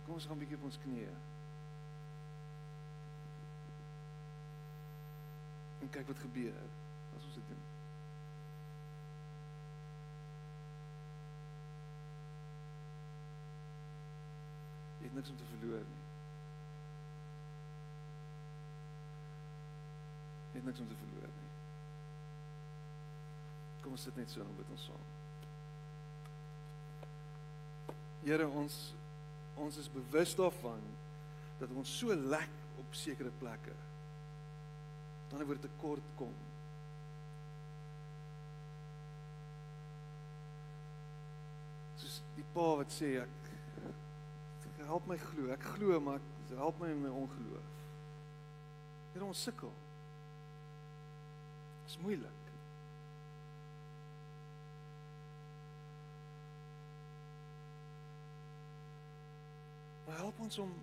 Kom 0.05 0.13
ons 0.13 0.25
gaan 0.25 0.35
'n 0.37 0.39
bietjie 0.39 0.57
op 0.57 0.63
ons 0.63 0.77
knieë. 0.85 1.13
En 5.81 5.89
kyk 5.89 6.07
wat 6.07 6.19
gebeur 6.25 6.59
as 7.17 7.25
ons 7.25 7.33
dit 7.33 7.47
doen. 7.47 7.63
Jy 14.99 15.05
het 15.07 15.13
niks 15.13 15.29
om 15.29 15.37
te 15.37 15.49
verloor 15.55 15.83
nie. 15.95 16.03
Jy 20.51 20.61
het 20.61 20.65
niks 20.65 20.79
om 20.79 20.87
te 20.87 21.01
verloor 21.01 21.33
nie. 21.41 21.51
Kom 23.81 23.91
ons 23.91 24.01
sit 24.01 24.15
net 24.15 24.29
so 24.29 24.41
en 24.41 24.55
bid 24.61 24.77
ons 24.77 24.85
saam. 24.85 25.12
Here 28.23 28.47
ons 28.47 28.75
ons 29.59 29.75
is 29.77 29.89
bewus 29.93 30.33
daarvan 30.35 30.81
dat 31.59 31.71
ons 31.77 31.91
so 31.99 32.15
lek 32.15 32.55
op 32.81 32.95
sekere 32.97 33.29
plekke. 33.39 33.75
Dan 35.29 35.45
word 35.45 35.61
tekort 35.61 36.09
kom. 36.17 36.33
Soos 42.01 42.19
die 42.37 42.47
pa 42.55 42.67
wat 42.81 42.93
sê 42.93 43.15
ek 43.21 43.39
help 44.83 45.07
my 45.07 45.17
glo. 45.17 45.49
Ek 45.53 45.63
glo 45.75 45.99
maar 46.03 46.21
ek 46.21 46.55
help 46.59 46.79
my 46.81 46.91
in 46.91 47.01
my 47.01 47.11
ongeloof. 47.23 47.71
Here 49.13 49.25
ons 49.25 49.43
sukkel. 49.47 49.71
Dit 51.83 51.93
is 51.93 51.99
moeilik. 52.03 52.42
Maar 60.13 60.21
help 60.21 60.39
ons 60.39 60.57
om 60.57 60.73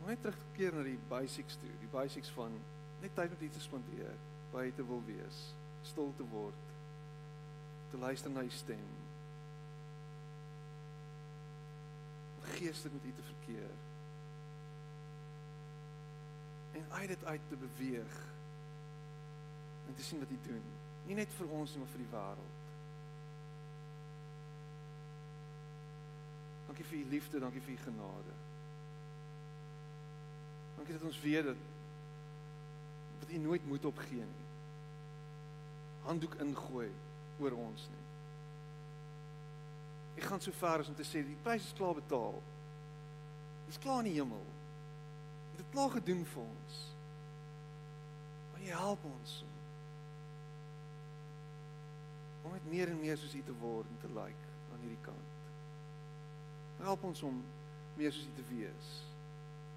om 0.00 0.06
net 0.06 0.20
terug 0.20 0.36
te 0.36 0.56
keer 0.56 0.74
na 0.76 0.82
die 0.84 0.98
basics 1.08 1.56
toe, 1.56 1.70
die 1.80 1.88
basics 1.88 2.28
van 2.36 2.52
net 3.00 3.14
tyd 3.16 3.32
met 3.32 3.44
U 3.46 3.48
te 3.54 3.62
spandeer, 3.64 4.12
U 4.52 4.72
te 4.76 4.84
wil 4.90 5.00
wees, 5.06 5.38
stil 5.88 6.12
te 6.18 6.26
word, 6.28 6.74
te 7.90 8.00
luister 8.02 8.30
na 8.30 8.44
U 8.44 8.50
stem. 8.52 8.84
Geestelik 12.58 12.98
met 12.98 13.08
U 13.08 13.14
te 13.16 13.26
verkeer. 13.30 13.72
En 16.76 16.92
uit 17.00 17.08
dit 17.08 17.24
uit 17.24 17.48
te 17.48 17.60
beweeg 17.64 18.20
en 19.88 19.94
te 19.94 20.04
sien 20.04 20.20
wat 20.20 20.36
U 20.36 20.40
doen, 20.52 20.72
nie 21.08 21.20
net 21.24 21.32
vir 21.40 21.56
ons 21.56 21.72
nie, 21.72 21.80
maar 21.80 21.94
vir 21.96 22.04
die 22.04 22.12
wêreld. 22.12 22.58
Dankie 26.68 26.77
vir 26.90 26.98
u 26.98 27.04
liefde, 27.12 27.40
dankie 27.40 27.62
vir 27.64 27.74
u 27.74 27.78
genade. 27.84 28.34
Dankie 30.76 30.94
dat 30.96 31.06
ons 31.08 31.20
weet 31.20 31.44
dat 31.44 31.66
dat 33.18 33.30
u 33.34 33.38
nooit 33.38 33.66
moed 33.66 33.84
opgee 33.84 34.24
nie. 34.24 34.46
Handdoek 36.06 36.34
ingooi 36.34 36.90
oor 37.38 37.52
ons 37.52 37.88
nie. 37.90 38.04
Ek 40.18 40.28
gaan 40.30 40.40
so 40.40 40.54
ver 40.54 40.82
as 40.82 40.88
om 40.88 40.96
te 40.98 41.06
sê 41.06 41.22
die 41.26 41.36
prys 41.42 41.66
is 41.66 41.76
klaar 41.78 41.98
betaal. 41.98 42.38
Dit 43.66 43.74
is 43.74 43.82
klaar 43.82 44.00
in 44.04 44.10
die 44.12 44.16
hemel. 44.20 44.46
Dit 45.50 45.64
het 45.64 45.74
klaar 45.74 45.92
gedoen 45.98 46.24
vir 46.32 46.42
ons. 46.42 46.80
Maar 48.52 48.64
jy 48.66 48.80
help 48.86 49.04
ons 49.10 49.38
om 49.42 49.58
net 52.58 52.70
meer 52.72 52.90
en 52.90 53.00
meer 53.00 53.18
soos 53.20 53.34
U 53.36 53.42
te 53.44 53.54
word 53.60 53.90
en 53.92 54.00
te 54.02 54.08
lyk 54.08 54.32
like 54.32 54.72
aan 54.72 54.84
hierdie 54.86 55.02
kant. 55.04 55.37
Help 56.78 57.02
ons 57.02 57.22
om 57.22 57.42
meer 57.98 58.12
soos 58.12 58.26
U 58.30 58.34
te 58.36 58.46
wees. 58.48 58.90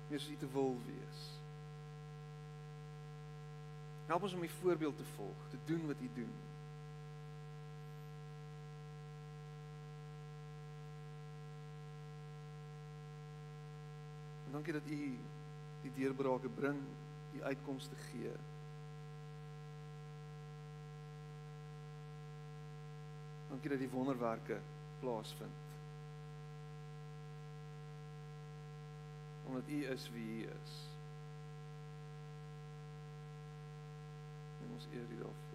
Meer 0.09 0.19
soos 0.19 0.35
U 0.35 0.37
te 0.37 0.49
wil 0.53 0.75
wees. 0.85 1.21
Help 4.11 4.27
ons 4.27 4.33
om 4.33 4.43
U 4.43 4.49
voorbeeld 4.59 4.97
te 4.97 5.07
volg, 5.15 5.49
te 5.49 5.57
doen 5.65 5.87
wat 5.87 6.01
U 6.01 6.09
doen. 6.13 6.33
En 14.45 14.51
dankie 14.51 14.73
dat 14.73 14.85
U 14.85 15.17
die 15.81 15.93
deurbrake 15.95 16.49
bring, 16.49 16.79
die 17.31 17.43
uitkomste 17.43 17.95
gee. 18.11 18.35
Dankie 23.49 23.69
dat 23.69 23.79
die 23.79 23.89
wonderwerke 23.89 24.59
plaasvind. 24.99 25.70
Omdat 29.51 29.69
U 29.69 29.85
is 29.85 30.09
wie 30.13 30.43
U 30.43 30.49
is. 30.63 30.71
En 34.63 34.73
ons 34.73 34.85
eer 34.93 35.05
U 35.09 35.17
daarvoor. 35.17 35.50